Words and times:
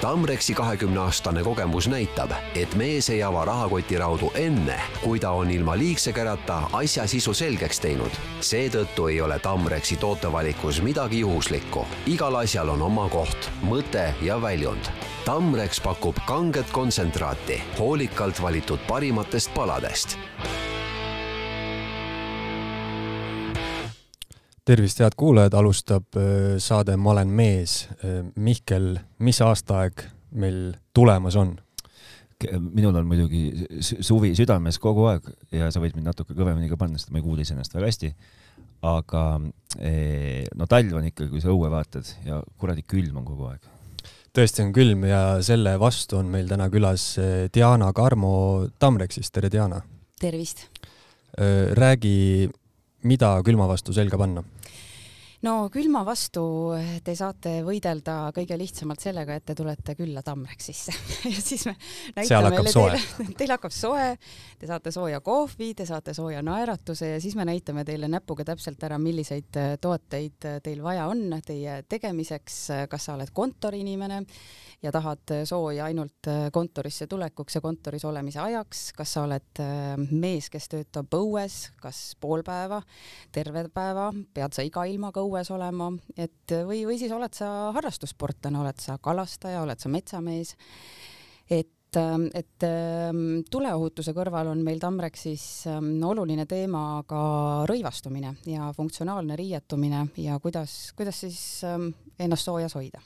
Tamrexi 0.00 0.54
kahekümne 0.54 1.00
aastane 1.00 1.42
kogemus 1.42 1.88
näitab, 1.90 2.30
et 2.54 2.74
mees 2.78 3.08
ei 3.10 3.22
ava 3.22 3.42
rahakoti 3.44 3.98
raudu 3.98 4.28
enne, 4.38 4.76
kui 5.02 5.18
ta 5.18 5.32
on 5.34 5.50
ilma 5.50 5.74
liigse 5.78 6.12
kärata 6.14 6.60
asja 6.72 7.06
sisu 7.10 7.34
selgeks 7.34 7.80
teinud. 7.82 8.20
seetõttu 8.40 9.08
ei 9.10 9.20
ole 9.20 9.38
Tamrexi 9.38 9.96
tootevalikus 9.96 10.82
midagi 10.82 11.20
juhuslikku. 11.20 11.86
igal 12.06 12.36
asjal 12.44 12.68
on 12.68 12.82
oma 12.82 13.08
koht, 13.08 13.50
mõte 13.62 14.14
ja 14.22 14.42
väljund. 14.42 14.86
Tamrex 15.24 15.82
pakub 15.82 16.16
kanget 16.26 16.70
kontsentraati 16.70 17.62
hoolikalt 17.78 18.42
valitud 18.42 18.78
parimatest 18.86 19.54
paladest 19.54 20.18
tervist, 24.68 25.00
head 25.00 25.16
kuulajad, 25.16 25.54
alustab 25.56 26.18
äh, 26.18 26.58
saade 26.60 26.96
Ma 27.00 27.14
olen 27.14 27.30
mees. 27.32 27.86
Äh, 28.04 28.20
Mihkel, 28.36 28.98
mis 29.24 29.40
aastaaeg 29.44 30.04
meil 30.36 30.76
tulemas 30.96 31.38
on? 31.40 31.56
minul 32.70 32.94
on 32.94 33.06
muidugi 33.10 33.80
suvi 33.82 34.28
südames 34.38 34.76
kogu 34.78 35.08
aeg 35.10 35.24
ja 35.50 35.72
sa 35.74 35.80
võid 35.82 35.96
mind 35.96 36.06
natuke 36.06 36.36
kõvemini 36.38 36.68
ka 36.70 36.76
panna, 36.78 36.94
sest 36.94 37.10
ma 37.10 37.18
ei 37.18 37.24
kuule 37.24 37.42
iseennast 37.42 37.72
väga 37.74 37.88
hästi. 37.88 38.10
aga 38.86 39.22
eh, 39.82 40.44
no 40.54 40.68
talv 40.70 41.00
on 41.00 41.08
ikka, 41.08 41.26
kui 41.32 41.42
sa 41.42 41.50
õue 41.50 41.66
vaatad 41.72 42.06
ja 42.28 42.38
kuradi 42.62 42.84
külm 42.86 43.18
on 43.18 43.26
kogu 43.26 43.48
aeg. 43.48 43.66
tõesti 44.38 44.62
on 44.62 44.70
külm 44.76 45.02
ja 45.10 45.22
selle 45.42 45.72
vastu 45.82 46.20
on 46.20 46.30
meil 46.30 46.46
täna 46.46 46.68
külas 46.70 47.08
äh, 47.18 47.48
Diana 47.50 47.90
Karmo 47.92 48.68
Tamreksist, 48.78 49.34
tere 49.34 49.50
Diana! 49.50 49.82
tervist! 50.20 50.68
räägi, 51.74 52.46
mida 53.02 53.34
külma 53.46 53.66
vastu 53.66 53.92
selga 53.94 54.18
panna 54.18 54.46
no 55.46 55.54
külma 55.72 56.02
vastu 56.06 56.42
te 57.04 57.14
saate 57.18 57.58
võidelda 57.66 58.32
kõige 58.34 58.58
lihtsamalt 58.58 59.02
sellega, 59.02 59.38
et 59.38 59.46
te 59.46 59.56
tulete 59.58 59.94
külla 59.98 60.22
Tamreksisse 60.26 60.94
ja 61.34 61.42
siis 61.42 61.66
me 61.68 61.74
näitame 62.16 62.62
teile, 62.64 62.72
teile, 62.72 63.32
teil 63.42 63.54
hakkab 63.54 63.74
soe, 63.74 64.08
te 64.58 64.70
saate 64.70 64.92
sooja 64.94 65.20
kohvi, 65.24 65.72
te 65.78 65.86
saate 65.88 66.14
sooja 66.16 66.42
naeratuse 66.46 67.14
ja 67.14 67.20
siis 67.22 67.36
me 67.38 67.46
näitame 67.48 67.84
teile 67.88 68.10
näpuga 68.10 68.46
täpselt 68.48 68.82
ära, 68.88 68.98
milliseid 69.02 69.60
tooteid 69.82 70.48
teil 70.64 70.82
vaja 70.82 71.06
on 71.10 71.28
teie 71.46 71.82
tegemiseks, 71.88 72.60
kas 72.90 73.08
sa 73.08 73.14
oled 73.18 73.30
kontoriinimene 73.34 74.24
ja 74.82 74.92
tahad 74.94 75.32
sooja 75.48 75.88
ainult 75.88 76.28
kontorisse 76.52 77.06
tulekuks 77.10 77.58
ja 77.58 77.62
kontoris 77.64 78.04
olemise 78.04 78.40
ajaks, 78.40 78.82
kas 78.96 79.14
sa 79.16 79.24
oled 79.26 79.62
mees, 80.12 80.50
kes 80.52 80.68
töötab 80.70 81.14
õues, 81.18 81.58
kas 81.82 82.02
pool 82.20 82.44
päeva, 82.46 82.80
terve 83.34 83.66
päeva, 83.74 84.10
pead 84.34 84.54
sa 84.54 84.66
iga 84.66 84.86
ilmaga 84.86 85.24
õues 85.24 85.50
olema, 85.54 85.90
et 86.16 86.54
või, 86.68 86.84
või 86.86 87.00
siis 87.00 87.14
oled 87.14 87.34
sa 87.34 87.72
harrastussportlane, 87.76 88.60
oled 88.62 88.78
sa 88.82 89.00
kalastaja, 89.02 89.64
oled 89.66 89.82
sa 89.82 89.90
metsamees, 89.92 90.54
et 91.50 91.74
et 91.88 92.64
tuleohutuse 93.48 94.12
kõrval 94.12 94.50
on 94.52 94.60
meil 94.60 94.76
Tamreksis 94.76 95.64
oluline 96.04 96.44
teema 96.44 97.02
ka 97.08 97.20
rõivastumine 97.64 98.34
ja 98.44 98.68
funktsionaalne 98.76 99.36
riietumine 99.40 100.02
ja 100.20 100.36
kuidas, 100.38 100.92
kuidas 100.98 101.24
siis 101.24 101.40
ennast 101.64 102.44
soojas 102.44 102.76
hoida. 102.76 103.00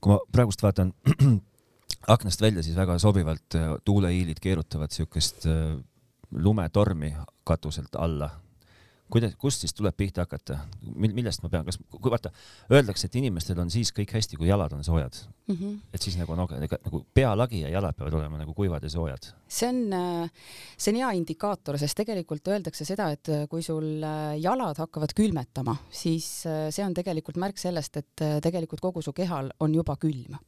Kui 0.00 0.12
ma 0.12 0.18
praegust 0.32 0.62
vaatan 0.62 0.92
aknast 2.14 2.42
välja, 2.42 2.62
siis 2.62 2.76
väga 2.76 2.98
sobivalt 3.02 3.58
äh, 3.58 3.74
tuuleiilid 3.84 4.40
keerutavad 4.42 4.94
siukest 4.94 5.46
äh, 5.46 5.76
lumetormi 6.30 7.14
katuselt 7.44 7.94
alla 7.98 8.30
kuidas, 9.12 9.34
kust 9.38 9.62
siis 9.62 9.74
tuleb 9.76 9.96
pihta 9.96 10.24
hakata, 10.24 10.58
millest 10.96 11.44
ma 11.44 11.50
pean, 11.52 11.66
kas, 11.66 11.78
kui 11.92 12.12
vaata, 12.12 12.32
öeldakse, 12.72 13.08
et 13.08 13.18
inimestel 13.20 13.58
on 13.62 13.70
siis 13.72 13.92
kõik 13.94 14.14
hästi, 14.16 14.38
kui 14.40 14.48
jalad 14.50 14.72
on 14.74 14.84
soojad 14.86 15.18
mm. 15.46 15.54
-hmm. 15.54 15.76
et 15.94 16.02
siis 16.02 16.16
nagu 16.18 16.34
no, 16.34 16.48
nagu 16.50 17.02
pealagi 17.14 17.60
ja 17.60 17.70
jalad 17.76 17.94
peavad 17.96 18.18
olema 18.18 18.38
nagu 18.38 18.54
kuivad 18.54 18.82
ja 18.82 18.90
soojad. 18.90 19.30
see 19.48 19.68
on, 19.68 20.30
see 20.76 20.92
on 20.92 21.00
hea 21.00 21.10
indikaator, 21.20 21.78
sest 21.78 21.96
tegelikult 21.96 22.48
öeldakse 22.48 22.84
seda, 22.84 23.10
et 23.10 23.30
kui 23.50 23.62
sul 23.62 24.02
jalad 24.40 24.78
hakkavad 24.78 25.14
külmetama, 25.14 25.76
siis 25.90 26.26
see 26.70 26.84
on 26.84 26.94
tegelikult 26.94 27.36
märk 27.36 27.58
sellest, 27.58 27.96
et 27.96 28.26
tegelikult 28.42 28.80
kogu 28.80 29.02
su 29.02 29.12
kehal 29.12 29.50
on 29.60 29.74
juba 29.74 29.96
külm. 29.96 30.38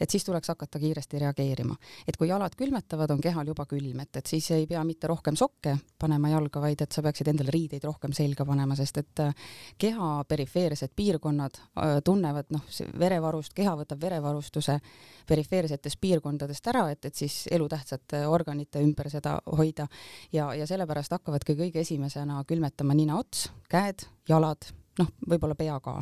Et 0.00 0.10
siis 0.10 0.24
tuleks 0.24 0.48
hakata 0.52 0.78
kiiresti 0.82 1.20
reageerima, 1.22 1.76
et 2.08 2.16
kui 2.16 2.28
jalad 2.28 2.54
külmetavad, 2.58 3.10
on 3.14 3.22
kehal 3.22 3.48
juba 3.52 3.66
külm, 3.70 4.00
et, 4.04 4.16
et 4.20 4.26
siis 4.34 4.50
ei 4.56 4.66
pea 4.70 4.82
mitte 4.84 5.10
rohkem 5.10 5.36
sokke 5.36 5.76
panema 6.00 6.30
jalga, 6.32 6.60
vaid 6.64 6.84
et 6.84 6.92
sa 6.92 7.02
peaksid 7.04 7.30
endale 7.32 7.54
riideid 7.54 7.84
rohkem 7.84 8.12
selga 8.16 8.46
panema, 8.48 8.76
sest 8.78 9.00
et 9.02 9.24
äh, 9.24 9.34
keha 9.78 10.10
perifeersed 10.28 10.94
piirkonnad 10.96 11.60
äh, 11.60 11.96
tunnevad 12.04 12.52
noh, 12.54 12.64
verevarust, 13.00 13.54
keha 13.56 13.74
võtab 13.80 14.02
verevarustuse 14.04 14.78
perifeersetest 15.26 16.00
piirkondadest 16.00 16.70
ära, 16.72 16.86
et, 16.92 17.04
et 17.08 17.14
siis 17.14 17.44
elutähtsate 17.52 18.24
organite 18.28 18.82
ümber 18.84 19.10
seda 19.12 19.38
hoida. 19.56 19.88
Ja, 20.32 20.52
ja 20.54 20.68
sellepärast 20.68 21.16
hakkavadki 21.16 21.56
kõige 21.58 21.84
esimesena 21.84 22.42
külmetama 22.48 22.96
ninaots, 22.96 23.48
käed, 23.70 24.06
jalad, 24.28 24.68
noh, 25.00 25.12
võib-olla 25.28 25.58
pea 25.58 25.78
ka. 25.84 25.98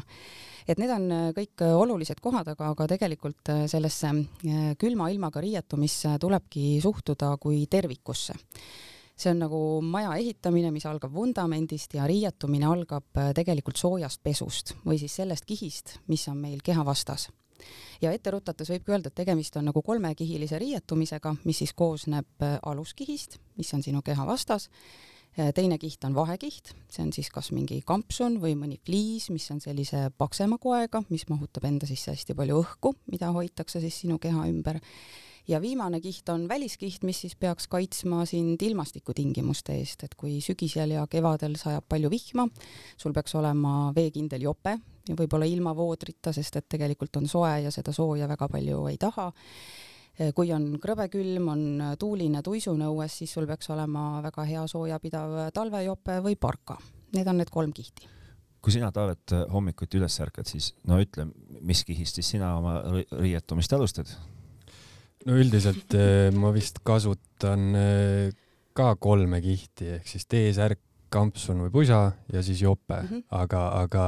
et 0.67 0.79
need 0.79 0.93
on 0.95 1.11
äh, 1.11 1.27
kõik 1.37 1.67
olulised 1.73 2.21
kohad, 2.21 2.49
aga, 2.55 2.73
aga 2.77 2.89
tegelikult 2.95 3.53
sellesse 3.67 4.15
külma 4.79 5.11
ilmaga 5.11 5.41
riietumisse 5.41 6.17
tulebki 6.23 6.81
suhtuda 6.83 7.37
kui 7.43 7.67
tervikusse 7.67 8.39
see 9.17 9.31
on 9.31 9.43
nagu 9.45 9.61
maja 9.85 10.15
ehitamine, 10.19 10.73
mis 10.75 10.87
algab 10.89 11.13
vundamendist 11.15 11.95
ja 11.97 12.07
riietumine 12.09 12.67
algab 12.69 13.21
äh, 13.21 13.31
tegelikult 13.37 13.81
soojast 13.81 14.23
pesust 14.25 14.75
või 14.87 14.99
siis 15.01 15.15
sellest 15.21 15.47
kihist, 15.49 15.99
mis 16.09 16.27
on 16.33 16.41
meil 16.43 16.63
keha 16.65 16.85
vastas. 16.85 17.29
ja 18.03 18.11
ette 18.11 18.31
rutates 18.31 18.71
võibki 18.71 18.91
öelda, 18.91 19.09
et 19.09 19.15
tegemist 19.15 19.57
on 19.57 19.69
nagu 19.71 19.83
kolmekihilise 19.83 20.59
riietumisega, 20.59 21.37
mis 21.45 21.63
siis 21.63 21.73
koosneb 21.73 22.43
äh, 22.43 22.59
aluskihist, 22.63 23.39
mis 23.57 23.75
on 23.75 23.83
sinu 23.83 24.03
keha 24.03 24.27
vastas, 24.27 24.69
äh, 24.69 25.12
teine 25.57 25.79
kiht 25.81 26.05
on 26.05 26.15
vahekiht, 26.15 26.75
see 26.93 27.03
on 27.07 27.13
siis 27.15 27.31
kas 27.33 27.51
mingi 27.57 27.81
kampsun 27.87 28.39
või 28.43 28.55
mõni 28.59 28.79
fliis, 28.85 29.31
mis 29.33 29.49
on 29.55 29.63
sellise 29.65 30.11
paksema 30.19 30.59
koega, 30.61 31.03
mis 31.09 31.25
mahutab 31.31 31.65
enda 31.69 31.89
sisse 31.89 32.13
hästi 32.13 32.37
palju 32.37 32.61
õhku, 32.61 32.95
mida 33.13 33.33
hoitakse 33.33 33.81
siis 33.81 34.03
sinu 34.05 34.19
keha 34.23 34.47
ümber. 34.51 34.81
Ja 35.49 35.59
viimane 35.59 35.99
kiht 36.01 36.29
on 36.31 36.45
väliskiht, 36.47 37.03
mis 37.03 37.25
siis 37.25 37.35
peaks 37.35 37.67
kaitsma 37.67 38.23
sind 38.31 38.63
ilmastikutingimuste 38.63 39.75
eest, 39.75 40.05
et 40.07 40.15
kui 40.15 40.37
sügisel 40.45 40.95
ja 40.95 41.07
kevadel 41.11 41.57
sajab 41.59 41.89
palju 41.91 42.13
vihma, 42.13 42.47
sul 43.01 43.15
peaks 43.17 43.35
olema 43.41 43.91
veekindel 43.97 44.45
jope 44.47 44.77
ja 45.09 45.17
võib-olla 45.19 45.49
ilma 45.51 45.73
voodrita, 45.75 46.31
sest 46.37 46.61
et 46.61 46.69
tegelikult 46.77 47.19
on 47.19 47.27
soe 47.27 47.57
ja 47.65 47.73
seda 47.75 47.95
sooja 47.97 48.29
väga 48.31 48.47
palju 48.53 48.85
ei 48.93 49.01
taha 49.03 49.33
kui 50.37 50.51
on 50.53 50.67
krõbe 50.83 51.07
külm, 51.13 51.47
on 51.49 51.63
tuuline 51.99 52.43
tuisune 52.45 52.89
õues, 52.91 53.15
siis 53.23 53.33
sul 53.33 53.47
peaks 53.49 53.71
olema 53.73 54.21
väga 54.25 54.45
hea 54.45 54.65
soojapidav 54.69 55.39
talvejope 55.57 56.19
või 56.25 56.37
parka. 56.37 56.77
Need 57.17 57.29
on 57.29 57.41
need 57.41 57.53
kolm 57.53 57.73
kihti. 57.73 58.09
kui 58.63 58.73
sina, 58.73 58.93
Taavet, 58.93 59.33
hommikuti 59.51 59.99
üles 59.99 60.21
ärkad, 60.23 60.47
siis 60.47 60.75
no 60.87 61.01
ütle, 61.03 61.27
mis 61.61 61.83
kihist 61.85 62.21
siis 62.21 62.29
sina 62.37 62.53
oma 62.59 62.77
riietumist 63.19 63.73
alustad? 63.73 64.13
no 65.27 65.39
üldiselt 65.39 65.95
eh, 65.97 66.31
ma 66.35 66.53
vist 66.55 66.81
kasutan 66.87 67.69
eh, 67.79 68.33
ka 68.77 68.95
kolme 69.03 69.41
kihti 69.45 69.97
ehk 69.99 70.09
siis 70.09 70.27
T-särk, 70.31 70.81
kampsun 71.13 71.65
või 71.67 71.73
pusa 71.75 72.01
ja 72.33 72.43
siis 72.43 72.63
jope 72.65 73.01
mm, 73.01 73.09
-hmm. 73.09 73.25
aga, 73.43 73.67
aga. 73.83 74.07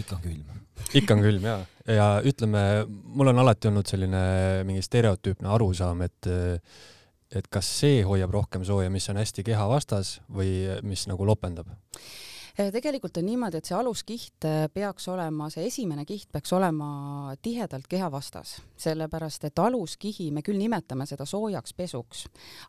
ikka 0.00 0.16
on 0.16 0.22
külm. 0.22 0.62
ikka 0.94 1.14
on 1.14 1.26
külm 1.26 1.50
ja, 1.50 1.58
ja 1.86 2.08
ütleme, 2.24 2.64
mul 2.88 3.32
on 3.34 3.44
alati 3.44 3.68
olnud 3.68 3.86
selline 3.86 4.22
mingi 4.64 4.82
stereotüüpne 4.82 5.48
arusaam, 5.48 6.02
et 6.02 6.32
et 7.30 7.46
kas 7.46 7.68
see 7.80 8.00
hoiab 8.02 8.32
rohkem 8.34 8.64
sooja, 8.66 8.90
mis 8.90 9.06
on 9.08 9.20
hästi 9.20 9.44
keha 9.46 9.68
vastas 9.70 10.18
või 10.34 10.80
mis 10.82 11.06
nagu 11.06 11.26
lopendab 11.26 11.68
Äh, 12.60 12.72
tegelikult 12.72 13.16
on 13.16 13.24
niimoodi, 13.24 13.60
et 13.60 13.68
see 13.68 13.76
aluskiht 13.76 14.44
äh, 14.44 14.64
peaks 14.74 15.06
olema, 15.08 15.46
see 15.52 15.64
esimene 15.68 16.04
kiht 16.04 16.28
peaks 16.32 16.52
olema 16.52 17.34
tihedalt 17.42 17.86
keha 17.88 18.10
vastas, 18.12 18.56
sellepärast 18.80 19.46
et 19.48 19.62
aluskihi, 19.62 20.30
me 20.34 20.42
küll 20.42 20.58
nimetame 20.58 21.06
seda 21.08 21.24
soojaks 21.28 21.76
pesuks, 21.78 22.24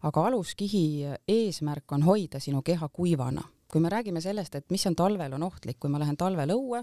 aga 0.07 0.27
aluskihi 0.29 0.83
eesmärk 1.27 1.97
on 1.97 2.05
hoida 2.05 2.39
sinu 2.39 2.61
keha 2.61 2.89
kuivana 2.93 3.43
kui 3.71 3.81
me 3.81 3.89
räägime 3.91 4.21
sellest, 4.21 4.55
et 4.55 4.69
mis 4.73 4.83
on 4.89 4.95
talvel 4.97 5.33
on 5.37 5.43
ohtlik, 5.47 5.79
kui 5.79 5.91
ma 5.91 5.99
lähen 6.01 6.17
talvel 6.19 6.53
õue, 6.53 6.81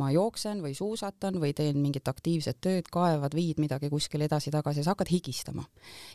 ma 0.00 0.10
jooksen 0.14 0.60
või 0.64 0.74
suusatan 0.76 1.40
või 1.42 1.54
teen 1.56 1.78
mingit 1.82 2.08
aktiivset 2.08 2.60
tööd, 2.64 2.90
kaevad, 2.92 3.34
viid 3.36 3.60
midagi 3.62 3.90
kuskile 3.92 4.28
edasi-tagasi, 4.28 4.84
sa 4.84 4.94
hakkad 4.94 5.12
higistama. 5.12 5.64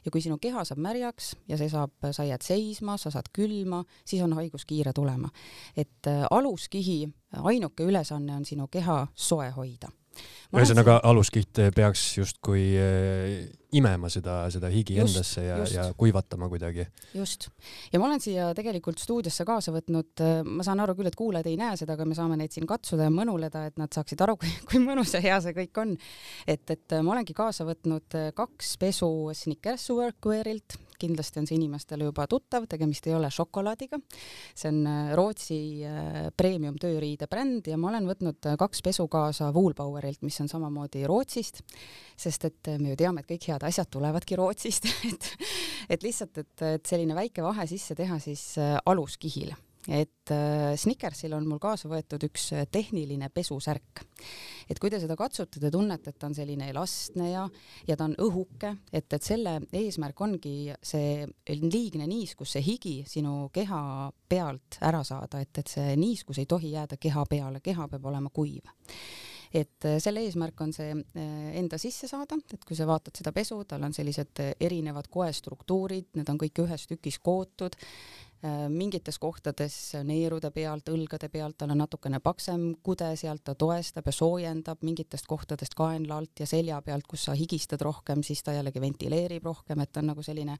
ja 0.05 0.11
kui 0.11 0.21
sinu 0.21 0.37
keha 0.41 0.65
saab 0.65 0.81
märjaks 0.81 1.35
ja 1.47 1.57
see 1.57 1.69
saab, 1.69 1.93
sa 2.11 2.25
jääd 2.27 2.45
seisma, 2.45 2.97
sa 2.97 3.11
saad 3.11 3.31
külma, 3.33 3.83
siis 4.05 4.21
on 4.23 4.33
haigus 4.37 4.65
kiire 4.65 4.93
tulema. 4.93 5.29
et 5.75 6.07
äh, 6.07 6.25
aluskihi 6.31 7.09
ainuke 7.43 7.83
ülesanne 7.83 8.35
on 8.35 8.45
sinu 8.45 8.67
keha 8.67 9.07
soe 9.15 9.49
hoida 9.49 9.89
ühesõnaga, 10.51 10.99
aluskiht 11.07 11.59
peaks 11.75 12.17
justkui 12.17 12.75
äh, 12.77 13.60
imema 13.77 14.09
seda, 14.11 14.43
seda 14.51 14.69
higi 14.71 14.97
just, 14.97 15.15
endasse 15.15 15.43
ja, 15.45 15.57
ja 15.71 15.85
kuivatama 15.97 16.49
kuidagi. 16.51 16.85
just. 17.15 17.47
ja 17.93 17.99
ma 17.99 18.09
olen 18.09 18.23
siia 18.23 18.49
tegelikult 18.57 18.99
stuudiosse 18.99 19.45
kaasa 19.47 19.73
võtnud, 19.75 20.11
äh, 20.25 20.41
ma 20.45 20.65
saan 20.67 20.83
aru 20.83 20.97
küll, 20.99 21.11
et 21.11 21.17
kuulajad 21.19 21.47
ei 21.51 21.57
näe 21.59 21.79
seda, 21.79 21.95
aga 21.95 22.07
me 22.07 22.17
saame 22.17 22.39
neid 22.39 22.53
siin 22.55 22.67
katsuda 22.69 23.07
ja 23.07 23.15
mõnuleda, 23.15 23.65
et 23.71 23.79
nad 23.81 23.91
saaksid 23.93 24.21
aru, 24.25 24.37
kui, 24.41 24.53
kui 24.67 24.83
mõnus 24.83 25.15
ja 25.15 25.23
hea 25.23 25.39
see 25.43 25.55
kõik 25.63 25.83
on. 25.83 25.97
et, 26.47 26.63
et 26.75 26.99
ma 26.99 27.15
olengi 27.15 27.35
kaasa 27.37 27.67
võtnud 27.67 28.19
kaks 28.37 28.75
pesu 28.81 29.11
Snickers 29.37 29.89
Workwearilt, 29.95 30.79
kindlasti 31.01 31.41
on 31.41 31.47
see 31.49 31.57
inimestele 31.57 32.07
juba 32.07 32.27
tuttav, 32.29 32.67
tegemist 32.69 33.07
ei 33.09 33.15
ole 33.17 33.29
šokolaadiga. 33.33 33.99
see 34.55 34.69
on 34.69 34.81
äh, 34.87 35.13
Rootsi 35.17 35.59
äh, 35.87 36.29
premium 36.37 36.77
tööriide 36.81 37.27
bränd 37.31 37.67
ja 37.71 37.77
ma 37.81 37.91
olen 37.91 38.09
võtnud 38.09 38.49
äh, 38.49 38.57
kaks 38.59 38.83
pesu 38.85 39.07
kaasa 39.11 39.51
Woolbauerilt, 39.55 40.21
mis 40.27 40.39
on 40.43 40.49
samamoodi 40.51 41.05
Rootsist, 41.09 41.63
sest 42.17 42.45
et 42.49 42.73
me 42.77 42.93
ju 42.93 42.99
teame, 42.99 43.23
et 43.23 43.31
kõik 43.31 43.49
head 43.49 43.60
asjad 43.67 43.89
tulevadki 43.91 44.39
Rootsist 44.39 44.87
et, 45.11 45.33
et 45.89 46.07
lihtsalt, 46.07 46.37
et, 46.43 46.67
et 46.77 46.93
selline 46.93 47.17
väike 47.17 47.43
vahe 47.45 47.67
sisse 47.69 47.97
teha 47.97 48.19
siis 48.21 48.55
aluskihile 48.85 49.57
et 49.87 50.31
äh, 50.31 50.75
Snickersil 50.77 51.33
on 51.33 51.47
mul 51.49 51.59
kaasa 51.61 51.89
võetud 51.89 52.21
üks 52.27 52.51
tehniline 52.71 53.29
pesusärk. 53.33 54.03
et 54.69 54.79
kui 54.79 54.89
te 54.89 54.99
seda 55.01 55.15
katsute, 55.17 55.59
te 55.59 55.71
tunnete, 55.71 56.11
et 56.11 56.19
ta 56.19 56.27
on 56.29 56.35
selline 56.37 56.69
elastne 56.69 57.31
ja, 57.31 57.47
ja 57.87 57.97
ta 57.97 58.05
on 58.05 58.15
õhuke, 58.21 58.75
et, 58.93 59.07
et 59.11 59.23
selle 59.23 59.57
eesmärk 59.73 60.21
ongi 60.21 60.71
see 60.83 61.25
liigne 61.49 62.07
niiskus, 62.07 62.53
see 62.53 62.63
higi 62.65 62.95
sinu 63.07 63.49
keha 63.53 64.11
pealt 64.29 64.77
ära 64.81 65.03
saada, 65.03 65.41
et, 65.41 65.57
et 65.57 65.67
see 65.67 65.97
niiskus 65.97 66.39
ei 66.41 66.45
tohi 66.45 66.75
jääda 66.75 67.01
keha 67.01 67.25
peale, 67.29 67.63
keha 67.63 67.89
peab 67.89 68.05
olema 68.05 68.29
kuiv 68.29 68.69
et 69.53 69.85
äh, 69.87 69.99
selle 70.03 70.23
eesmärk 70.25 70.61
on 70.63 70.73
see 70.75 70.93
äh, 70.95 71.51
enda 71.59 71.79
sisse 71.81 72.07
saada, 72.07 72.37
et 72.53 72.65
kui 72.67 72.77
sa 72.77 72.87
vaatad 72.89 73.17
seda 73.19 73.33
pesu, 73.35 73.59
tal 73.67 73.83
on 73.83 73.93
sellised 73.95 74.43
erinevad 74.59 75.11
koestruktuurid, 75.11 76.11
need 76.19 76.31
on 76.31 76.41
kõik 76.41 76.65
ühes 76.65 76.87
tükis 76.89 77.19
kootud 77.19 77.75
Äh, 77.75 78.30
mingites 78.69 79.19
kohtades 79.21 79.75
neerude 80.07 80.49
pealt, 80.51 80.89
õlgade 80.89 81.29
pealt, 81.29 81.57
tal 81.61 81.73
on 81.73 81.81
natukene 81.83 82.19
paksem 82.23 82.63
kude 82.83 83.11
sealt, 83.19 83.43
ta 83.45 83.55
toestab 83.55 84.07
ja 84.09 84.13
soojendab, 84.15 84.81
mingitest 84.85 85.27
kohtadest 85.29 85.75
kaenla 85.77 86.17
alt 86.17 86.41
ja 86.41 86.47
selja 86.49 86.79
pealt, 86.81 87.05
kus 87.09 87.27
sa 87.27 87.35
higistad 87.37 87.81
rohkem, 87.85 88.23
siis 88.25 88.41
ta 88.43 88.55
jällegi 88.55 88.81
ventileerib 88.81 89.45
rohkem, 89.45 89.83
et 89.83 89.91
ta 89.91 90.01
on 90.01 90.11
nagu 90.11 90.25
selline 90.25 90.57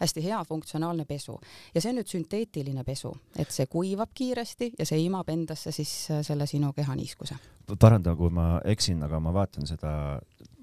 hästi 0.00 0.24
hea 0.24 0.40
funktsionaalne 0.48 1.04
pesu. 1.04 1.38
ja 1.74 1.80
see 1.80 1.92
on 1.92 2.00
nüüd 2.00 2.12
sünteetiline 2.12 2.84
pesu, 2.84 3.12
et 3.36 3.50
see 3.52 3.66
kuivab 3.66 4.14
kiiresti 4.14 4.72
ja 4.78 4.86
see 4.88 5.02
imab 5.04 5.28
endasse 5.28 5.72
siis 5.72 5.92
äh, 6.10 6.22
selle 6.22 6.46
sinu 6.46 6.72
kehaniiskuse. 6.72 7.36
paranda, 7.78 8.16
kui 8.16 8.30
ma 8.30 8.60
eksin, 8.64 9.02
aga 9.02 9.20
ma 9.20 9.34
vaatan 9.34 9.66
seda, 9.66 9.92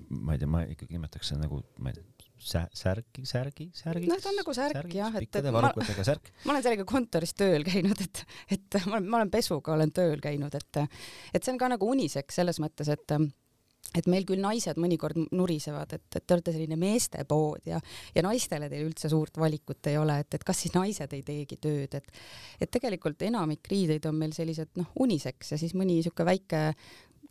ma 0.09 0.33
ei 0.33 0.41
tea, 0.41 0.49
ma 0.49 0.65
ikkagi 0.65 0.97
nimetaks 0.97 1.33
seda 1.33 1.45
nagu, 1.45 1.61
ma 1.79 1.93
ei 1.93 1.99
tea 1.99 2.14
sä-, 2.39 2.67
särgi, 2.73 3.25
särgi, 3.25 3.69
särgi. 3.75 4.09
noh, 4.09 4.19
ta 4.21 4.31
on 4.31 4.39
nagu 4.41 4.55
särk 4.55 4.79
särgis, 4.79 4.99
jah, 4.99 5.15
et, 5.21 5.39
et 5.39 5.49
ma, 5.53 5.71
särk. 6.03 6.29
ma 6.45 6.55
olen 6.55 6.65
sellega 6.65 6.85
kontoris 6.89 7.35
tööl 7.37 7.65
käinud, 7.67 8.01
et, 8.05 8.25
et 8.57 8.81
ma 8.85 8.99
olen, 8.99 9.09
ma 9.09 9.21
olen 9.21 9.33
pesuga 9.33 9.75
olen 9.75 9.95
tööl 9.95 10.21
käinud, 10.23 10.55
et, 10.57 10.83
et 11.33 11.41
see 11.41 11.55
on 11.55 11.61
ka 11.61 11.71
nagu 11.75 11.89
uniseks 11.95 12.41
selles 12.41 12.61
mõttes, 12.63 12.91
et 12.91 13.17
et 13.95 14.07
meil 14.11 14.25
küll 14.27 14.41
naised 14.41 14.79
mõnikord 14.81 15.19
nurisevad, 15.35 15.93
et, 15.95 16.05
et 16.17 16.23
te 16.25 16.35
olete 16.35 16.53
selline 16.55 16.77
meestepood 16.79 17.69
ja, 17.69 17.79
ja 18.15 18.23
naistele 18.25 18.67
teil 18.71 18.89
üldse 18.89 19.11
suurt 19.11 19.37
valikut 19.39 19.91
ei 19.91 19.99
ole, 20.01 20.17
et, 20.23 20.35
et 20.35 20.43
kas 20.43 20.63
siis 20.65 20.73
naised 20.75 21.13
ei 21.15 21.21
teegi 21.25 21.59
tööd, 21.61 21.95
et, 21.99 22.23
et 22.59 22.71
tegelikult 22.71 23.21
enamik 23.27 23.69
riideid 23.71 24.07
on 24.09 24.17
meil 24.19 24.33
sellised 24.35 24.73
noh, 24.81 24.89
uniseks 25.05 25.53
ja 25.53 25.61
siis 25.61 25.75
mõni 25.77 25.99
niisugune 25.99 26.31
väike 26.33 26.63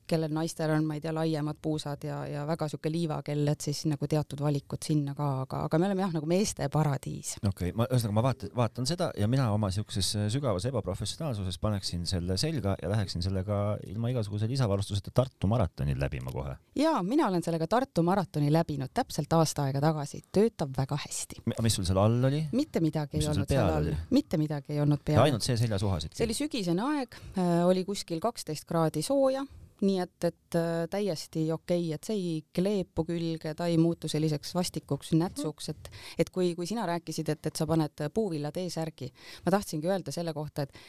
kellel 0.08 0.32
naistel 0.34 0.72
on, 0.74 0.84
ma 0.86 0.98
ei 0.98 1.02
tea, 1.04 1.12
laiemad 1.14 1.58
puusad 1.62 2.04
ja, 2.06 2.20
ja 2.28 2.44
väga 2.48 2.68
sihuke 2.70 2.92
liivakell, 2.92 3.48
et 3.50 3.64
siis 3.64 3.84
nagu 3.90 4.08
teatud 4.10 4.40
valikud 4.44 4.84
sinna 4.84 5.14
ka, 5.16 5.28
aga, 5.44 5.62
aga 5.68 5.80
me 5.80 5.88
oleme 5.88 6.04
jah, 6.04 6.12
nagu 6.16 6.28
meeste 6.28 6.68
paradiis. 6.72 7.34
okei 7.40 7.70
okay,, 7.70 7.76
ma 7.78 7.88
ühesõnaga 7.88 8.16
ma 8.18 8.24
vaatan, 8.28 8.52
vaatan 8.56 8.88
seda 8.88 9.10
ja 9.18 9.28
mina 9.30 9.48
oma 9.54 9.70
siukses 9.74 10.10
sügavas 10.32 10.66
ebaprofessionaalsuses 10.70 11.58
paneksin 11.62 12.04
selle 12.08 12.36
selga 12.40 12.76
ja 12.82 12.90
läheksin 12.92 13.24
sellega 13.24 13.78
ilma 13.88 14.12
igasuguse 14.12 14.48
lisavarustuseta 14.50 15.14
Tartu 15.14 15.48
maratonil 15.50 15.98
läbima 16.00 16.32
kohe. 16.34 16.56
ja 16.78 16.96
mina 17.02 17.28
olen 17.28 17.44
sellega 17.44 17.68
Tartu 17.70 18.04
maratoni 18.06 18.52
läbinud 18.52 18.92
täpselt 18.94 19.32
aasta 19.32 19.68
aega 19.68 19.80
tagasi, 19.84 20.22
töötab 20.32 20.76
väga 20.76 20.98
hästi. 21.06 21.42
mis 21.62 21.80
sul 21.80 21.88
seal 21.88 22.02
all 22.02 22.30
oli? 22.30 22.44
mitte 22.52 22.84
midagi 22.84 23.18
mis 23.18 23.28
ei 23.28 23.34
olnud 23.34 23.56
seal 23.56 23.74
all, 23.80 23.92
mitte 24.10 24.40
midagi 24.40 24.76
ei 24.76 24.84
olnud 24.84 25.04
peal. 25.04 25.24
ainult 25.24 25.46
see 25.46 25.56
seljasuhas? 25.60 26.08
see 26.12 26.28
oli 26.28 26.36
sügisene 26.36 26.88
aeg 26.92 27.20
äh,, 27.38 27.60
oli 27.66 27.84
kuskil 27.88 28.20
kaksteist 28.22 28.68
kraadi 28.68 29.02
sooja 29.02 29.44
nii 29.84 30.00
et, 30.02 30.26
et 30.28 30.58
äh, 30.58 30.86
täiesti 30.90 31.44
okei 31.52 31.86
okay,, 31.86 31.92
et 31.96 32.08
see 32.08 32.16
ei 32.16 32.34
kleepu 32.56 33.04
külge, 33.08 33.54
ta 33.56 33.68
ei 33.70 33.78
muutu 33.80 34.08
selliseks 34.10 34.54
vastikuks 34.56 35.12
nätsuks, 35.18 35.70
et, 35.74 35.90
et 36.18 36.30
kui, 36.34 36.54
kui 36.58 36.66
sina 36.68 36.86
rääkisid, 36.88 37.30
et, 37.34 37.46
et 37.50 37.56
sa 37.56 37.66
paned 37.68 38.06
puuvilla 38.14 38.52
T-särgi, 38.54 39.10
ma 39.44 39.54
tahtsingi 39.54 39.90
öelda 39.90 40.14
selle 40.14 40.34
kohta, 40.36 40.66
et, 40.66 40.84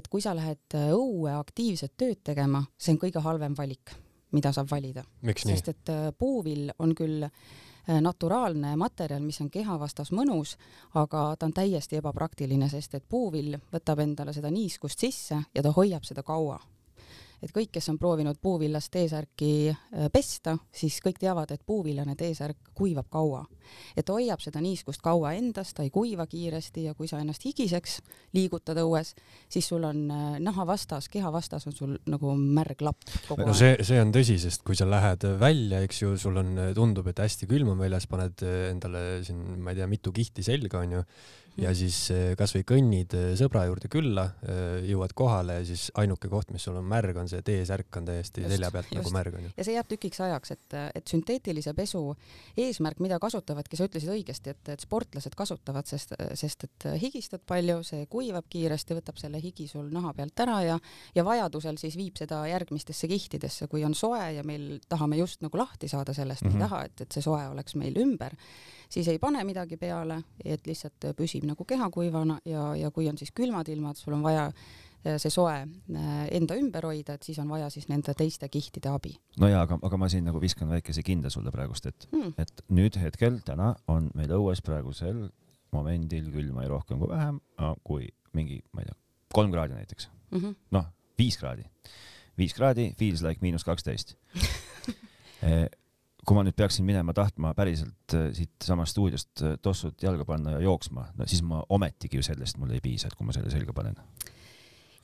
et 0.00 0.08
kui 0.08 0.24
sa 0.24 0.34
lähed 0.36 0.76
õue 0.94 1.32
aktiivset 1.36 1.96
tööd 1.96 2.22
tegema, 2.24 2.64
see 2.78 2.94
on 2.96 3.00
kõige 3.04 3.22
halvem 3.24 3.56
valik, 3.58 3.94
mida 4.36 4.52
saab 4.52 4.70
valida. 4.70 5.04
sest 5.36 5.72
et 5.74 5.94
äh, 5.94 6.08
puuvill 6.16 6.72
on 6.78 6.94
küll 6.96 7.28
äh, 7.28 8.00
naturaalne 8.00 8.76
materjal, 8.80 9.22
mis 9.24 9.40
on 9.44 9.50
keha 9.50 9.78
vastas 9.80 10.12
mõnus, 10.12 10.56
aga 10.94 11.30
ta 11.38 11.48
on 11.48 11.54
täiesti 11.56 12.00
ebapraktiline, 12.00 12.68
sest 12.68 12.94
et 12.94 13.04
puuvill 13.08 13.56
võtab 13.72 14.04
endale 14.04 14.32
seda 14.36 14.50
niiskust 14.50 15.06
sisse 15.06 15.42
ja 15.54 15.62
ta 15.64 15.72
hoiab 15.76 16.04
seda 16.08 16.22
kaua 16.22 16.58
et 17.42 17.52
kõik, 17.54 17.70
kes 17.76 17.88
on 17.92 17.98
proovinud 18.00 18.38
puuvillast 18.42 18.90
T-särki 18.94 19.52
äh, 19.70 20.08
pesta, 20.12 20.56
siis 20.74 20.98
kõik 21.04 21.20
teavad, 21.22 21.52
et 21.54 21.62
puuvillane 21.66 22.16
T-särk 22.18 22.72
kuivab 22.78 23.08
kaua. 23.10 23.44
et 23.96 24.08
hoiab 24.08 24.40
seda 24.40 24.62
niiskust 24.64 25.02
kaua 25.04 25.34
endas, 25.36 25.74
ta 25.76 25.84
ei 25.84 25.90
kuiva 25.92 26.24
kiiresti 26.26 26.86
ja 26.86 26.94
kui 26.96 27.08
sa 27.08 27.18
ennast 27.20 27.44
higiseks 27.44 27.98
liigutad 28.32 28.78
õues, 28.80 29.12
siis 29.48 29.68
sul 29.68 29.84
on 29.84 30.06
äh, 30.10 30.38
naha 30.40 30.66
vastas, 30.66 31.08
keha 31.12 31.32
vastas 31.32 31.66
on 31.68 31.76
sul 31.76 31.96
nagu 32.08 32.34
märg 32.34 32.80
lapp 32.82 33.04
kogu 33.28 33.44
no 33.44 33.52
aeg. 33.52 33.58
see, 33.58 33.74
see 33.90 34.00
on 34.00 34.14
tõsi, 34.14 34.38
sest 34.40 34.64
kui 34.64 34.78
sa 34.78 34.88
lähed 34.88 35.26
välja, 35.40 35.82
eks 35.84 36.02
ju, 36.02 36.14
sul 36.16 36.40
on, 36.40 36.54
tundub, 36.74 37.10
et 37.12 37.20
hästi 37.20 37.48
külm 37.50 37.74
on 37.74 37.82
väljas, 37.82 38.08
paned 38.08 38.40
endale 38.44 39.04
siin, 39.26 39.44
ma 39.60 39.74
ei 39.74 39.82
tea, 39.82 39.90
mitu 39.90 40.14
kihti 40.16 40.46
selga, 40.46 40.80
onju 40.86 41.04
ja 41.58 41.72
siis 41.76 41.96
eh, 42.14 42.32
kasvõi 42.38 42.64
kõnnid 42.66 43.14
eh, 43.18 43.28
sõbra 43.38 43.64
juurde 43.68 43.90
külla, 43.90 44.24
eh, 44.46 44.86
jõuad 44.88 45.12
kohale 45.18 45.58
ja 45.60 45.64
siis 45.66 45.88
ainuke 45.98 46.30
koht, 46.30 46.52
mis 46.54 46.64
sul 46.64 46.78
on 46.78 46.86
märg, 46.88 47.18
on 47.18 47.30
see 47.30 47.42
T-särk 47.44 47.98
on 48.00 48.06
täiesti 48.08 48.44
just, 48.44 48.54
selja 48.54 48.70
pealt 48.74 48.90
just. 48.92 49.00
nagu 49.00 49.12
märg 49.14 49.38
onju. 49.40 49.50
ja 49.56 49.66
see 49.66 49.74
jääb 49.74 49.90
tükiks 49.90 50.22
ajaks, 50.24 50.54
et, 50.54 50.78
et 51.00 51.10
sünteetilise 51.10 51.74
pesu 51.78 52.02
eesmärk, 52.58 53.02
mida 53.02 53.18
kasutavadki, 53.22 53.78
sa 53.78 53.88
ütlesid 53.90 54.12
õigesti, 54.14 54.54
et, 54.54 54.72
et 54.74 54.86
sportlased 54.86 55.34
kasutavad, 55.38 55.88
sest, 55.90 56.14
sest 56.38 56.68
et 56.68 56.88
higistad 57.02 57.42
palju, 57.48 57.80
see 57.86 58.06
kuivab 58.10 58.46
kiiresti, 58.50 58.98
võtab 59.00 59.18
selle 59.20 59.42
higi 59.42 59.68
sul 59.70 59.90
naha 59.92 60.14
pealt 60.16 60.46
ära 60.46 60.60
ja, 60.66 60.80
ja 61.16 61.26
vajadusel 61.26 61.80
siis 61.80 61.98
viib 61.98 62.18
seda 62.20 62.44
järgmistesse 62.50 63.10
kihtidesse, 63.10 63.70
kui 63.70 63.84
on 63.86 63.96
soe 63.98 64.22
ja 64.38 64.46
meil 64.46 64.78
tahame 64.88 65.18
just 65.18 65.42
nagu 65.42 65.58
lahti 65.58 65.90
saada 65.90 66.14
sellest 66.14 66.44
mm, 66.44 66.50
-hmm. 66.50 66.54
ei 66.54 66.62
mhm. 66.62 66.68
taha, 66.68 66.84
et, 66.84 67.06
et 67.06 67.12
see 67.18 67.24
soe 67.24 67.46
oleks 67.50 67.74
meil 67.74 67.98
ümber 67.98 68.36
siis 68.88 69.08
ei 69.08 69.18
pane 69.18 69.44
midagi 69.44 69.76
peale, 69.76 70.22
et 70.44 70.66
lihtsalt 70.66 71.10
püsib 71.16 71.46
nagu 71.48 71.64
keha 71.64 71.90
kuivana 71.90 72.40
ja, 72.44 72.74
ja 72.76 72.90
kui 72.90 73.08
on 73.08 73.18
siis 73.18 73.32
külmad 73.36 73.68
ilmad, 73.68 73.96
sul 73.96 74.16
on 74.16 74.22
vaja 74.26 74.46
äh, 74.48 75.16
see 75.16 75.32
soe 75.32 75.54
äh, 75.54 76.20
enda 76.34 76.56
ümber 76.58 76.88
hoida, 76.88 77.18
et 77.18 77.26
siis 77.28 77.38
on 77.42 77.50
vaja 77.52 77.70
siis 77.72 77.88
nende 77.88 78.14
teiste 78.18 78.48
kihtide 78.52 78.92
abi. 78.92 79.14
no 79.40 79.50
jaa, 79.50 79.62
aga, 79.66 79.78
aga 79.82 80.00
ma 80.00 80.08
siin 80.12 80.26
nagu 80.28 80.40
viskan 80.42 80.70
väikese 80.72 81.04
kinda 81.06 81.30
sulle 81.30 81.52
praegust, 81.54 81.86
et 81.86 82.08
hmm., 82.12 82.34
et 82.38 82.64
nüüd 82.68 82.98
hetkel 83.00 83.40
täna 83.46 83.74
on 83.88 84.10
meil 84.18 84.32
õues 84.38 84.62
praegusel 84.64 85.28
momendil 85.74 86.30
külma 86.32 86.64
ei 86.64 86.70
rohkem 86.72 87.00
kui 87.00 87.10
vähem, 87.10 87.40
kui 87.84 88.08
mingi, 88.36 88.60
ma 88.72 88.84
ei 88.84 88.88
tea, 88.88 88.96
kolm 89.34 89.52
kraadi 89.52 89.76
näiteks 89.76 90.08
mm 90.30 90.38
-hmm.. 90.38 90.54
noh, 90.70 90.86
viis 91.18 91.36
kraadi. 91.38 91.64
viis 92.38 92.54
kraadi, 92.54 92.92
feels 92.98 93.22
like 93.22 93.42
miinus 93.42 93.64
kaksteist 93.64 94.14
eh, 95.42 95.68
kui 96.28 96.36
ma 96.36 96.44
nüüd 96.44 96.56
peaksin 96.58 96.84
minema 96.84 97.14
tahtma 97.16 97.54
päriselt 97.56 98.14
äh, 98.16 98.28
siitsamast 98.36 98.92
stuudiost 98.92 99.44
äh, 99.44 99.54
tossut 99.64 100.02
jalga 100.02 100.26
panna 100.28 100.58
ja 100.58 100.64
jooksma, 100.66 101.06
no 101.16 101.28
siis 101.28 101.40
ma 101.46 101.62
ometigi 101.72 102.20
ju 102.20 102.26
sellest 102.26 102.60
mul 102.60 102.74
ei 102.76 102.82
piisa, 102.84 103.08
et 103.08 103.16
kui 103.16 103.26
ma 103.28 103.36
selle 103.36 103.52
selga 103.52 103.72
panen 103.76 103.96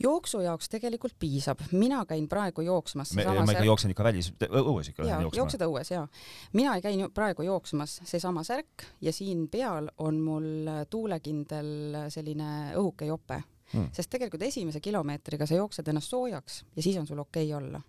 jooksu 0.03 0.41
jaoks 0.43 0.69
tegelikult 0.73 1.15
piisab, 1.23 1.61
mina 1.73 2.03
käin 2.09 2.27
praegu 2.29 2.65
jooksmas. 2.67 3.15
ma 3.15 3.23
ikka 3.23 3.47
särk... 3.47 3.65
jooksen 3.65 3.95
ikka 3.95 4.05
välis, 4.05 4.33
õues 4.51 4.91
ikka 4.91 5.07
lähen 5.07 5.25
jooksma. 5.27 5.41
jooksed 5.41 5.65
õues 5.69 5.93
jaa. 5.95 6.05
mina 6.53 6.77
käin 6.85 7.07
praegu 7.15 7.47
jooksmas, 7.47 8.01
seesama 8.05 8.45
särk 8.45 8.87
ja 9.01 9.13
siin 9.13 9.47
peal 9.49 9.89
on 9.99 10.21
mul 10.21 10.71
tuulekindel 10.91 12.11
selline 12.13 12.51
õhuke 12.75 13.09
jope 13.09 13.41
hmm., 13.73 13.93
sest 13.97 14.13
tegelikult 14.13 14.43
esimese 14.43 14.83
kilomeetriga 14.85 15.47
sa 15.47 15.63
jooksed 15.63 15.89
ennast 15.89 16.13
soojaks 16.13 16.65
ja 16.77 16.83
siis 16.83 16.99
on 17.01 17.07
sul 17.07 17.23
okei 17.23 17.47
okay 17.53 17.63
olla 17.63 17.83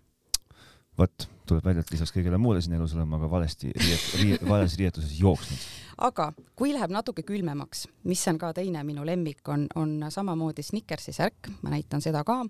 vot, 1.01 1.27
tuleb 1.47 1.65
välja, 1.65 1.83
et 1.83 1.91
lisaks 1.93 2.13
kõigele 2.15 2.39
muule 2.41 2.61
siin 2.63 2.75
elus 2.77 2.93
olen 2.95 3.09
ma 3.09 3.19
ka 3.21 3.29
valesti 3.31 3.71
riiet, 3.75 4.05
riiet, 4.21 4.45
vales 4.47 4.77
riietuses 4.79 5.15
jooksnud. 5.19 5.65
aga 6.05 6.25
kui 6.59 6.73
läheb 6.75 6.91
natuke 6.91 7.23
külmemaks, 7.23 7.85
mis 8.11 8.23
on 8.27 8.39
ka 8.39 8.49
teine 8.53 8.81
minu 8.83 9.05
lemmik, 9.07 9.39
on, 9.47 9.63
on 9.79 10.07
samamoodi 10.11 10.63
Snickersi 10.63 11.13
särk, 11.15 11.49
ma 11.61 11.71
näitan 11.71 12.03
seda 12.03 12.23
ka. 12.27 12.41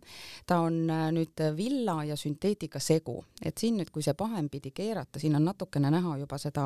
ta 0.48 0.60
on 0.66 0.80
äh, 0.90 1.06
nüüd 1.14 1.44
villa 1.58 2.00
ja 2.08 2.18
sünteetika 2.18 2.80
segu, 2.80 3.20
et 3.44 3.58
siin 3.58 3.78
nüüd, 3.80 3.92
kui 3.94 4.06
see 4.06 4.16
pahempidi 4.18 4.72
keerata, 4.72 5.20
siin 5.22 5.38
on 5.38 5.46
natukene 5.46 5.92
näha 5.94 6.18
juba 6.24 6.40
seda, 6.42 6.66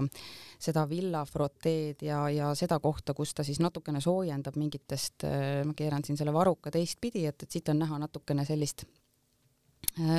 seda 0.59 0.85
villa 0.89 1.25
froteed 1.25 2.05
ja, 2.07 2.23
ja 2.29 2.53
seda 2.55 2.79
kohta, 2.79 3.13
kus 3.13 3.33
ta 3.33 3.43
siis 3.43 3.59
natukene 3.59 4.01
soojendab 4.01 4.55
mingitest, 4.59 5.27
äh, 5.27 5.65
ma 5.65 5.75
keeran 5.75 6.05
siin 6.05 6.17
selle 6.17 6.33
varuka 6.33 6.71
teistpidi, 6.71 7.25
et, 7.27 7.43
et 7.43 7.51
siit 7.51 7.69
on 7.69 7.83
näha 7.83 7.99
natukene 8.07 8.47
sellist 8.47 8.87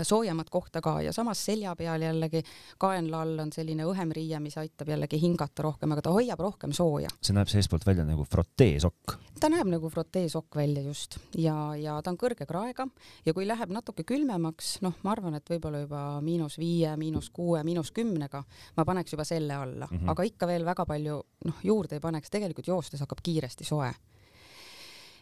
soojemat 0.03 0.51
kohta 0.51 0.81
ka 0.81 1.01
ja 1.01 1.13
samas 1.13 1.41
selja 1.45 1.73
peal 1.77 2.03
jällegi 2.03 2.43
kaenla 2.79 3.23
all 3.25 3.39
on 3.45 3.53
selline 3.53 3.85
õhem 3.89 4.13
riie, 4.13 4.41
mis 4.43 4.57
aitab 4.61 4.91
jällegi 4.93 5.21
hingata 5.21 5.65
rohkem, 5.65 5.93
aga 5.95 6.05
ta 6.05 6.13
hoiab 6.15 6.41
rohkem 6.41 6.73
sooja. 6.77 7.09
see 7.23 7.37
näeb 7.37 7.49
seestpoolt 7.49 7.87
välja 7.87 8.05
nagu 8.05 8.25
froteesokk. 8.29 9.17
ta 9.41 9.49
näeb 9.53 9.71
nagu 9.73 9.91
froteesokk 9.93 10.57
välja 10.57 10.83
just 10.85 11.19
ja, 11.39 11.55
ja 11.81 11.99
ta 12.03 12.13
on 12.13 12.19
kõrge 12.21 12.47
kraega 12.49 12.87
ja 13.27 13.35
kui 13.37 13.47
läheb 13.49 13.73
natuke 13.73 14.05
külmemaks, 14.09 14.79
noh, 14.85 14.97
ma 15.03 15.15
arvan, 15.15 15.39
et 15.39 15.55
võib-olla 15.55 15.85
juba 15.85 16.05
miinus 16.25 16.59
viie, 16.61 16.93
miinus 17.01 17.31
kuue, 17.35 17.63
miinus 17.65 17.93
kümnega 17.97 18.43
ma 18.77 18.85
paneks 18.89 19.17
juba 19.17 19.25
selle 19.25 19.55
alla 19.55 19.89
mm, 19.91 19.97
-hmm. 19.97 20.11
aga 20.13 20.29
ikka 20.29 20.51
veel 20.51 20.65
väga 20.65 20.87
palju 20.87 21.23
noh, 21.47 21.63
juurde 21.65 21.97
ei 21.97 22.05
paneks, 22.05 22.31
tegelikult 22.31 22.69
joostes 22.69 23.01
hakkab 23.01 23.23
kiiresti 23.23 23.65
soe. 23.65 23.93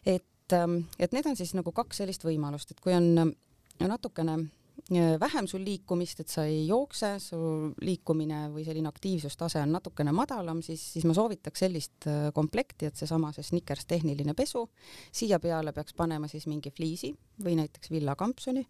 et, 0.07 0.53
ähm, 0.53 0.81
et 0.99 1.13
need 1.13 1.27
on 1.27 1.37
siis 1.37 1.55
nagu 1.55 1.73
kaks 1.73 2.03
sellist 2.03 2.25
võimalust, 2.25 2.71
et 2.71 2.81
kui 2.81 2.95
on 2.95 3.35
natukene. 3.87 4.39
Äh, 4.89 5.19
vähem 5.21 5.47
sul 5.51 5.65
liikumist, 5.67 6.21
et 6.23 6.31
sa 6.33 6.45
ei 6.49 6.63
jookse, 6.69 7.11
su 7.21 7.39
liikumine 7.85 8.47
või 8.55 8.63
selline 8.65 8.89
aktiivsustase 8.89 9.61
on 9.61 9.75
natukene 9.75 10.15
madalam, 10.17 10.63
siis, 10.65 10.81
siis 10.95 11.05
ma 11.05 11.17
soovitaks 11.19 11.65
sellist 11.65 12.07
äh, 12.09 12.31
komplekti, 12.35 12.89
et 12.89 12.97
seesama 12.97 13.33
see 13.35 13.45
Snickers 13.45 13.85
tehniline 13.91 14.33
pesu, 14.39 14.65
siia 15.13 15.41
peale 15.43 15.75
peaks 15.77 15.99
panema 15.99 16.31
siis 16.31 16.47
mingi 16.49 16.73
fliisi 16.73 17.13
või 17.45 17.59
näiteks 17.59 17.91
villakampsuni 17.93 18.65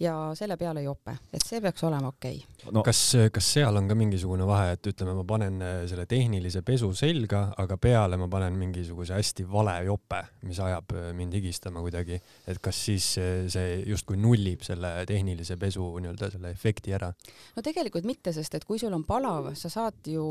ja 0.00 0.14
selle 0.38 0.56
peale 0.60 0.82
jope, 0.84 1.14
et 1.32 1.44
see 1.44 1.60
peaks 1.62 1.84
olema 1.86 2.10
okei 2.12 2.38
okay. 2.40 2.72
no.. 2.74 2.82
kas, 2.86 3.00
kas 3.32 3.48
seal 3.56 3.76
on 3.78 3.88
ka 3.90 3.96
mingisugune 3.98 4.46
vahe, 4.48 4.72
et 4.76 4.90
ütleme, 4.92 5.14
ma 5.18 5.24
panen 5.28 5.60
äh, 5.62 5.74
selle 5.90 6.06
tehnilise 6.10 6.62
pesu 6.66 6.92
selga, 6.96 7.44
aga 7.62 7.76
peale 7.80 8.18
ma 8.20 8.28
panen 8.32 8.56
mingisuguse 8.58 9.16
hästi 9.18 9.46
vale 9.50 9.76
jope, 9.86 10.22
mis 10.48 10.60
ajab 10.62 10.94
äh, 10.96 11.10
mind 11.16 11.36
higistama 11.38 11.84
kuidagi, 11.84 12.18
et 12.48 12.62
kas 12.62 12.80
siis 12.88 13.08
äh, 13.20 13.44
see 13.52 13.78
justkui 13.90 14.18
nullib 14.20 14.64
selle 14.66 14.94
tehnilise 15.08 15.58
pesu 15.60 15.86
nii-öelda 15.98 16.32
selle 16.34 16.52
efekti 16.54 16.96
ära? 16.96 17.12
no 17.56 17.64
tegelikult 17.64 18.08
mitte, 18.08 18.34
sest 18.34 18.58
et 18.58 18.66
kui 18.68 18.80
sul 18.82 18.94
on 18.96 19.06
palav, 19.08 19.52
sa 19.58 19.70
saad 19.72 20.10
ju, 20.10 20.26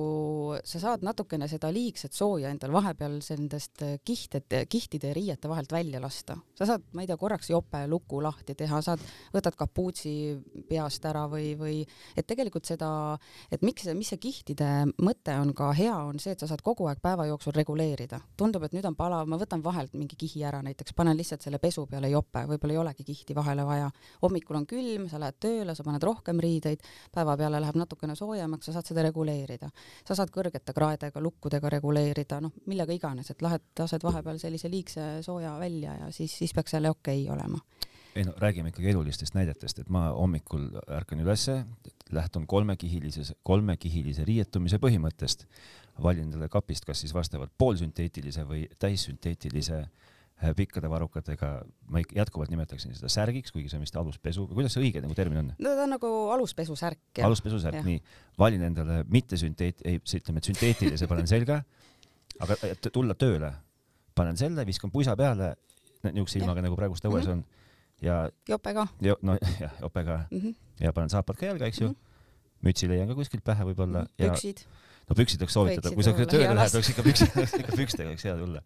sa 0.64 0.84
saad 0.84 1.06
natukene 1.06 1.48
seda 1.52 1.72
liigset 1.74 2.16
sooja 2.18 2.52
endal 2.52 2.74
vahepeal 2.76 3.20
nendest 3.32 3.84
kihtide, 4.06 4.66
kihtide 4.70 5.12
ja 5.12 5.16
riiete 5.16 5.50
vahelt 5.50 5.72
välja 5.72 6.02
lasta. 6.02 6.38
sa 6.58 6.68
saad, 6.68 6.84
ma 6.94 7.04
ei 7.04 7.10
tea, 7.10 7.18
korraks 7.18 7.50
jope 7.52 7.86
luku 7.88 8.22
lahti 8.24 8.56
teha, 8.58 8.82
saad, 8.84 9.02
võtad 9.34 9.51
kapuutsi 9.58 10.14
peast 10.70 11.06
ära 11.06 11.26
või, 11.32 11.52
või 11.60 11.78
et 12.18 12.28
tegelikult 12.28 12.68
seda, 12.70 12.90
et 13.52 13.64
miks, 13.66 13.88
mis 13.98 14.12
see 14.14 14.22
kihtide 14.22 14.70
mõte 15.02 15.36
on 15.40 15.54
ka 15.58 15.72
hea, 15.78 15.94
on 15.94 16.20
see, 16.22 16.36
et 16.36 16.42
sa 16.42 16.50
saad 16.50 16.64
kogu 16.66 16.88
aeg 16.90 17.02
päeva 17.04 17.28
jooksul 17.30 17.56
reguleerida. 17.56 18.22
tundub, 18.38 18.64
et 18.64 18.76
nüüd 18.76 18.86
on 18.88 18.96
palav, 18.96 19.28
ma 19.28 19.40
võtan 19.42 19.64
vahelt 19.64 19.94
mingi 19.94 20.18
kihi 20.20 20.44
ära, 20.48 20.62
näiteks 20.66 20.96
panen 20.98 21.18
lihtsalt 21.18 21.42
selle 21.42 21.60
pesu 21.60 21.86
peale 21.88 22.10
jope, 22.10 22.46
võib-olla 22.50 22.74
ei 22.74 22.82
olegi 22.84 23.04
kihti 23.08 23.36
vahele 23.36 23.66
vaja. 23.66 23.92
hommikul 24.22 24.62
on 24.62 24.66
külm, 24.68 25.08
sa 25.10 25.20
lähed 25.20 25.40
tööle, 25.40 25.76
sa 25.76 25.84
paned 25.84 26.04
rohkem 26.04 26.40
riideid, 26.40 26.82
päeva 27.12 27.38
peale 27.38 27.62
läheb 27.62 27.76
natukene 27.76 28.16
soojemaks, 28.16 28.66
sa 28.66 28.78
saad 28.78 28.92
seda 28.92 29.06
reguleerida. 29.08 29.70
sa 30.08 30.16
saad 30.16 30.32
kõrgete 30.32 30.74
kraedega, 30.74 31.22
lukkudega 31.22 31.70
reguleerida, 31.70 32.42
noh, 32.42 32.52
millega 32.66 32.94
iganes, 32.94 33.32
et 33.32 33.42
lahed, 33.42 33.64
lased 33.80 34.04
vahepeal 34.04 34.40
sellise 34.40 34.70
liigse 34.70 35.22
sooja 35.22 35.58
välja 35.60 35.96
ja 36.06 36.12
siis, 36.12 36.38
siis 36.38 36.54
peaks 36.54 36.74
jälle 36.74 36.90
okei 36.90 37.24
okay 37.26 37.34
olema 37.36 37.60
ei 38.16 38.24
no 38.28 38.34
räägime 38.38 38.72
ikkagi 38.72 38.90
elulistest 38.92 39.36
näidetest, 39.38 39.80
et 39.80 39.90
ma 39.90 40.10
hommikul 40.16 40.68
ärkan 40.92 41.22
ülesse, 41.24 41.62
lähtun 42.12 42.48
kolmekihilises, 42.48 43.34
kolmekihilise 43.48 44.26
riietumise 44.28 44.80
põhimõttest, 44.84 45.46
valin 46.04 46.28
endale 46.28 46.50
kapist 46.52 46.86
kas 46.88 47.04
siis 47.04 47.14
vastavalt 47.16 47.54
poolsünteetilise 47.58 48.44
või 48.48 48.66
täissünteetilise 48.80 49.78
äh, 49.80 50.52
pikkade 50.58 50.90
varrukatega, 50.92 51.52
ma 51.94 52.04
jätkuvalt 52.04 52.52
nimetaksin 52.52 52.96
seda 52.98 53.12
särgiks, 53.12 53.54
kuigi 53.56 53.72
see 53.72 53.80
on 53.80 53.86
vist 53.86 54.00
aluspesu, 54.00 54.48
kuidas 54.52 54.76
see 54.76 54.84
õige 54.84 55.04
nagu 55.04 55.16
termin 55.18 55.44
on? 55.44 55.54
no 55.56 55.76
ta 55.78 55.88
on 55.88 55.96
nagu 55.96 56.12
aluspesusärk. 56.36 57.24
aluspesusärk, 57.24 57.80
nii. 57.88 58.04
valin 58.40 58.68
endale 58.72 59.02
mitte 59.08 59.40
sünteet-, 59.40 59.86
ei, 59.88 60.04
ütleme, 60.04 60.44
et 60.44 60.52
sünteetilise 60.52 61.08
panen 61.12 61.32
selga, 61.32 61.62
aga 62.44 62.60
et 62.68 62.92
tulla 62.92 63.16
tööle, 63.16 63.54
panen 64.16 64.40
selle, 64.40 64.68
viskan 64.68 64.92
puisa 64.92 65.16
peale, 65.16 65.54
niisuguse 66.10 66.42
ilmaga 66.42 66.64
nagu 66.66 66.76
praegust 66.76 67.06
õues 67.06 67.28
mm 67.28 67.32
-hmm. 67.32 67.40
on 67.40 67.61
ja 68.02 68.22
jope 68.50 68.74
ka. 68.76 68.88
no 69.22 69.38
jah, 69.64 69.74
jope 69.82 70.06
ka 70.06 70.22
mm 70.30 70.40
-hmm. 70.40 70.56
ja 70.80 70.94
panen 70.94 71.10
saapad 71.10 71.38
ka 71.38 71.46
jalga, 71.46 71.66
eks 71.66 71.82
ju 71.82 71.88
mm. 71.88 71.96
-hmm. 71.96 72.68
mütsi 72.68 72.90
leian 72.90 73.08
ka 73.08 73.16
kuskilt 73.16 73.44
pähe 73.44 73.64
võib-olla 73.64 74.02
mm. 74.02 74.08
-hmm. 74.08 74.30
püksid. 74.30 74.66
no 75.10 75.16
püksid 75.16 75.42
võiks 75.42 75.54
soovitada, 75.54 75.92
kui 75.92 76.04
sa 76.04 76.14
tööle 76.14 76.56
lähed, 76.56 76.72
peaks 76.72 76.90
ikka 76.90 77.04
püksid, 77.04 77.36
ikka 77.62 77.76
pükstega 77.78 78.10
võiks 78.10 78.26
hea 78.26 78.38
tulla. 78.38 78.62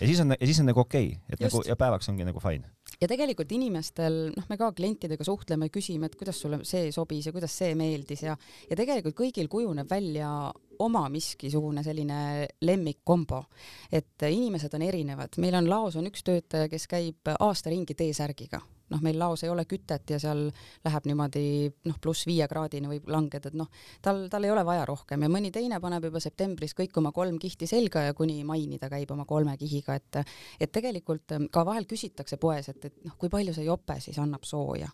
ja 0.00 0.06
siis 0.06 0.20
on, 0.20 0.34
ja 0.40 0.46
siis 0.46 0.60
on 0.60 0.66
nagu 0.66 0.80
okei 0.80 1.06
okay,, 1.06 1.18
et 1.28 1.40
Just. 1.40 1.54
nagu 1.54 1.68
ja 1.68 1.76
päevaks 1.76 2.08
ongi 2.08 2.24
nagu 2.24 2.40
fine. 2.40 2.70
ja 3.00 3.08
tegelikult 3.08 3.52
inimestel, 3.52 4.32
noh, 4.36 4.48
me 4.48 4.56
ka 4.56 4.72
klientidega 4.72 5.24
suhtleme, 5.24 5.68
küsime, 5.68 6.06
et 6.06 6.16
kuidas 6.16 6.40
sulle 6.40 6.64
see 6.64 6.90
sobis 6.92 7.26
ja 7.26 7.32
kuidas 7.32 7.58
see 7.58 7.74
meeldis 7.74 8.22
ja, 8.22 8.36
ja 8.70 8.76
tegelikult 8.76 9.16
kõigil 9.22 9.48
kujuneb 9.48 9.90
välja 9.90 10.50
oma 10.80 11.08
miskisugune 11.12 11.82
selline 11.84 12.48
lemmikkombo, 12.60 13.44
et 13.92 14.26
inimesed 14.30 14.74
on 14.74 14.82
erinevad, 14.82 15.38
meil 15.38 15.54
on 15.54 15.68
laos 15.68 15.96
on 15.96 16.06
üks 16.06 16.24
töötaja, 16.24 16.68
kes 16.72 16.86
käib 16.90 17.34
aasta 17.38 17.70
ringi 17.70 17.94
T-särgiga 17.94 18.62
noh, 18.90 19.02
meil 19.04 19.18
laos 19.18 19.44
ei 19.44 19.50
ole 19.52 19.64
kütet 19.70 20.14
ja 20.14 20.18
seal 20.22 20.46
läheb 20.84 21.08
niimoodi 21.08 21.44
noh, 21.88 21.98
pluss 22.02 22.26
viie 22.28 22.46
kraadini 22.50 22.90
võib 22.90 23.10
langeda, 23.10 23.50
et 23.50 23.58
noh, 23.58 23.70
tal, 24.02 24.26
tal 24.32 24.46
ei 24.46 24.52
ole 24.54 24.64
vaja 24.66 24.86
rohkem. 24.88 25.26
Ja 25.26 25.32
mõni 25.32 25.52
teine 25.54 25.80
paneb 25.82 26.08
juba 26.10 26.22
septembris 26.22 26.74
kõik 26.78 26.96
oma 27.00 27.12
kolm 27.16 27.38
kihti 27.42 27.68
selga 27.70 28.04
ja 28.08 28.16
kuni 28.16 28.42
maini 28.44 28.78
ta 28.78 28.90
käib 28.92 29.10
oma 29.14 29.26
kolme 29.28 29.56
kihiga, 29.60 29.98
et 29.98 30.22
et 30.60 30.72
tegelikult 30.72 31.36
ka 31.52 31.64
vahel 31.66 31.86
küsitakse 31.88 32.36
poes, 32.40 32.68
et, 32.68 32.84
et 32.90 33.04
noh, 33.06 33.16
kui 33.18 33.30
palju 33.32 33.54
see 33.56 33.68
jope 33.68 34.00
siis 34.00 34.18
annab 34.18 34.44
sooja 34.48 34.90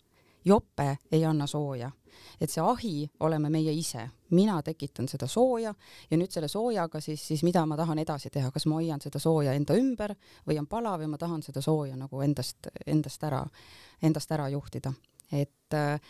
jope 0.46 0.96
ei 1.12 1.24
anna 1.24 1.46
sooja, 1.46 1.90
et 2.40 2.50
see 2.50 2.62
ahi 2.62 2.94
oleme 3.26 3.50
meie 3.52 3.72
ise, 3.74 4.06
mina 4.30 4.60
tekitan 4.62 5.08
seda 5.08 5.28
sooja 5.28 5.74
ja 6.10 6.18
nüüd 6.18 6.32
selle 6.32 6.48
soojaga 6.48 7.00
siis, 7.00 7.22
siis 7.26 7.42
mida 7.46 7.64
ma 7.66 7.76
tahan 7.76 7.98
edasi 8.02 8.30
teha, 8.32 8.50
kas 8.54 8.66
ma 8.66 8.78
hoian 8.80 9.02
seda 9.02 9.20
sooja 9.22 9.54
enda 9.56 9.76
ümber 9.78 10.14
või 10.46 10.58
on 10.60 10.70
palav 10.70 11.02
ja 11.02 11.10
ma 11.10 11.18
tahan 11.18 11.42
seda 11.42 11.62
sooja 11.62 11.96
nagu 11.96 12.22
endast, 12.22 12.70
endast 12.86 13.26
ära, 13.26 13.42
endast 14.02 14.32
ära 14.32 14.48
juhtida, 14.54 14.94
et 15.32 15.74
äh, 15.74 16.00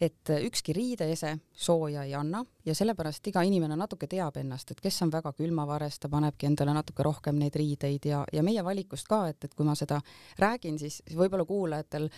et 0.00 0.30
ükski 0.32 0.72
riideese 0.72 1.34
sooja 1.52 2.04
ei 2.04 2.14
anna 2.14 2.40
ja 2.64 2.74
sellepärast 2.74 3.26
iga 3.28 3.42
inimene 3.44 3.76
natuke 3.76 4.06
teab 4.08 4.36
ennast, 4.40 4.70
et 4.72 4.80
kes 4.80 5.02
on 5.04 5.10
väga 5.12 5.32
külmavares, 5.36 5.98
ta 6.00 6.08
panebki 6.08 6.48
endale 6.48 6.72
natuke 6.76 7.04
rohkem 7.04 7.36
neid 7.40 7.56
riideid 7.56 8.06
ja, 8.08 8.22
ja 8.32 8.42
meie 8.42 8.64
valikust 8.64 9.08
ka, 9.08 9.22
et, 9.28 9.44
et 9.44 9.54
kui 9.54 9.66
ma 9.68 9.74
seda 9.78 10.00
räägin, 10.40 10.78
siis 10.80 11.00
võib-olla 11.16 11.44
kuulajatel 11.48 12.08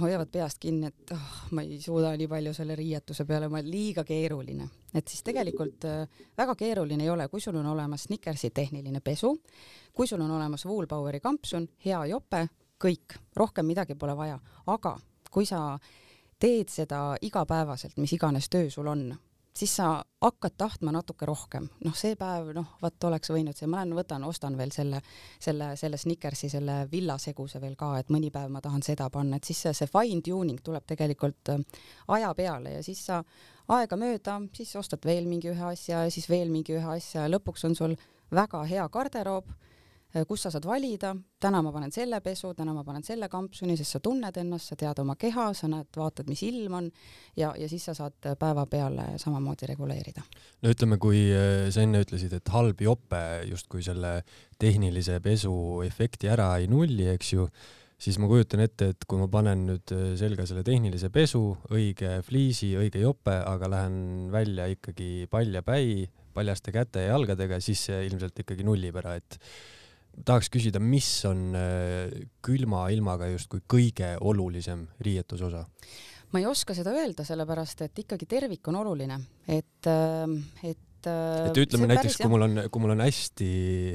hoiavad 0.00 0.30
peast 0.30 0.60
kinni, 0.62 0.90
et 0.92 1.14
oh, 1.14 1.32
ma 1.56 1.64
ei 1.66 1.80
suuda 1.82 2.14
nii 2.18 2.30
palju 2.30 2.54
selle 2.54 2.76
riietuse 2.78 3.26
peale, 3.26 3.48
ma 3.50 3.62
liiga 3.64 4.04
keeruline. 4.06 4.68
et 4.94 5.08
siis 5.08 5.22
tegelikult 5.26 5.84
äh, 5.90 6.22
väga 6.38 6.54
keeruline 6.54 7.02
ei 7.02 7.10
ole, 7.10 7.28
kui 7.28 7.40
sul 7.40 7.56
on 7.58 7.66
olemas 7.66 8.06
Snickersi 8.06 8.50
tehniline 8.50 9.00
pesu, 9.00 9.34
kui 9.92 10.06
sul 10.06 10.20
on 10.20 10.30
olemas 10.30 10.66
Woolpoweri 10.66 11.20
kampsun, 11.20 11.68
hea 11.84 12.04
jope, 12.06 12.46
kõik, 12.78 13.18
rohkem 13.36 13.66
midagi 13.66 13.94
pole 13.98 14.14
vaja, 14.16 14.38
aga 14.66 14.96
kui 15.34 15.46
sa 15.46 15.78
teed 16.40 16.72
seda 16.72 17.14
igapäevaselt, 17.22 17.96
mis 17.96 18.12
iganes 18.16 18.48
töö 18.52 18.70
sul 18.70 18.86
on, 18.90 19.06
siis 19.56 19.76
sa 19.76 20.04
hakkad 20.20 20.56
tahtma 20.58 20.92
natuke 20.92 21.26
rohkem. 21.26 21.68
noh, 21.84 21.94
see 21.96 22.16
päev, 22.18 22.50
noh, 22.56 22.74
vot 22.82 23.04
oleks 23.04 23.30
võinud 23.30 23.56
see, 23.56 23.68
ma 23.70 23.80
lähen 23.80 23.94
võtan, 23.96 24.24
ostan 24.26 24.56
veel 24.58 24.72
selle, 24.74 25.00
selle, 25.40 25.74
selle 25.76 25.98
Snickersi, 26.00 26.48
selle 26.50 26.84
villaseguse 26.90 27.60
veel 27.62 27.76
ka, 27.78 27.92
et 27.98 28.10
mõni 28.10 28.30
päev 28.34 28.50
ma 28.50 28.62
tahan 28.64 28.82
seda 28.82 29.08
panna, 29.10 29.36
et 29.36 29.44
siis 29.44 29.62
see, 29.66 29.74
see 29.76 29.90
fine 29.90 30.22
tuning 30.24 30.62
tuleb 30.64 30.86
tegelikult 30.86 31.54
äh, 31.54 31.62
aja 32.16 32.32
peale 32.34 32.78
ja 32.78 32.82
siis 32.82 33.04
sa 33.06 33.22
aegamööda, 33.68 34.40
siis 34.56 34.74
ostad 34.76 35.04
veel 35.06 35.28
mingi 35.30 35.52
ühe 35.52 35.70
asja 35.70 36.04
ja 36.04 36.10
siis 36.10 36.28
veel 36.28 36.50
mingi 36.50 36.74
ühe 36.74 36.96
asja 36.96 37.24
ja 37.24 37.30
lõpuks 37.36 37.64
on 37.68 37.78
sul 37.78 37.96
väga 38.34 38.64
hea 38.68 38.88
garderoob 38.88 39.54
kus 40.28 40.44
sa 40.46 40.52
saad 40.54 40.66
valida, 40.68 41.10
täna 41.42 41.60
ma 41.64 41.72
panen 41.74 41.92
selle 41.94 42.20
pesu, 42.22 42.52
täna 42.54 42.74
ma 42.76 42.84
panen 42.86 43.02
selle 43.06 43.26
kampsuni, 43.32 43.74
sest 43.78 43.96
sa 43.96 44.00
tunned 44.04 44.36
ennast, 44.40 44.70
sa 44.70 44.78
tead 44.78 45.00
oma 45.02 45.16
keha, 45.20 45.48
sa 45.58 45.70
näed, 45.70 45.90
vaatad, 45.98 46.28
mis 46.30 46.44
ilm 46.46 46.78
on 46.78 46.90
ja, 47.36 47.50
ja 47.58 47.68
siis 47.70 47.88
sa 47.90 47.96
saad 47.98 48.30
päeva 48.38 48.66
peale 48.70 49.14
samamoodi 49.20 49.68
reguleerida. 49.72 50.22
no 50.62 50.74
ütleme, 50.74 50.98
kui 51.02 51.26
äh, 51.34 51.68
sa 51.74 51.82
enne 51.82 52.04
ütlesid, 52.04 52.36
et 52.38 52.54
halb 52.54 52.84
jope 52.86 53.22
justkui 53.50 53.82
selle 53.86 54.20
tehnilise 54.60 55.18
pesu 55.24 55.54
efekti 55.86 56.30
ära 56.30 56.52
ei 56.62 56.70
nulli, 56.70 57.08
eks 57.10 57.34
ju, 57.34 57.48
siis 57.98 58.18
ma 58.22 58.30
kujutan 58.30 58.62
ette, 58.64 58.92
et 58.94 59.06
kui 59.08 59.18
ma 59.18 59.28
panen 59.32 59.66
nüüd 59.68 59.94
selga 60.20 60.46
selle 60.46 60.62
tehnilise 60.66 61.10
pesu, 61.14 61.42
õige 61.74 62.20
fliisi, 62.26 62.74
õige 62.78 63.02
jope, 63.02 63.34
aga 63.42 63.70
lähen 63.72 64.28
välja 64.34 64.68
ikkagi 64.70 65.26
paljapäi, 65.32 66.04
paljaste 66.34 66.74
käte 66.74 67.04
ja 67.04 67.14
jalgadega, 67.14 67.60
siis 67.62 67.86
see 67.88 68.04
ilmselt 68.08 68.38
ikkagi 68.42 68.66
nullib 68.66 68.96
ära, 69.00 69.16
et 69.20 69.38
tahaks 70.24 70.50
küsida, 70.52 70.80
mis 70.80 71.08
on 71.28 71.52
külma 72.44 72.86
ilmaga 72.94 73.28
justkui 73.32 73.64
kõige 73.66 74.14
olulisem 74.20 74.86
riietusosa? 75.00 75.66
ma 76.34 76.40
ei 76.42 76.48
oska 76.50 76.74
seda 76.74 76.90
öelda, 76.90 77.22
sellepärast 77.26 77.84
et 77.86 78.00
ikkagi 78.02 78.26
tervik 78.26 78.66
on 78.68 78.80
oluline, 78.82 79.20
et, 79.46 79.86
et 80.66 80.80
et 81.04 81.58
ütleme 81.60 81.88
näiteks, 81.90 82.16
kui 82.20 82.30
mul 82.32 82.46
on, 82.46 82.60
kui 82.72 82.82
mul 82.82 82.94
on 82.94 83.02
hästi 83.04 83.48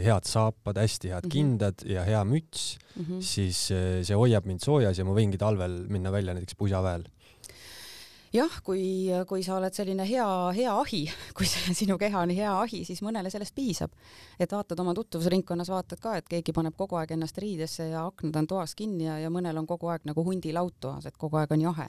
head 0.05 0.27
saapad, 0.29 0.77
hästi 0.77 1.09
head 1.13 1.25
mm 1.25 1.29
-hmm. 1.29 1.33
kindad 1.33 1.85
ja 1.85 2.03
hea 2.05 2.23
müts 2.23 2.77
mm, 2.95 3.05
-hmm. 3.05 3.21
siis 3.21 3.57
see 4.07 4.15
hoiab 4.15 4.45
mind 4.45 4.61
soojas 4.61 4.97
ja 4.97 5.05
ma 5.05 5.15
võingi 5.17 5.37
talvel 5.37 5.85
minna 5.89 6.11
välja 6.11 6.33
näiteks 6.33 6.55
pusaväel 6.55 7.03
jah, 8.33 8.59
kui, 8.63 9.09
kui 9.27 9.43
sa 9.45 9.55
oled 9.57 9.73
selline 9.73 10.05
hea, 10.07 10.25
hea 10.55 10.73
ahi, 10.81 11.01
kui 11.37 11.47
sinu 11.49 11.97
keha 12.01 12.23
on 12.25 12.33
hea 12.35 12.51
ahi, 12.61 12.83
siis 12.85 13.01
mõnele 13.05 13.31
sellest 13.33 13.55
piisab. 13.55 13.93
et 14.39 14.51
vaatad 14.51 14.79
oma 14.79 14.93
tutvusringkonnas, 14.93 15.69
vaatad 15.69 15.99
ka, 15.99 16.15
et 16.17 16.29
keegi 16.29 16.53
paneb 16.55 16.75
kogu 16.77 16.99
aeg 16.99 17.11
ennast 17.15 17.37
riidesse 17.41 17.89
ja 17.89 18.05
aknad 18.07 18.35
on 18.35 18.47
toas 18.47 18.75
kinni 18.75 19.07
ja, 19.07 19.17
ja 19.19 19.29
mõnel 19.33 19.57
on 19.57 19.67
kogu 19.67 19.89
aeg 19.89 20.05
nagu 20.07 20.23
hundilaud 20.23 20.77
toas, 20.79 21.05
et 21.09 21.17
kogu 21.17 21.39
aeg 21.41 21.51
on 21.55 21.65
jahe. 21.69 21.87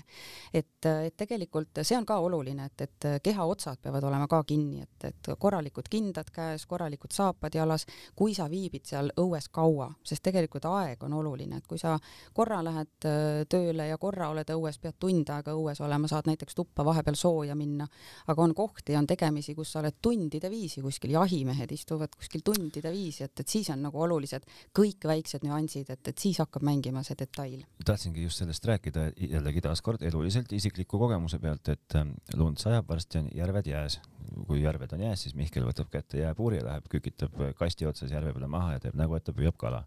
et, 0.53 0.87
et 0.87 1.17
tegelikult 1.17 1.83
see 1.83 1.99
on 1.99 2.07
ka 2.07 2.19
oluline, 2.19 2.71
et, 2.71 2.87
et 2.87 3.09
keha 3.23 3.47
otsad 3.47 3.79
peavad 3.83 4.05
olema 4.09 4.29
ka 4.31 4.43
kinni, 4.49 4.83
et, 4.83 5.09
et 5.11 5.33
korralikud 5.39 5.89
kindad 5.91 6.31
käes, 6.33 6.67
korralikud 6.67 7.13
saapad 7.13 7.55
jalas, 7.55 7.87
kui 8.17 8.35
sa 8.35 8.49
viibid 8.51 8.89
seal 8.89 9.13
õues 9.21 9.51
kaua, 9.53 9.91
sest 10.05 10.25
tegelikult 10.25 10.65
aeg 10.71 11.05
on 11.05 11.19
oluline, 11.21 11.61
et 11.61 11.67
kui 11.69 11.79
sa 11.79 11.99
korra 12.35 12.63
lähed 12.65 13.09
äh, 13.09 13.45
tööle 13.51 13.87
ja 13.91 13.99
korra 14.01 14.31
oled 14.33 14.51
õues, 14.57 14.81
pead 14.81 14.97
tund 14.99 15.31
aega 15.31 15.55
õues 15.57 15.81
olema, 15.85 16.09
saad 16.09 16.30
näiteks 16.31 16.57
tuppa 16.57 16.85
vahepeal 16.87 17.19
sooja 17.19 17.57
minna, 17.59 17.87
aga 18.31 18.43
on 18.43 18.55
kohti, 18.57 18.97
on 18.97 19.07
tegemisi, 19.11 19.55
kus 19.59 19.73
sa 19.75 19.83
oled 19.83 19.99
tundide 20.03 20.51
viisi 20.51 20.83
kuskil, 20.85 21.15
jahimehed 21.17 21.73
istuvad 21.75 22.15
kuskil 22.17 22.45
tundide 22.47 22.93
viisi, 22.95 23.25
et, 23.27 23.35
et 23.43 23.49
siis 23.49 23.71
on 23.75 23.83
nagu 23.87 24.03
olulised 24.07 24.47
kõik 24.77 25.07
väiksed 25.11 25.45
nüansid, 25.47 25.91
et, 25.93 26.13
et 26.13 26.25
siis 26.25 26.41
hakkab 26.43 26.65
mängima 26.67 27.05
see 27.07 27.19
detail. 27.19 27.61
tahtsingi 27.85 28.25
just 28.25 28.43
sellest 28.43 28.65
rääkida 28.71 29.11
jällegi 29.17 29.65
taaskord 29.65 30.03
eluliselt 30.07 30.53
isikliku 30.57 30.99
kogemuse 30.99 31.39
pealt, 31.43 31.69
et 31.69 31.99
ähm, 31.99 32.15
lund 32.37 32.63
sajab, 32.63 32.89
varsti 32.89 33.25
on 33.25 33.31
järved 33.35 33.71
jääs. 33.71 34.01
kui 34.47 34.61
järved 34.63 34.93
on 34.95 35.01
jääs, 35.01 35.23
siis 35.25 35.35
Mihkel 35.35 35.65
võtab 35.67 35.89
kätte 35.91 36.21
jääpuuri 36.21 36.61
ja 36.61 36.65
läheb, 36.65 36.85
kükitab 36.91 37.35
kasti 37.59 37.87
otsas 37.87 38.13
järve 38.13 38.33
peale 38.33 38.47
maha 38.47 38.77
ja 38.77 38.81
teeb 38.85 38.95
nägu, 38.95 39.17
et 39.17 39.25
ta 39.25 39.33
püüab 39.35 39.57
kala. 39.59 39.85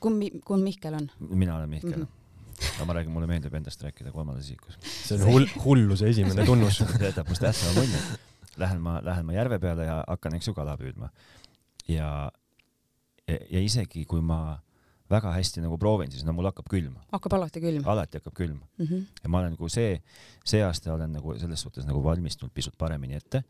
kumb, 0.00 0.24
kumb 0.44 0.64
Mihkel 0.64 0.94
on? 0.94 1.10
mina 1.20 1.56
olen 1.56 1.70
Mihkel 1.70 1.96
mm. 1.96 2.02
-hmm 2.02 2.27
aga 2.66 2.86
ma 2.88 2.96
räägin, 2.98 3.12
mulle 3.14 3.28
meeldib 3.30 3.54
endast 3.54 3.82
rääkida 3.82 4.12
kolmandas 4.14 4.46
isikus. 4.48 4.78
see 4.82 5.18
on 5.18 5.26
hull, 5.32 5.48
hulluse 5.64 6.08
esimene 6.10 6.46
tunnus 6.46 6.78
see 6.80 7.04
jätab 7.08 7.28
must 7.30 7.44
ässava 7.44 7.74
mulje. 7.80 8.02
Lähen 8.58 8.80
ma, 8.82 8.98
lähen 9.04 9.26
ma 9.26 9.36
järve 9.36 9.60
peale 9.62 9.86
ja 9.86 10.00
hakkan, 10.08 10.34
eks 10.34 10.48
ju, 10.50 10.54
kala 10.54 10.74
püüdma. 10.80 11.10
ja, 11.88 12.08
ja, 13.28 13.38
ja 13.50 13.62
isegi 13.62 14.04
kui 14.08 14.24
ma 14.24 14.58
väga 15.10 15.32
hästi 15.32 15.62
nagu 15.64 15.78
proovin, 15.80 16.10
siis 16.12 16.24
no 16.26 16.34
mul 16.36 16.48
hakkab 16.50 16.68
külm. 16.70 16.98
hakkab 17.12 17.38
alati 17.38 17.62
külm. 17.64 17.86
alati 17.88 18.20
hakkab 18.20 18.34
külm 18.36 18.58
mm. 18.58 18.86
-hmm. 18.86 19.06
ja 19.22 19.28
ma 19.28 19.40
olen 19.42 19.56
nagu 19.56 19.68
see, 19.68 20.02
see 20.44 20.62
aasta 20.64 20.94
olen 20.94 21.12
nagu 21.12 21.38
selles 21.38 21.60
suhtes 21.60 21.86
nagu 21.86 22.02
valmistunud 22.04 22.52
pisut 22.54 22.76
paremini 22.78 23.14
ette, 23.14 23.42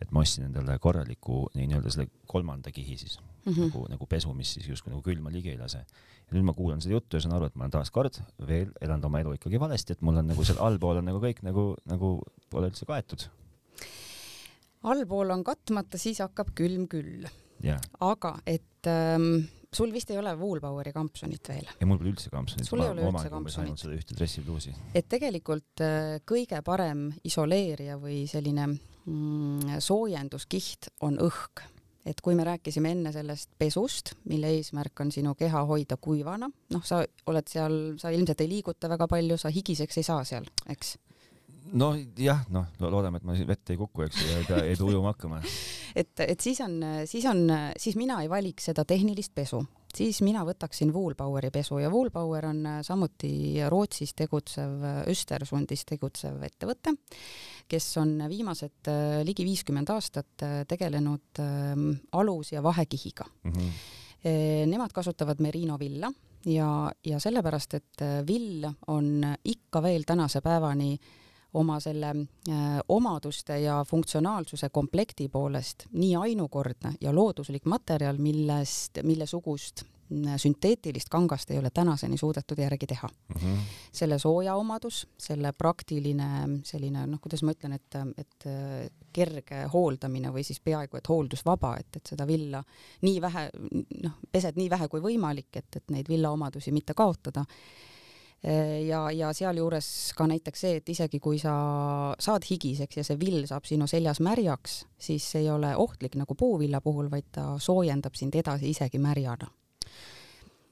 et 0.00 0.10
ma 0.10 0.20
ostsin 0.20 0.44
endale 0.44 0.78
korraliku 0.78 1.48
nii-öelda 1.54 1.90
selle 1.90 2.08
kolmanda 2.26 2.70
kihi 2.70 2.96
siis 2.96 3.18
mm 3.20 3.52
-hmm. 3.52 3.60
nagu, 3.60 3.86
nagu 3.88 4.06
pesu, 4.06 4.34
mis 4.34 4.52
siis 4.54 4.68
justkui 4.68 4.90
nagu 4.90 5.02
külma 5.02 5.32
ligi 5.32 5.50
ei 5.50 5.58
lase 5.58 5.84
ja 6.28 6.36
nüüd 6.36 6.46
ma 6.48 6.54
kuulan 6.56 6.82
seda 6.84 6.96
juttu 6.98 7.16
ja 7.16 7.24
saan 7.24 7.36
aru, 7.38 7.48
et 7.48 7.56
ma 7.56 7.66
olen 7.66 7.74
taaskord 7.78 8.20
veel 8.48 8.70
elanud 8.84 9.08
oma 9.08 9.22
elu 9.24 9.34
ikkagi 9.38 9.60
valesti, 9.60 9.96
et 9.96 10.04
mul 10.04 10.20
on 10.20 10.28
nagu 10.28 10.44
seal 10.44 10.60
allpool 10.64 11.00
on 11.00 11.08
nagu 11.08 11.20
kõik 11.22 11.42
nagu, 11.46 11.70
nagu 11.88 12.14
pole 12.52 12.70
üldse 12.70 12.88
kaetud. 12.88 13.28
allpool 14.92 15.34
on 15.34 15.44
katmata, 15.44 16.00
siis 16.00 16.20
hakkab 16.24 16.52
külm 16.58 16.88
küll 16.90 17.28
aga 18.00 18.34
et 18.46 18.86
ähm, 18.86 19.48
sul 19.72 19.92
vist 19.92 20.10
ei 20.10 20.18
ole 20.18 20.34
Woolboweri 20.38 20.92
kampsunit 20.92 21.48
veel? 21.48 21.66
ei, 21.78 21.86
mul 21.88 21.98
pole 21.98 22.12
üldse 22.12 22.30
kampsunit. 22.32 22.68
sul 22.68 22.82
ei 22.84 22.92
ole 22.92 23.08
üldse 23.08 23.32
kampsunit? 23.32 23.80
seda 23.80 23.96
ühte 23.96 24.18
dressipluusi. 24.18 24.74
et 24.94 25.08
tegelikult 25.08 25.82
äh, 25.84 26.20
kõige 26.28 26.60
parem 26.66 27.08
isoleerija 27.26 27.98
või 28.00 28.22
selline 28.30 28.68
mm, 28.70 29.80
soojenduskiht 29.84 30.92
on 31.06 31.18
õhk 31.24 31.66
et 32.08 32.22
kui 32.24 32.36
me 32.38 32.46
rääkisime 32.46 32.92
enne 32.94 33.12
sellest 33.12 33.50
pesust, 33.60 34.14
mille 34.30 34.50
eesmärk 34.56 35.04
on 35.04 35.12
sinu 35.12 35.34
keha 35.38 35.64
hoida 35.68 35.98
kuivana, 36.00 36.48
noh, 36.48 36.86
sa 36.86 37.02
oled 37.28 37.50
seal, 37.50 37.76
sa 38.00 38.12
ilmselt 38.14 38.40
ei 38.44 38.50
liiguta 38.50 38.90
väga 38.90 39.08
palju, 39.10 39.36
sa 39.40 39.52
higiseks 39.52 40.00
ei 40.00 40.08
saa 40.08 40.24
seal, 40.28 40.48
eks? 40.72 40.96
noh, 41.76 41.98
jah, 42.16 42.46
noh, 42.52 42.68
loodame, 42.80 43.20
et 43.20 43.26
ma 43.28 43.34
vette 43.48 43.74
ei 43.74 43.80
kuku, 43.80 44.06
eks 44.06 44.22
ju, 44.22 44.28
ja 44.30 44.38
ei 44.40 44.46
pea, 44.48 44.60
ei 44.64 44.78
tule 44.78 44.94
ujuma 44.94 45.12
hakkama 45.12 45.42
et, 46.00 46.14
et 46.24 46.40
siis 46.40 46.60
on, 46.64 46.78
siis 47.10 47.26
on, 47.28 47.44
siis 47.76 47.98
mina 48.00 48.22
ei 48.24 48.30
valiks 48.32 48.70
seda 48.70 48.86
tehnilist 48.88 49.34
pesu, 49.36 49.60
siis 49.94 50.20
mina 50.22 50.44
võtaksin 50.44 50.92
Woolboweri 50.94 51.50
pesu 51.50 51.78
ja 51.78 51.90
Woolbower 51.90 52.46
on 52.46 52.66
samuti 52.82 53.60
Rootsis 53.68 54.14
tegutsev, 54.14 54.82
Östersundis 55.08 55.84
tegutsev 55.88 56.42
ettevõte 56.42 56.94
kes 57.68 57.88
on 58.00 58.16
viimased 58.30 58.88
äh, 58.90 59.20
ligi 59.26 59.46
viiskümmend 59.46 59.90
aastat 59.92 60.44
äh, 60.44 60.60
tegelenud 60.68 61.42
ähm, 61.44 61.90
alus- 62.12 62.52
ja 62.52 62.62
vahekihiga 62.62 63.24
mm. 63.44 63.52
-hmm. 63.52 63.80
Nemad 64.66 64.90
kasutavad 64.92 65.38
merino 65.40 65.76
villa 65.78 66.08
ja, 66.44 66.92
ja 67.06 67.20
sellepärast, 67.20 67.74
et 67.74 68.02
vill 68.26 68.66
on 68.86 69.22
ikka 69.44 69.82
veel 69.82 70.02
tänase 70.02 70.40
päevani 70.40 70.98
oma 71.54 71.78
selle 71.80 72.14
äh, 72.48 72.78
omaduste 72.88 73.60
ja 73.60 73.84
funktsionaalsuse 73.88 74.68
komplekti 74.68 75.28
poolest 75.28 75.86
nii 75.92 76.16
ainukordne 76.16 76.94
ja 77.00 77.14
looduslik 77.14 77.64
materjal, 77.64 78.18
millest, 78.18 79.00
millesugust 79.02 79.84
sünteetilist 80.36 81.08
kangast 81.08 81.50
ei 81.50 81.58
ole 81.58 81.70
tänaseni 81.70 82.16
suudetud 82.16 82.58
järgi 82.58 82.86
teha 82.86 83.08
mm. 83.08 83.40
-hmm. 83.40 83.58
selle 83.92 84.18
sooja 84.18 84.54
omadus, 84.54 85.08
selle 85.18 85.52
praktiline 85.52 86.48
selline 86.64 87.06
noh, 87.06 87.20
kuidas 87.20 87.42
ma 87.42 87.52
ütlen, 87.52 87.72
et, 87.72 87.98
et 88.18 88.48
kerge 89.12 89.64
hooldamine 89.72 90.32
või 90.32 90.44
siis 90.44 90.60
peaaegu 90.60 90.96
et 90.96 91.08
hooldusvaba, 91.08 91.76
et, 91.80 91.96
et 91.96 92.06
seda 92.06 92.26
villa 92.26 92.62
nii 93.02 93.20
vähe, 93.20 93.50
noh, 94.02 94.16
pesed 94.32 94.56
nii 94.56 94.70
vähe 94.70 94.88
kui 94.88 95.00
võimalik, 95.00 95.50
et, 95.52 95.76
et 95.76 95.90
neid 95.90 96.08
villaomadusi 96.08 96.72
mitte 96.72 96.94
kaotada 96.94 97.44
ja, 98.86 99.00
ja 99.10 99.32
sealjuures 99.34 99.88
ka 100.16 100.28
näiteks 100.30 100.60
see, 100.62 100.76
et 100.78 100.88
isegi 100.88 101.18
kui 101.18 101.40
sa 101.42 101.54
saad 102.22 102.46
higiseks 102.46 103.00
ja 103.00 103.04
see 103.06 103.18
vill 103.18 103.46
saab 103.50 103.66
sinu 103.66 103.88
seljas 103.90 104.20
märjaks, 104.22 104.84
siis 104.98 105.26
see 105.32 105.42
ei 105.42 105.50
ole 105.50 105.72
ohtlik 105.76 106.14
nagu 106.20 106.36
puuvilla 106.38 106.80
puhul, 106.80 107.10
vaid 107.10 107.32
ta 107.34 107.48
soojendab 107.58 108.14
sind 108.14 108.38
edasi 108.38 108.70
isegi 108.70 109.02
märjana 109.02 109.50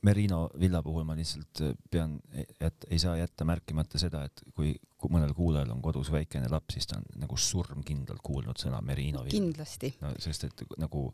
Merino 0.07 0.51
villa 0.61 0.83
puhul 0.83 1.05
ma 1.07 1.17
lihtsalt 1.17 1.63
äh, 1.65 1.75
pean, 1.91 2.19
et 2.61 2.87
ei 2.91 2.99
saa 3.03 3.17
jätta 3.19 3.47
märkimata 3.49 3.99
seda, 3.99 4.23
et 4.29 4.43
kui, 4.55 4.75
kui 5.01 5.13
mõnel 5.13 5.33
kuulajal 5.35 5.73
on 5.75 5.83
kodus 5.83 6.11
väikene 6.15 6.51
laps, 6.53 6.77
siis 6.77 6.87
ta 6.91 7.01
on 7.01 7.07
nagu 7.23 7.39
surmkindlalt 7.41 8.23
kuulnud 8.25 8.61
sõna 8.61 8.83
Merino 8.85 9.25
vill. 9.25 9.35
kindlasti. 9.35 9.95
no 10.05 10.13
sest, 10.23 10.47
et 10.47 10.65
nagu 10.83 11.09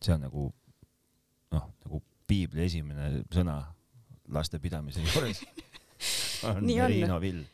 see 0.00 0.14
on 0.16 0.24
nagu 0.28 0.46
noh, 1.54 1.68
nagu 1.84 2.02
piibli 2.28 2.64
esimene 2.64 3.24
sõna 3.34 3.58
laste 4.32 4.60
pidamise 4.62 5.04
juures 5.04 5.42
on 6.50 6.64
Merino 6.64 7.20
vill 7.20 7.44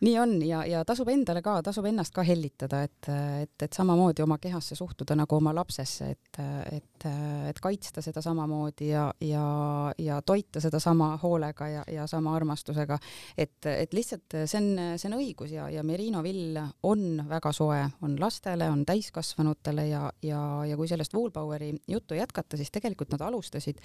nii 0.00 0.18
on 0.18 0.32
ja, 0.46 0.62
ja 0.64 0.80
tasub 0.88 1.08
endale 1.12 1.42
ka, 1.44 1.58
tasub 1.64 1.84
ennast 1.90 2.14
ka 2.16 2.22
hellitada, 2.24 2.82
et, 2.86 3.08
et, 3.42 3.64
et 3.66 3.76
samamoodi 3.76 4.24
oma 4.24 4.38
kehasse 4.40 4.76
suhtuda 4.78 5.16
nagu 5.18 5.36
oma 5.36 5.52
lapsesse, 5.56 6.08
et, 6.14 6.40
et, 6.72 7.06
et 7.50 7.60
kaitsta 7.60 8.02
seda 8.04 8.22
samamoodi 8.24 8.90
ja, 8.94 9.06
ja, 9.24 9.44
ja 10.00 10.20
toita 10.24 10.62
seda 10.64 10.80
sama 10.80 11.12
hoolega 11.22 11.68
ja, 11.68 11.82
ja 11.92 12.06
sama 12.08 12.32
armastusega. 12.36 12.98
et, 13.36 13.58
et 13.66 13.92
lihtsalt 13.96 14.38
see 14.46 14.62
on, 14.62 14.70
see 14.96 15.10
on 15.10 15.18
õigus 15.18 15.52
ja, 15.52 15.68
ja 15.72 15.84
merino 15.84 16.22
vill 16.24 16.56
on 16.88 17.26
väga 17.28 17.52
soe, 17.52 17.82
on 18.02 18.16
lastele, 18.20 18.70
on 18.72 18.86
täiskasvanutele 18.88 19.86
ja, 19.90 20.06
ja, 20.24 20.40
ja 20.64 20.80
kui 20.80 20.88
sellest 20.88 21.14
Woolboweri 21.14 21.74
juttu 21.88 22.16
jätkata, 22.16 22.56
siis 22.56 22.72
tegelikult 22.72 23.12
nad 23.12 23.28
alustasid 23.28 23.84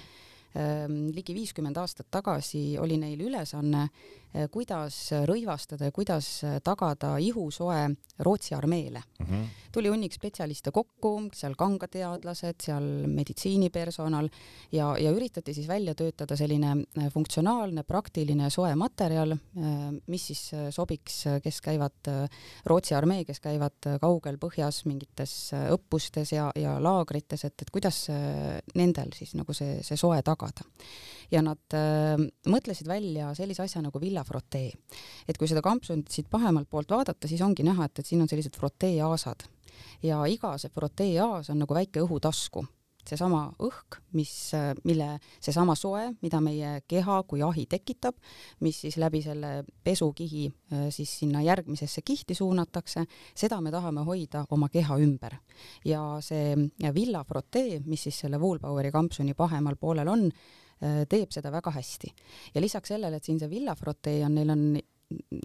ligi 0.55 1.33
viiskümmend 1.35 1.77
aastat 1.77 2.07
tagasi 2.11 2.77
oli 2.79 2.95
neil 2.99 3.19
ülesanne, 3.27 3.87
eh, 4.33 4.47
kuidas 4.51 4.95
rõivastada 5.27 5.89
ja 5.89 5.95
kuidas 5.95 6.27
tagada 6.63 7.15
ihusoe 7.19 7.89
Rootsi 8.19 8.55
armeele 8.55 9.01
mm. 9.19 9.25
-hmm. 9.25 9.47
tuli 9.71 9.89
hunnik 9.89 10.13
spetsialiste 10.13 10.71
kokku, 10.71 11.29
seal 11.33 11.55
kangateadlased, 11.55 12.61
seal 12.63 12.85
meditsiinipersonal 13.07 14.29
ja, 14.71 14.95
ja 14.97 15.11
üritati 15.11 15.53
siis 15.53 15.67
välja 15.67 15.95
töötada 15.95 16.35
selline 16.35 16.71
eh, 16.97 17.09
funktsionaalne, 17.11 17.83
praktiline 17.83 18.49
soe 18.49 18.75
materjal, 18.75 19.31
eh, 19.31 19.91
mis 20.07 20.27
siis 20.27 20.51
sobiks, 20.69 21.23
kes 21.43 21.61
käivad 21.61 22.11
Rootsi 22.65 22.95
armee, 22.95 23.25
kes 23.25 23.39
käivad 23.39 23.99
kaugel 24.01 24.37
põhjas 24.37 24.85
mingites 24.85 25.51
õppustes 25.53 26.31
ja, 26.31 26.51
ja 26.55 26.79
laagrites, 26.79 27.43
et, 27.45 27.61
et 27.61 27.69
kuidas 27.71 28.07
nendel 28.75 29.11
siis 29.13 29.33
nagu 29.35 29.53
see, 29.53 29.81
see 29.83 29.97
soe 29.97 30.21
tagada 30.21 30.44
tagada. 30.45 30.85
ja 31.31 31.41
nad 31.41 31.73
äh, 31.73 32.21
mõtlesid 32.45 32.87
välja 32.87 33.33
sellise 33.33 33.63
asja 33.63 33.81
nagu 33.81 33.99
villafrotee. 34.01 34.71
et 35.27 35.37
kui 35.37 35.47
seda 35.47 35.61
kampsunit 35.61 36.11
siit 36.11 36.29
pahemalt 36.29 36.69
poolt 36.69 36.91
vaadata, 36.91 37.27
siis 37.27 37.41
ongi 37.41 37.63
näha, 37.63 37.85
et, 37.85 37.99
et 37.99 38.05
siin 38.05 38.21
on 38.21 38.29
sellised 38.29 38.55
frotee-aasad 38.55 39.47
ja 40.03 40.23
iga 40.29 40.57
see 40.57 40.69
frotee-aas 40.69 41.49
on 41.49 41.63
nagu 41.63 41.73
väike 41.73 42.03
õhutasku 42.05 42.65
seesama 43.09 43.41
õhk, 43.63 43.99
mis, 44.17 44.31
mille, 44.87 45.07
seesama 45.43 45.75
soe, 45.77 46.07
mida 46.23 46.39
meie 46.43 46.79
keha 46.87 47.21
kui 47.29 47.43
ahi 47.45 47.65
tekitab, 47.69 48.17
mis 48.65 48.79
siis 48.85 48.97
läbi 49.01 49.21
selle 49.25 49.51
pesukihi 49.85 50.45
äh, 50.47 50.87
siis 50.93 51.11
sinna 51.21 51.43
järgmisesse 51.45 52.01
kihti 52.05 52.37
suunatakse, 52.37 53.05
seda 53.37 53.61
me 53.61 53.73
tahame 53.73 54.05
hoida 54.07 54.45
oma 54.55 54.69
keha 54.73 54.99
ümber. 55.01 55.37
ja 55.85 56.01
see 56.21 56.55
villafrotee, 56.93 57.81
mis 57.85 58.07
siis 58.07 58.19
selle 58.25 58.39
Woolboweri 58.41 58.91
kampsuni 58.91 59.33
pahemal 59.33 59.75
poolel 59.79 60.09
on, 60.11 60.25
äh, 60.29 61.03
teeb 61.09 61.31
seda 61.31 61.51
väga 61.51 61.71
hästi. 61.71 62.13
ja 62.55 62.61
lisaks 62.61 62.93
sellele, 62.95 63.17
et 63.17 63.23
siin 63.23 63.39
see 63.39 63.49
villafrotee 63.49 64.23
on, 64.25 64.35
neil 64.35 64.49
on 64.49 64.67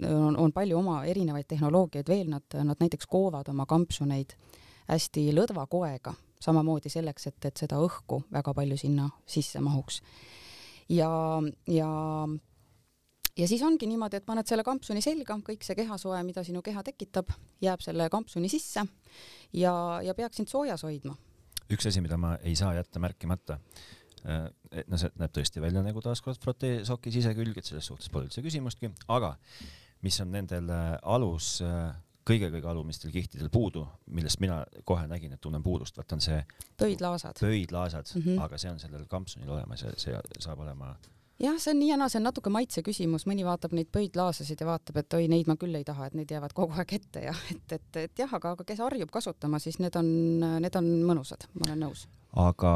on, 0.08 0.36
on 0.40 0.52
palju 0.56 0.78
oma 0.78 1.02
erinevaid 1.04 1.44
tehnoloogiaid 1.48 2.08
veel, 2.08 2.30
nad, 2.32 2.46
nad 2.64 2.80
näiteks 2.80 3.06
koovad 3.06 3.48
oma 3.52 3.66
kampsuneid 3.68 4.32
hästi 4.88 5.26
lõdva 5.36 5.66
koega 5.70 6.14
samamoodi 6.40 6.92
selleks, 6.92 7.26
et, 7.30 7.44
et 7.44 7.64
seda 7.64 7.80
õhku 7.80 8.22
väga 8.32 8.54
palju 8.56 8.78
sinna 8.80 9.08
sisse 9.28 9.60
mahuks. 9.60 10.00
ja, 10.88 11.10
ja 11.68 11.90
ja 13.38 13.48
siis 13.48 13.62
ongi 13.62 13.88
niimoodi, 13.88 14.20
et 14.20 14.26
paned 14.26 14.48
selle 14.48 14.64
kampsuni 14.66 15.02
selga, 15.04 15.36
kõik 15.46 15.64
see 15.64 15.78
kehasoe, 15.78 16.18
mida 16.26 16.44
sinu 16.46 16.62
keha 16.66 16.82
tekitab, 16.86 17.32
jääb 17.62 17.82
selle 17.84 18.08
kampsuni 18.12 18.50
sisse 18.52 18.84
ja, 19.56 19.72
ja 20.04 20.14
peaks 20.18 20.40
sind 20.40 20.50
soojas 20.50 20.84
hoidma. 20.86 21.16
üks 21.70 21.86
asi, 21.86 22.02
mida 22.02 22.18
ma 22.18 22.34
ei 22.42 22.56
saa 22.58 22.74
jätta 22.74 23.02
märkimata, 23.02 23.60
äh, 24.26 24.48
et 24.72 24.90
no 24.90 24.98
see 25.00 25.12
näeb 25.20 25.34
tõesti 25.36 25.62
välja 25.62 25.84
nagu 25.86 26.02
taaskord 26.04 26.40
frotee 26.42 26.84
soki 26.88 27.12
sisekülg, 27.14 27.56
et 27.58 27.68
selles 27.68 27.86
suhtes 27.86 28.10
pole 28.10 28.28
üldse 28.28 28.42
küsimustki, 28.44 28.90
aga 29.08 29.36
mis 30.02 30.20
on 30.24 30.32
nendel 30.34 30.70
äh, 30.74 30.96
alus 31.02 31.58
äh, 31.64 31.92
kõige-kõige 32.30 32.68
alumistel 32.70 33.12
kihtidel 33.14 33.50
puudu, 33.52 33.84
millest 34.14 34.40
mina 34.42 34.62
kohe 34.88 35.06
nägin, 35.10 35.34
et 35.36 35.40
tunnen 35.42 35.62
puudust, 35.62 35.96
vaat 35.98 36.16
on 36.16 36.24
see 36.24 36.40
pöidlaasad, 36.80 37.40
pöidlaasad 37.40 38.12
mm, 38.14 38.22
-hmm. 38.26 38.42
aga 38.44 38.58
see 38.58 38.70
on 38.70 38.78
sellel 38.82 39.06
kampsunil 39.10 39.50
olemas 39.50 39.82
ja 39.82 39.94
see 39.96 40.18
saab 40.38 40.62
olema 40.66 40.94
jah, 41.40 41.56
see 41.58 41.72
on 41.74 41.80
nii 41.80 41.90
ja 41.90 41.98
naa, 42.00 42.08
see 42.12 42.20
on 42.20 42.26
natuke 42.28 42.52
maitse 42.52 42.82
küsimus, 42.86 43.26
mõni 43.28 43.44
vaatab 43.46 43.74
neid 43.76 43.88
pöidlaasasid 43.92 44.60
ja 44.60 44.68
vaatab, 44.68 45.00
et 45.02 45.16
oi, 45.16 45.28
neid 45.32 45.48
ma 45.50 45.56
küll 45.60 45.78
ei 45.78 45.86
taha, 45.86 46.10
et 46.10 46.18
need 46.18 46.30
jäävad 46.30 46.54
kogu 46.56 46.76
aeg 46.76 46.92
ette 47.00 47.24
ja 47.28 47.34
et, 47.54 47.76
et, 47.78 48.02
et 48.04 48.24
jah, 48.24 48.34
aga, 48.40 48.54
aga 48.56 48.66
kes 48.68 48.82
harjub 48.84 49.12
kasutama, 49.14 49.58
siis 49.62 49.80
need 49.82 49.96
on, 49.96 50.10
need 50.60 50.76
on 50.76 50.90
mõnusad, 51.08 51.48
ma 51.54 51.68
olen 51.68 51.82
nõus. 51.86 52.06
aga 52.36 52.72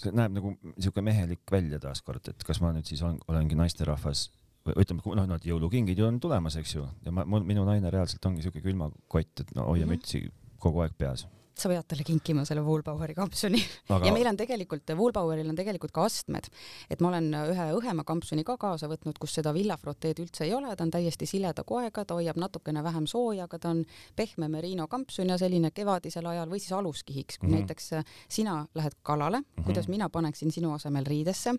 see 0.00 0.12
näeb 0.12 0.34
nagu 0.36 0.54
niisugune 0.76 1.08
mehelik 1.10 1.52
välja 1.52 1.80
taaskord, 1.82 2.28
et 2.28 2.44
kas 2.46 2.60
ma 2.60 2.72
nüüd 2.76 2.88
siis 2.88 3.02
on, 3.06 3.18
olengi 3.28 3.58
naisterahvas 3.58 4.28
ütleme, 4.74 5.02
noh, 5.18 5.28
need 5.30 5.46
jõulukingid 5.46 5.98
ju 5.98 6.08
on 6.08 6.20
tulemas, 6.20 6.56
eks 6.60 6.74
ju, 6.74 6.88
ja 7.04 7.14
ma, 7.14 7.24
minu 7.24 7.64
naine 7.68 7.90
reaalselt 7.92 8.26
ongi 8.26 8.42
siuke 8.42 8.62
külmakott, 8.64 9.44
et 9.44 9.54
no 9.54 9.68
hoia 9.70 9.86
mm 9.86 9.92
-hmm. 9.92 9.96
mütsi 9.96 10.32
kogu 10.58 10.82
aeg 10.82 10.96
peas 10.98 11.26
sa 11.58 11.70
pead 11.72 11.86
talle 11.88 12.04
kinkima 12.04 12.44
selle 12.44 12.62
Woolboweri 12.64 13.14
kampsuni. 13.16 13.60
Aga... 13.88 14.06
ja 14.06 14.12
meil 14.12 14.28
on 14.28 14.36
tegelikult, 14.36 14.90
Woolboweril 14.98 15.48
on 15.48 15.56
tegelikult 15.56 15.92
ka 15.96 16.04
astmed, 16.04 16.48
et 16.90 17.00
ma 17.00 17.08
olen 17.08 17.30
ühe 17.38 17.68
õhema 17.78 18.04
kampsuni 18.08 18.44
ka 18.44 18.58
kaasa 18.60 18.90
võtnud, 18.90 19.16
kus 19.20 19.38
seda 19.38 19.54
villafroteed 19.56 20.20
üldse 20.24 20.44
ei 20.44 20.52
ole, 20.56 20.74
ta 20.76 20.84
on 20.84 20.92
täiesti 20.92 21.28
sileda 21.28 21.64
koega, 21.66 22.04
ta 22.04 22.18
hoiab 22.18 22.36
natukene 22.40 22.82
vähem 22.84 23.06
sooja, 23.08 23.46
aga 23.48 23.60
ta 23.62 23.72
on 23.72 23.84
pehme 24.16 24.50
merino 24.52 24.86
kampsun 24.90 25.32
ja 25.32 25.38
selline 25.40 25.70
kevadisel 25.76 26.28
ajal 26.28 26.52
või 26.52 26.60
siis 26.60 26.74
aluskihiks, 26.76 27.38
kui 27.38 27.48
mm 27.48 27.54
-hmm. 27.54 27.64
näiteks 27.64 27.92
äh, 27.92 28.04
sina 28.28 28.66
lähed 28.74 28.98
kalale 29.02 29.40
mm, 29.40 29.46
-hmm. 29.56 29.64
kuidas 29.64 29.88
mina 29.88 30.08
paneksin 30.08 30.52
sinu 30.52 30.72
asemel 30.72 31.04
riidesse, 31.04 31.54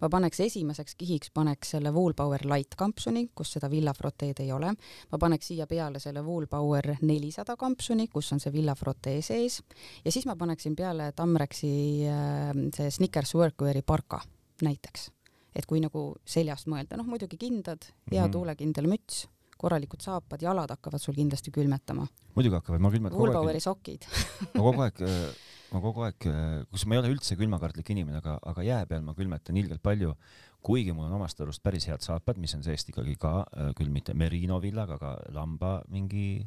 ma 0.00 0.08
paneks 0.08 0.40
esimeseks 0.40 0.94
kihiks, 0.94 1.30
paneks 1.30 1.70
selle 1.70 1.92
Woolbower 1.94 2.44
light 2.44 2.74
kampsuni, 2.76 3.28
kus 3.34 3.52
seda 3.52 3.70
villafroteed 3.70 4.40
ei 4.40 4.52
ole, 4.52 4.74
ma 5.12 5.18
paneks 5.18 5.46
siia 5.46 5.66
peale 5.66 5.98
selle 5.98 6.22
Woolbower 6.22 6.96
nelisada 7.02 7.56
kampsuni, 7.56 8.08
kus 8.08 8.32
on 8.32 8.40
see 8.40 8.52
villafrotee 8.52 9.22
sees, 9.22 9.37
sees 9.38 9.62
ja 10.04 10.12
siis 10.12 10.26
ma 10.28 10.36
paneksin 10.38 10.76
peale 10.78 11.12
Tamrexi 11.16 11.70
äh, 12.08 12.52
see 12.76 12.90
Snickers 12.94 13.34
Workweari 13.38 13.82
parka 13.86 14.20
näiteks. 14.64 15.10
et 15.58 15.66
kui 15.66 15.80
nagu 15.82 16.12
seljast 16.28 16.68
mõelda, 16.70 16.98
noh 16.98 17.08
muidugi 17.08 17.38
kindad, 17.40 17.82
hea 18.10 18.20
mm 18.20 18.26
-hmm. 18.26 18.32
tuulekindel 18.32 18.86
müts, 18.86 19.26
korralikud 19.58 20.00
saapad, 20.00 20.42
jalad 20.42 20.70
hakkavad 20.70 21.02
sul 21.02 21.14
kindlasti 21.14 21.50
külmetama. 21.50 22.06
muidugi 22.34 22.54
hakkavad, 22.54 22.80
ma 22.80 22.90
külmetan 22.90 23.18
kogu 23.18 23.48
aeg. 23.48 23.62
Sokid 23.62 24.04
ma 24.54 24.62
kogu 24.62 24.82
aeg 24.82 25.00
äh, 25.02 25.30
ma 25.72 25.80
kogu 25.80 26.04
aeg, 26.06 26.26
äh, 26.26 26.66
kus 26.70 26.86
ma 26.86 26.94
ei 26.94 27.02
ole 27.02 27.14
üldse 27.14 27.36
külmakardlik 27.36 27.90
inimene, 27.90 28.18
aga, 28.18 28.38
aga 28.42 28.62
jää 28.62 28.86
peal 28.86 29.02
ma 29.02 29.14
külmetan 29.14 29.56
ilgelt 29.56 29.82
palju, 29.82 30.14
kuigi 30.62 30.92
mul 30.92 31.06
on 31.06 31.18
omast 31.20 31.40
arust 31.40 31.62
päris 31.62 31.86
head 31.86 32.02
saapad, 32.02 32.38
mis 32.38 32.54
on 32.54 32.62
seest 32.62 32.88
ikkagi 32.88 33.16
ka 33.16 33.46
küll 33.78 33.90
mitte 33.90 34.14
merino 34.14 34.60
villaga, 34.60 34.94
aga 34.94 35.16
lamba 35.32 35.82
mingi 35.88 36.46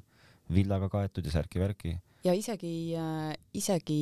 villaga 0.52 0.90
kaetud 0.90 1.26
ja 1.26 1.32
särki-värki 1.32 1.96
ja 2.24 2.34
isegi 2.38 2.94
äh,, 2.98 3.34
isegi. 3.54 4.00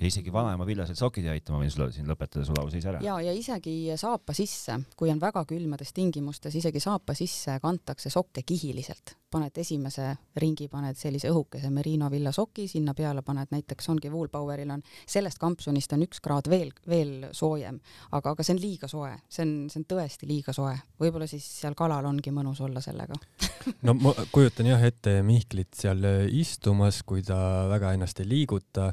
ja 0.00 0.06
isegi 0.06 0.32
vanaema 0.34 0.66
villased 0.66 0.98
sokid 0.98 1.26
ei 1.28 1.36
aita, 1.36 1.54
ma 1.54 1.62
võin 1.62 1.72
sulle 1.72 1.90
siin 1.94 2.10
lõpetada 2.10 2.44
su 2.46 2.56
lause 2.56 2.80
ise 2.80 2.92
ära. 2.92 3.02
ja, 3.04 3.18
ja 3.22 3.34
isegi 3.36 3.76
saapa 4.00 4.34
sisse, 4.36 4.80
kui 4.96 5.12
on 5.12 5.22
väga 5.22 5.44
külmades 5.48 5.94
tingimustes, 5.96 6.56
isegi 6.58 6.82
saapa 6.82 7.16
sisse 7.18 7.58
kantakse 7.62 8.10
sokke 8.12 8.46
kihiliselt 8.46 9.16
paned 9.32 9.56
esimese 9.62 10.10
ringi, 10.42 10.66
paned 10.68 10.98
sellise 10.98 11.30
õhukese 11.32 11.70
merino 11.72 12.10
villasoki, 12.12 12.66
sinna 12.68 12.92
peale 12.96 13.22
paned 13.24 13.52
näiteks 13.54 13.88
ongi 13.92 14.10
Woolpoweril 14.12 14.74
on, 14.74 14.82
sellest 15.08 15.40
kampsunist 15.40 15.94
on 15.96 16.04
üks 16.04 16.20
kraad 16.24 16.50
veel, 16.52 16.72
veel 16.88 17.30
soojem, 17.36 17.78
aga, 18.12 18.34
aga 18.34 18.44
see 18.44 18.56
on 18.56 18.60
liiga 18.62 18.90
soe, 18.92 19.14
see 19.32 19.46
on, 19.46 19.54
see 19.72 19.80
on 19.80 19.86
tõesti 19.94 20.28
liiga 20.28 20.52
soe. 20.56 20.74
võib-olla 21.00 21.28
siis 21.30 21.46
seal 21.62 21.76
kalal 21.78 22.06
ongi 22.10 22.34
mõnus 22.34 22.60
olla 22.64 22.82
sellega 22.84 23.16
no 23.86 23.96
ma 23.96 24.12
kujutan 24.34 24.68
jah 24.68 24.84
ette 24.84 25.20
Mihklit 25.26 25.72
seal 25.80 26.04
istumas, 26.28 27.00
kui 27.06 27.24
ta 27.24 27.40
väga 27.72 27.92
ennast 27.96 28.22
ei 28.22 28.28
liiguta 28.28 28.92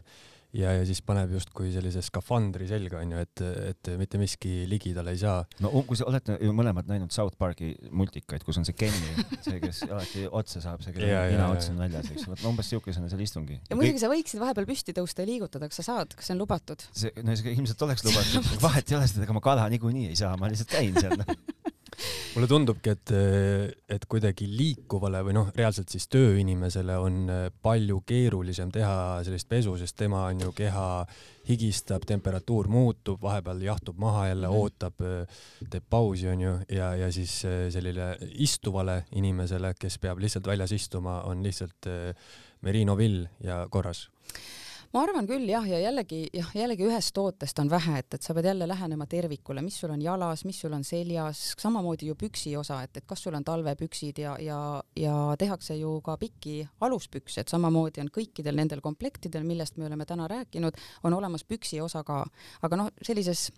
ja, 0.56 0.72
ja 0.74 0.86
siis 0.88 1.02
paneb 1.06 1.32
justkui 1.36 1.70
sellise 1.74 2.02
skafandri 2.06 2.68
selga 2.70 3.00
onju, 3.04 3.22
et, 3.22 3.44
et 3.70 3.90
mitte 4.00 4.20
miski 4.22 4.66
ligi 4.70 4.94
talle 4.96 5.14
ei 5.14 5.22
saa. 5.22 5.44
no 5.64 5.84
kui 5.88 5.98
sa 6.00 6.08
olete 6.10 6.40
ju 6.42 6.54
mõlemad 6.56 6.90
näinud 6.90 7.14
South 7.14 7.38
Park'i 7.40 7.72
multikaid, 7.92 8.44
kus 8.46 8.58
on 8.62 8.66
see 8.68 8.78
Kenny, 8.78 9.26
see, 9.46 9.60
kes 9.62 9.84
alati 9.90 10.26
otsa 10.26 10.64
saab, 10.64 10.84
see, 10.86 10.96
kelle 10.96 11.22
nina 11.34 11.52
ots 11.54 11.70
on 11.74 11.82
väljas, 11.82 12.10
eks, 12.14 12.26
vot 12.30 12.46
umbes 12.50 12.72
siukesena 12.74 13.12
seal 13.12 13.24
istungi. 13.26 13.60
ja 13.70 13.78
muidugi 13.78 14.02
sa 14.02 14.12
võiksid 14.12 14.42
vahepeal 14.42 14.70
püsti 14.70 14.96
tõusta 14.98 15.26
ja 15.26 15.32
liigutada, 15.32 15.70
kas 15.70 15.84
sa 15.84 15.90
saad, 15.92 16.18
kas 16.18 16.30
see 16.30 16.38
on 16.38 16.44
lubatud? 16.44 16.88
see, 16.90 17.14
no 17.26 17.38
see 17.38 17.56
ilmselt 17.56 17.88
oleks 17.88 18.06
lubatud 18.08 18.52
vahet 18.66 18.90
ei 18.90 19.00
ole, 19.00 19.10
sest 19.10 19.22
ega 19.26 19.38
ma 19.38 19.46
kala 19.46 19.70
niikuinii 19.76 20.10
ei 20.10 20.20
saa, 20.20 20.36
ma 20.40 20.50
lihtsalt 20.50 20.74
käin 20.74 20.98
seal 20.98 21.22
mulle 22.36 22.48
tundubki, 22.50 22.94
et, 22.94 23.12
et 23.90 24.06
kuidagi 24.10 24.48
liikuvale 24.50 25.22
või 25.26 25.36
noh, 25.38 25.50
reaalselt 25.56 25.90
siis 25.92 26.08
tööinimesele 26.12 26.98
on 27.02 27.32
palju 27.64 28.02
keerulisem 28.08 28.72
teha 28.74 29.20
sellist 29.26 29.50
pesu, 29.50 29.76
sest 29.80 29.98
tema 30.00 30.26
on 30.30 30.46
ju 30.46 30.54
keha 30.56 30.88
higistab, 31.50 32.06
temperatuur 32.06 32.70
muutub, 32.70 33.22
vahepeal 33.22 33.62
jahtub 33.66 33.98
maha 33.98 34.28
jälle 34.28 34.48
-hmm. 34.48 34.62
ootab, 34.62 35.02
teeb 35.70 35.84
pausi, 35.90 36.28
onju, 36.28 36.54
ja, 36.70 36.94
ja 36.96 37.12
siis 37.12 37.42
sellele 37.74 38.18
istuvale 38.32 39.04
inimesele, 39.12 39.74
kes 39.80 39.98
peab 39.98 40.20
lihtsalt 40.20 40.48
väljas 40.48 40.72
istuma, 40.72 41.22
on 41.22 41.44
lihtsalt 41.44 41.90
merino 42.62 42.98
vill 42.98 43.26
ja 43.44 43.68
korras 43.70 44.10
ma 44.94 45.04
arvan 45.06 45.28
küll 45.30 45.46
jah, 45.50 45.66
ja 45.70 45.80
jällegi 45.84 46.24
jah, 46.34 46.50
jällegi 46.58 46.88
ühest 46.88 47.14
tootest 47.14 47.60
on 47.62 47.70
vähe, 47.70 48.00
et, 48.02 48.16
et 48.18 48.26
sa 48.26 48.34
pead 48.34 48.48
jälle 48.50 48.68
lähenema 48.70 49.06
tervikule, 49.10 49.62
mis 49.66 49.78
sul 49.82 49.94
on 49.94 50.02
jalas, 50.02 50.46
mis 50.50 50.60
sul 50.64 50.74
on 50.74 50.86
seljas, 50.88 51.44
samamoodi 51.62 52.10
ju 52.10 52.18
püksi 52.20 52.56
osa, 52.58 52.82
et, 52.88 52.98
et 52.98 53.08
kas 53.10 53.24
sul 53.26 53.38
on 53.38 53.46
talvepüksid 53.46 54.24
ja, 54.24 54.36
ja, 54.42 54.60
ja 54.98 55.16
tehakse 55.40 55.78
ju 55.78 56.00
ka 56.06 56.18
pikki 56.22 56.64
aluspükse, 56.86 57.44
et 57.44 57.54
samamoodi 57.54 58.02
on 58.04 58.10
kõikidel 58.14 58.58
nendel 58.58 58.82
komplektidel, 58.86 59.46
millest 59.46 59.78
me 59.78 59.88
oleme 59.90 60.10
täna 60.10 60.28
rääkinud, 60.32 60.78
on 61.04 61.18
olemas 61.20 61.46
püksi 61.46 61.82
osa 61.86 62.04
ka, 62.08 62.24
aga 62.66 62.84
noh, 62.84 62.94
sellises 63.06 63.50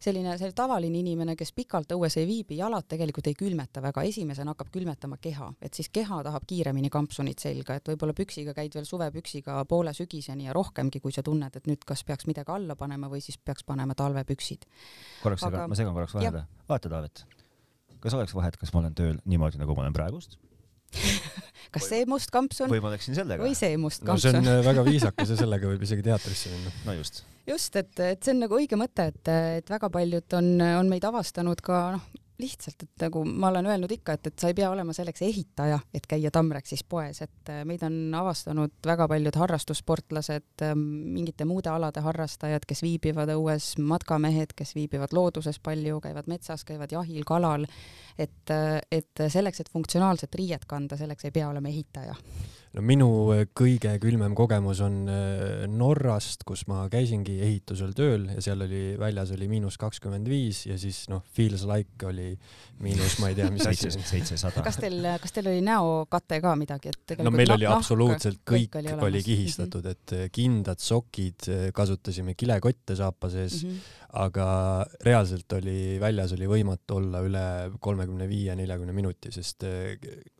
selline, 0.00 0.34
selline 0.38 0.56
tavaline 0.56 1.00
inimene, 1.00 1.34
kes 1.38 1.52
pikalt 1.56 1.92
õues 1.94 2.16
ei 2.20 2.26
viibi, 2.28 2.58
jalad 2.60 2.86
tegelikult 2.90 3.30
ei 3.30 3.36
külmeta 3.38 3.82
väga, 3.84 4.04
esimesena 4.08 4.54
hakkab 4.54 4.72
külmetama 4.74 5.18
keha, 5.22 5.50
et 5.62 5.76
siis 5.76 5.90
keha 5.92 6.22
tahab 6.26 6.46
kiiremini 6.48 6.90
kampsunit 6.92 7.42
selga, 7.42 7.76
et 7.78 7.92
võib-olla 7.92 8.16
püksiga 8.16 8.54
käid 8.56 8.74
veel 8.76 8.88
suvepüksiga 8.88 9.60
poole 9.70 9.94
sügiseni 9.96 10.48
ja 10.48 10.56
rohkemgi, 10.56 11.02
kui 11.04 11.14
sa 11.14 11.24
tunned, 11.26 11.56
et 11.56 11.68
nüüd 11.70 11.84
kas 11.86 12.04
peaks 12.08 12.28
midagi 12.30 12.52
alla 12.54 12.76
panema 12.80 13.10
või 13.12 13.22
siis 13.24 13.38
peaks 13.38 13.66
panema 13.66 13.96
talvepüksid. 13.98 14.66
korraks 15.22 15.44
Aga... 15.44 15.56
segan, 15.56 15.70
ma 15.70 15.80
segan 15.82 15.96
korraks 15.96 16.16
vahele. 16.16 16.46
vaata, 16.68 16.92
Taavet, 16.92 17.24
kas 18.00 18.16
oleks 18.16 18.34
vahet, 18.34 18.56
kas 18.60 18.72
ma 18.74 18.84
olen 18.84 18.96
tööl 18.96 19.18
niimoodi, 19.24 19.60
nagu 19.60 19.76
ma 19.76 19.86
olen 19.86 19.96
praegust? 19.96 20.40
Kas 21.70 21.84
see 21.86 22.02
must 22.08 22.32
kampsun? 22.34 22.66
Või 22.66 22.80
ma 22.82 22.90
läksin 22.90 23.14
sellega? 23.14 23.44
Või 23.44 23.54
see 23.54 23.76
must 23.78 24.02
kampsun 24.02 24.34
no 24.34 24.40
see 24.42 24.50
on 24.50 24.56
äh, 24.58 24.64
väga 24.66 24.82
viisakas 24.82 25.30
ja 25.30 25.36
sellega 25.38 25.68
võib 25.70 25.84
isegi 25.86 26.02
teatrisse 26.02 26.50
minna. 26.50 26.72
no 26.88 26.96
just 26.96 27.20
just, 27.50 27.76
et, 27.76 27.92
et 28.00 28.22
see 28.22 28.34
on 28.34 28.44
nagu 28.44 28.58
õige 28.58 28.78
mõte, 28.80 29.10
et, 29.12 29.34
et 29.60 29.70
väga 29.70 29.90
paljud 29.92 30.38
on, 30.38 30.50
on 30.80 30.90
meid 30.90 31.06
avastanud 31.06 31.62
ka 31.64 31.82
noh, 31.96 32.10
lihtsalt, 32.40 32.84
et 32.84 33.04
nagu 33.04 33.22
ma 33.24 33.50
olen 33.50 33.68
öelnud 33.70 33.92
ikka, 33.92 34.14
et, 34.16 34.30
et 34.30 34.42
sa 34.42 34.50
ei 34.50 34.56
pea 34.56 34.70
olema 34.72 34.94
selleks 34.96 35.22
ehitaja, 35.26 35.78
et 35.94 36.06
käia 36.08 36.30
Tamreksis 36.34 36.82
poes, 36.88 37.20
et 37.24 37.52
äh, 37.52 37.62
meid 37.68 37.82
on 37.86 37.98
avastanud 38.16 38.72
väga 38.86 39.06
paljud 39.10 39.36
harrastussportlased, 39.42 40.48
ähm, 40.66 40.84
mingite 41.16 41.46
muude 41.48 41.72
alade 41.72 42.02
harrastajad, 42.04 42.66
kes 42.68 42.84
viibivad 42.86 43.32
õues, 43.34 43.72
matkamehed, 43.92 44.54
kes 44.56 44.74
viibivad 44.78 45.14
looduses 45.16 45.60
palju, 45.62 46.00
käivad 46.04 46.30
metsas, 46.32 46.64
käivad 46.68 46.92
jahil, 46.96 47.26
kalal, 47.28 47.68
et, 48.18 48.54
äh, 48.54 48.80
et 48.90 49.26
selleks, 49.28 49.60
et 49.60 49.72
funktsionaalset 49.72 50.40
riiet 50.40 50.66
kanda, 50.70 50.98
selleks 51.00 51.28
ei 51.28 51.36
pea 51.36 51.50
olema 51.52 51.72
ehitaja 51.72 52.16
no 52.76 52.82
minu 52.86 53.08
äh, 53.34 53.42
kõige 53.56 53.92
külmem 54.02 54.34
kogemus 54.38 54.80
on 54.84 55.02
äh, 55.10 55.64
Norrast, 55.70 56.44
kus 56.46 56.66
ma 56.70 56.84
käisingi 56.92 57.40
ehitusel 57.42 57.94
tööl 57.98 58.28
ja 58.30 58.44
seal 58.44 58.62
oli 58.66 58.82
väljas 59.00 59.32
oli 59.34 59.48
miinus 59.50 59.78
kakskümmend 59.80 60.28
viis 60.30 60.62
ja 60.68 60.78
siis 60.78 61.02
noh, 61.10 61.24
feels 61.34 61.64
like 61.68 62.06
oli 62.06 62.30
miinus, 62.84 63.18
ma 63.22 63.32
ei 63.32 63.38
tea, 63.38 63.50
mis 63.52 63.66
asi. 63.70 63.90
seitsesada. 63.90 64.62
kas 64.66 64.78
teil, 64.82 65.02
kas 65.22 65.34
teil 65.34 65.50
oli 65.50 65.64
näokate 65.66 66.40
ka 66.44 66.54
midagi, 66.58 66.94
et 66.94 67.16
no 67.26 67.34
meil 67.34 67.56
oli 67.56 67.66
absoluutselt 67.70 68.42
kõik, 68.46 68.70
kõik 68.76 68.94
oli, 68.94 69.10
oli 69.10 69.24
kihistatud 69.26 69.82
mm, 69.82 69.90
-hmm. 69.90 70.06
et 70.06 70.16
äh, 70.20 70.30
kindad, 70.32 70.82
sokid, 70.84 71.50
kasutasime 71.74 72.36
kilekotte 72.38 72.96
saapa 72.98 73.32
sees 73.34 73.64
mm, 73.64 73.70
-hmm. 73.70 73.99
Aga 74.12 74.46
reaalselt 75.06 75.52
oli 75.52 75.98
väljas 76.02 76.32
oli 76.34 76.48
võimatu 76.50 76.96
olla 76.98 77.20
üle 77.22 77.44
kolmekümne 77.80 78.26
viie, 78.28 78.56
neljakümne 78.58 78.92
minuti, 78.92 79.30
sest 79.30 79.64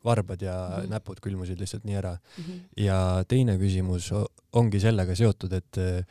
varbad 0.05 0.43
ja 0.43 0.57
mm 0.57 0.75
-hmm. 0.75 0.91
näpud 0.91 1.21
külmusid 1.21 1.61
lihtsalt 1.61 1.85
nii 1.85 1.97
ära 1.97 2.17
mm. 2.17 2.45
-hmm. 2.45 2.61
ja 2.77 3.25
teine 3.29 3.59
küsimus 3.59 4.11
ongi 4.53 4.81
sellega 4.81 5.15
seotud, 5.15 5.53
et 5.53 5.79
äh, 5.79 6.05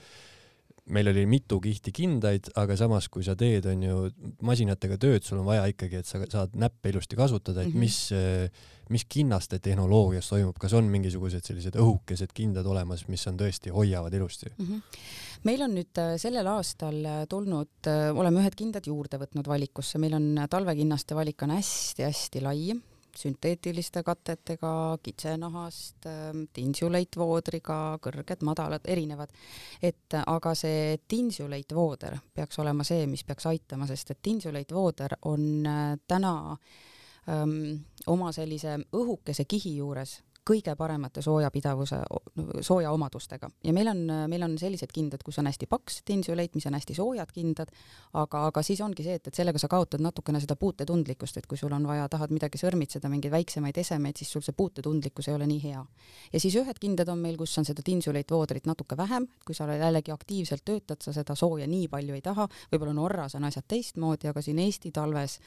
meil 0.94 1.10
oli 1.12 1.26
mitu 1.30 1.60
kihti 1.62 1.94
kindaid, 1.96 2.50
aga 2.60 2.76
samas, 2.80 3.08
kui 3.14 3.24
sa 3.26 3.36
teed, 3.38 3.68
on 3.70 3.84
ju, 3.84 4.02
masinatega 4.46 4.98
tööd, 5.02 5.26
sul 5.26 5.42
on 5.42 5.48
vaja 5.50 5.68
ikkagi, 5.70 6.02
et 6.02 6.10
sa 6.10 6.22
saad 6.26 6.56
näppe 6.60 6.94
ilusti 6.94 7.18
kasutada, 7.20 7.62
et 7.62 7.68
mm 7.68 7.74
-hmm. 7.74 7.80
mis, 7.80 8.12
äh, 8.12 8.50
mis 8.90 9.06
kinnaste 9.06 9.60
tehnoloogias 9.60 10.30
toimub, 10.30 10.58
kas 10.60 10.74
on 10.74 10.90
mingisugused 10.90 11.46
sellised 11.46 11.76
õhukesed 11.76 12.34
kindad 12.34 12.66
olemas, 12.66 13.08
mis 13.08 13.28
on 13.28 13.38
tõesti, 13.38 13.70
hoiavad 13.70 14.14
ilusti 14.14 14.50
mm? 14.58 14.66
-hmm. 14.66 14.82
Meil 15.48 15.64
on 15.66 15.76
nüüd 15.78 16.02
äh, 16.02 16.14
sellel 16.22 16.48
aastal 16.52 17.00
tulnud, 17.30 17.90
oleme 18.16 18.44
ühed 18.44 18.56
kindad 18.60 18.88
juurde 18.88 19.22
võtnud 19.22 19.48
valikusse, 19.48 20.02
meil 20.02 20.18
on 20.20 20.46
talvekinnaste 20.50 21.18
valik 21.18 21.48
on 21.48 21.56
hästi-hästi 21.58 22.46
lai 22.46 22.64
sünteetiliste 23.18 24.04
katetega, 24.04 24.98
kitsenahast, 25.04 26.06
ähm, 26.06 26.44
tinsuleitvoodriga, 26.54 28.00
kõrged-madalad, 28.04 28.86
erinevad. 28.86 29.30
et 29.82 30.14
aga 30.26 30.54
see 30.56 31.00
tinsuleitvooder 31.08 32.18
peaks 32.34 32.60
olema 32.60 32.84
see, 32.84 33.08
mis 33.08 33.24
peaks 33.24 33.46
aitama, 33.46 33.88
sest 33.88 34.12
et 34.12 34.22
tinsuleitvooder 34.22 35.20
on 35.26 35.66
äh, 35.66 35.98
täna 36.08 36.34
öö, 36.52 37.42
ähm, 37.42 37.84
oma 38.08 38.32
sellise 38.32 38.80
õhukese 38.94 39.46
kihi 39.46 39.76
juures 39.78 40.20
kõige 40.48 40.76
paremate 40.76 41.22
soojapidavuse, 41.22 42.00
sooja 42.66 42.92
omadustega 42.92 43.50
ja 43.64 43.74
meil 43.76 43.92
on, 43.92 44.02
meil 44.32 44.44
on 44.46 44.56
sellised 44.60 44.92
kindad, 44.94 45.24
kus 45.26 45.40
on 45.42 45.50
hästi 45.50 45.68
paks 45.70 46.02
tinsuleit, 46.08 46.56
mis 46.56 46.66
on 46.70 46.78
hästi 46.78 46.96
soojad 46.98 47.32
kindad, 47.34 47.72
aga, 48.20 48.46
aga 48.50 48.64
siis 48.66 48.82
ongi 48.82 49.06
see, 49.06 49.18
et, 49.20 49.28
et 49.30 49.40
sellega 49.42 49.62
sa 49.62 49.70
kaotad 49.72 50.04
natukene 50.04 50.42
seda 50.42 50.56
puutetundlikkust, 50.60 51.38
et 51.42 51.48
kui 51.50 51.60
sul 51.60 51.74
on 51.76 51.86
vaja, 51.88 52.08
tahad 52.10 52.34
midagi 52.36 52.62
sõrmitseda, 52.62 53.12
mingeid 53.12 53.34
väiksemaid 53.34 53.78
esemeid, 53.78 54.18
siis 54.20 54.32
sul 54.34 54.46
see 54.46 54.58
puutetundlikkus 54.58 55.30
ei 55.30 55.38
ole 55.38 55.48
nii 55.50 55.62
hea. 55.64 55.84
ja 56.34 56.40
siis 56.40 56.56
ühed 56.60 56.80
kindad 56.82 57.10
on 57.10 57.22
meil, 57.22 57.38
kus 57.38 57.58
on 57.62 57.68
seda 57.68 57.86
tinsuleitvoodrit 57.86 58.70
natuke 58.70 58.98
vähem, 58.98 59.28
kui 59.46 59.56
sa 59.56 59.68
jällegi 59.70 60.12
aktiivselt 60.16 60.66
töötad, 60.66 61.02
sa 61.04 61.14
seda 61.14 61.36
sooja 61.36 61.68
nii 61.68 61.88
palju 61.92 62.18
ei 62.18 62.26
taha, 62.26 62.48
võib-olla 62.72 62.96
Norras 62.98 63.36
on 63.36 63.48
asjad 63.48 63.68
teistmoodi, 63.68 64.30
aga 64.32 64.42
siin 64.42 64.60
Eesti 64.60 64.92
talves 64.96 65.40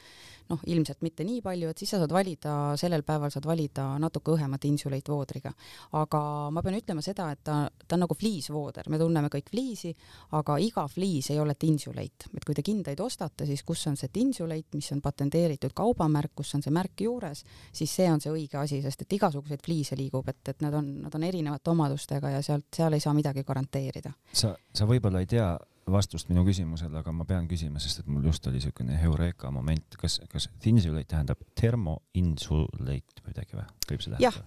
noh, 0.50 0.60
ilmselt 0.66 1.02
mitte 1.02 1.24
nii 1.26 1.40
palju, 1.44 1.70
et 1.72 1.82
siis 1.82 1.92
sa 1.94 2.00
saad 2.02 2.12
valida, 2.14 2.54
sellel 2.80 3.04
päeval 3.06 3.32
saad 3.32 3.46
valida 3.48 3.86
natuke 4.02 4.34
õhema 4.36 4.58
tinsuleitvoodrit, 4.82 5.12
insuleitvoodriga. 5.12 5.52
aga 5.92 6.50
ma 6.50 6.62
pean 6.62 6.76
ütlema 6.78 7.02
seda, 7.02 7.30
et 7.32 7.42
ta, 7.44 7.68
ta 7.88 7.96
on 7.96 8.04
nagu 8.04 8.16
fliisvooder, 8.18 8.88
me 8.90 8.98
tunneme 8.98 9.30
kõik 9.32 9.50
fliisi, 9.52 9.92
aga 10.38 10.58
iga 10.58 10.86
fliis 10.88 11.30
ei 11.30 11.40
ole 11.40 11.54
tinsuleit, 11.54 12.28
et 12.34 12.44
kui 12.44 12.54
te 12.54 12.62
kindaid 12.62 13.00
ostate, 13.00 13.46
siis 13.46 13.62
kus 13.62 13.86
on 13.86 13.96
see 13.96 14.08
tinsuleit, 14.12 14.68
mis 14.74 14.92
on 14.92 15.02
patenteeritud 15.02 15.74
kaubamärk, 15.74 16.34
kus 16.36 16.54
on 16.56 16.62
see 16.62 16.72
märk 16.74 17.04
juures, 17.06 17.44
siis 17.72 17.94
see 17.94 18.08
on 18.10 18.20
see 18.20 18.32
õige 18.32 18.58
asi, 18.60 18.82
sest 18.82 19.02
et 19.02 19.18
igasuguseid 19.18 19.62
fliise 19.64 19.98
liigub, 19.98 20.28
et, 20.28 20.42
et 20.48 20.62
nad 20.64 20.74
on, 20.74 20.88
nad 21.06 21.14
on 21.14 21.26
erinevate 21.26 21.72
omadustega 21.72 22.36
ja 22.36 22.42
sealt, 22.42 22.68
seal 22.74 22.92
ei 22.92 23.02
saa 23.02 23.14
midagi 23.16 23.44
garanteerida. 23.44 24.12
sa, 24.32 24.54
sa 24.74 24.88
võib-olla 24.88 25.22
ei 25.22 25.30
tea 25.30 25.52
vastust 25.90 26.30
minu 26.30 26.44
küsimusele, 26.46 27.00
aga 27.00 27.12
ma 27.14 27.26
pean 27.28 27.48
küsima, 27.50 27.80
sest 27.82 28.02
et 28.02 28.10
mul 28.10 28.24
just 28.28 28.46
oli 28.46 28.60
niisugune 28.60 28.98
heureka 29.00 29.50
moment, 29.54 29.96
kas, 29.98 30.20
kas 30.30 30.48
insulate 30.68 31.10
tähendab 31.10 31.42
termoinsulate 31.58 33.24
või 33.24 33.32
midagi 33.32 33.58
või, 33.58 33.66
võib 33.90 34.04
see 34.04 34.14
tähendada? 34.14 34.44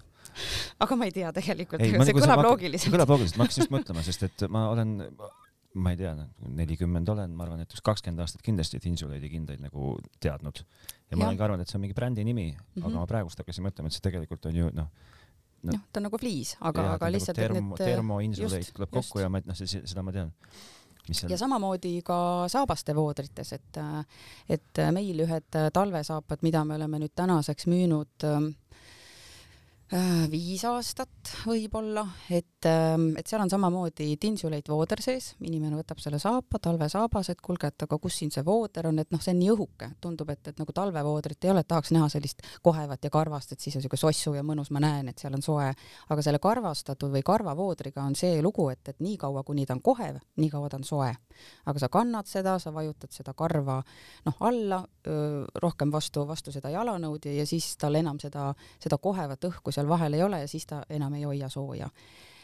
Aga 0.85 0.99
ma 0.99 1.09
ei 1.09 1.15
tea 1.15 1.31
tegelikult, 1.35 1.83
see 1.83 1.97
nagu 1.99 2.21
kõlab 2.21 2.43
loogiliselt. 2.49 2.93
kõlab 2.95 3.15
loogiliselt, 3.15 3.39
ma 3.39 3.47
hakkasin 3.47 3.65
just 3.65 3.73
mõtlema, 3.75 4.05
sest 4.05 4.27
et 4.27 4.45
ma 4.51 4.67
olen, 4.73 4.93
ma 5.85 5.95
ei 5.95 5.99
tea, 6.01 6.13
nelikümmend 6.61 7.09
olen, 7.15 7.33
ma 7.35 7.47
arvan, 7.47 7.65
et 7.65 7.75
üks 7.75 7.83
kakskümmend 7.85 8.23
aastat 8.25 8.45
kindlasti, 8.45 8.79
et 8.79 8.87
Insulate'i 8.91 9.31
kindaid 9.31 9.63
nagu 9.63 9.95
teadnud. 10.23 10.63
ja 11.11 11.17
ma 11.19 11.29
olen 11.29 11.39
ka 11.39 11.49
arvanud, 11.49 11.65
et 11.65 11.71
see 11.71 11.79
on 11.79 11.85
mingi 11.85 11.97
brändi 11.97 12.23
nimi 12.27 12.51
mm, 12.51 12.57
-hmm. 12.57 12.85
aga 12.85 12.93
mhm. 12.93 13.01
ma 13.01 13.11
praegust 13.11 13.43
hakkasin 13.43 13.67
mõtlema, 13.67 13.91
et 13.91 13.97
see 13.97 14.07
tegelikult 14.09 14.45
on 14.51 14.63
ju 14.63 14.71
noh 14.73 14.89
noh 15.65 15.73
no, 15.73 15.83
ta 15.91 15.99
on 15.99 16.07
nagu 16.09 16.19
fliis, 16.21 16.55
aga, 16.59 16.69
aga 16.69 16.95
nagu 16.95 17.11
lihtsalt 17.15 17.39
termo, 17.39 17.75
need 17.75 17.91
termoinsulate 17.91 18.73
tuleb 18.73 18.89
just. 18.89 18.97
kokku 18.97 19.23
ja 19.23 19.29
ma, 19.29 19.41
noh, 19.45 19.61
seda 19.65 20.03
ma 20.05 20.13
tean. 20.15 20.33
Ja 21.29 21.37
samamoodi 21.37 21.99
ka 22.05 22.17
saabaste 22.49 22.95
voodrites, 22.97 23.51
et, 23.53 23.79
et 24.49 24.79
meil 24.95 25.19
ühed 25.21 25.57
talvesaapad, 25.73 26.41
mida 26.41 26.63
me 26.65 26.79
oleme 26.79 27.03
nüüd 27.03 27.13
tänaseks 27.13 27.67
müünud 27.69 28.25
viis 30.31 30.63
aastat 30.65 31.29
võib-olla, 31.45 32.01
et, 32.33 32.65
ähm, 32.65 33.11
et 33.19 33.27
seal 33.29 33.43
on 33.43 33.51
samamoodi 33.51 34.15
tinsuleit 34.17 34.65
vooder 34.69 35.01
sees, 35.01 35.35
inimene 35.45 35.77
võtab 35.77 35.99
selle 36.01 36.17
saapa, 36.17 36.57
talvesaabas, 36.57 37.29
et 37.29 37.41
kuulge, 37.41 37.69
et 37.69 37.85
aga 37.85 37.99
kus 38.01 38.17
siin 38.17 38.31
see 38.33 38.41
vooder 38.45 38.89
on, 38.89 38.97
et 38.99 39.11
noh, 39.13 39.21
see 39.21 39.35
on 39.35 39.39
nii 39.43 39.51
õhuke, 39.53 39.91
tundub, 40.01 40.31
et, 40.33 40.41
et 40.49 40.57
nagu 40.57 40.73
talvevoodrit 40.73 41.45
ei 41.45 41.51
ole, 41.53 41.61
et 41.61 41.69
tahaks 41.69 41.93
näha 41.93 42.07
sellist 42.09 42.41
kohevat 42.65 43.05
ja 43.05 43.11
karvast, 43.13 43.53
et 43.53 43.61
siis 43.61 43.75
on 43.77 43.83
niisugune 43.83 44.01
sossu 44.01 44.33
ja 44.33 44.41
mõnus, 44.47 44.71
ma 44.73 44.81
näen, 44.81 45.11
et 45.13 45.21
seal 45.21 45.37
on 45.37 45.45
soe, 45.45 45.69
aga 46.09 46.25
selle 46.25 46.41
karvastatud 46.41 47.13
või 47.13 47.21
karvavoodriga 47.25 48.01
on 48.01 48.17
see 48.17 48.41
lugu, 48.41 48.65
et, 48.73 48.81
et 48.89 49.05
niikaua, 49.05 49.45
kuni 49.45 49.67
ta 49.69 49.77
on 49.77 49.83
kohev, 49.85 50.17
niikaua 50.41 50.71
ta 50.73 50.81
on 50.81 50.87
soe. 50.87 51.13
aga 51.65 51.79
sa 51.79 51.91
kannad 51.93 52.25
seda, 52.25 52.57
sa 52.59 52.73
vajutad 52.73 53.11
seda 53.13 53.35
karva 53.37 53.81
noh, 54.25 54.41
alla, 54.49 54.81
rohkem 55.61 55.91
vastu, 55.93 56.25
vastu 56.25 56.51
seda 56.55 56.71
jalanõud 56.73 57.25
ja, 57.27 57.37
ja 57.41 57.45
siis 57.45 57.75
tal 57.77 57.95
enam 57.99 58.17
seda, 58.23 58.49
seda 58.81 58.97
kohevat 58.97 59.45
õhku 59.45 59.74
seal 59.75 59.89
vahel 59.89 60.17
ei 60.17 60.23
ole 60.23 60.43
ja 60.43 60.47
siis 60.51 60.65
ta 60.69 60.83
enam 60.89 61.13
ei 61.19 61.23
hoia 61.27 61.49
sooja. 61.49 61.89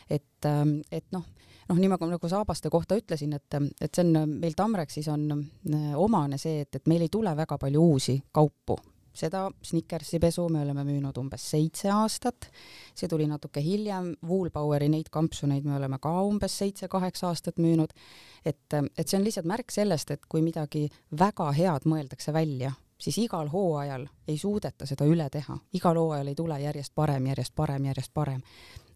et, 0.10 0.46
ähm, 0.46 0.82
et 0.92 1.06
noh, 1.16 1.24
noh, 1.70 1.78
nii 1.80 1.92
nagu, 1.92 2.08
nagu 2.12 2.30
saabaste 2.30 2.70
kohta 2.70 2.98
ütlesin, 3.00 3.36
et, 3.38 3.60
et 3.82 3.92
see 3.96 4.04
on 4.04 4.38
meil 4.40 4.56
Tamrexis 4.58 5.08
on 5.12 5.28
äh, 5.32 5.92
omane 5.96 6.40
see, 6.42 6.66
et, 6.66 6.76
et 6.76 6.90
meil 6.92 7.06
ei 7.06 7.12
tule 7.12 7.32
väga 7.38 7.58
palju 7.62 7.84
uusi 7.94 8.18
kaupu. 8.32 8.78
Seda 9.12 9.50
Snickersi 9.64 10.22
pesu 10.24 10.46
me 10.50 10.62
oleme 10.64 10.86
müünud 10.88 11.18
umbes 11.20 11.44
seitse 11.52 11.90
aastat, 11.92 12.48
see 12.96 13.10
tuli 13.12 13.26
natuke 13.28 13.60
hiljem, 13.64 14.14
Woolpoweri 14.28 14.88
neid 14.92 15.10
kampsuneid 15.12 15.68
me 15.68 15.76
oleme 15.76 16.00
ka 16.00 16.14
umbes 16.24 16.56
seitse-kaheksa 16.62 17.28
aastat 17.28 17.60
müünud, 17.60 17.92
et, 18.46 18.62
et 18.72 19.04
see 19.04 19.20
on 19.20 19.28
lihtsalt 19.28 19.50
märk 19.52 19.76
sellest, 19.76 20.16
et 20.16 20.24
kui 20.32 20.44
midagi 20.46 20.86
väga 21.20 21.50
head 21.58 21.90
mõeldakse 21.92 22.32
välja, 22.36 22.72
siis 23.02 23.18
igal 23.18 23.50
hooajal 23.50 24.06
ei 24.28 24.38
suudeta 24.38 24.86
seda 24.86 25.06
üle 25.10 25.28
teha, 25.34 25.58
igal 25.74 25.98
hooajal 25.98 26.32
ei 26.32 26.38
tule 26.38 26.60
järjest 26.62 26.94
parem, 26.96 27.26
järjest 27.32 27.56
parem, 27.56 27.86
järjest 27.90 28.14
parem. 28.14 28.42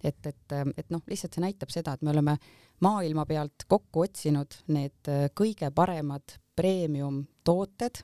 et, 0.03 0.25
et, 0.25 0.55
et 0.77 0.89
noh, 0.93 1.01
lihtsalt 1.09 1.33
see 1.33 1.41
näitab 1.41 1.71
seda, 1.73 1.93
et 1.93 2.01
me 2.05 2.11
oleme 2.13 2.37
maailma 2.85 3.25
pealt 3.25 3.65
kokku 3.67 4.05
otsinud 4.05 4.59
need 4.67 5.09
kõige 5.33 5.71
paremad 5.73 6.37
premium 6.55 7.23
tooted, 7.43 8.03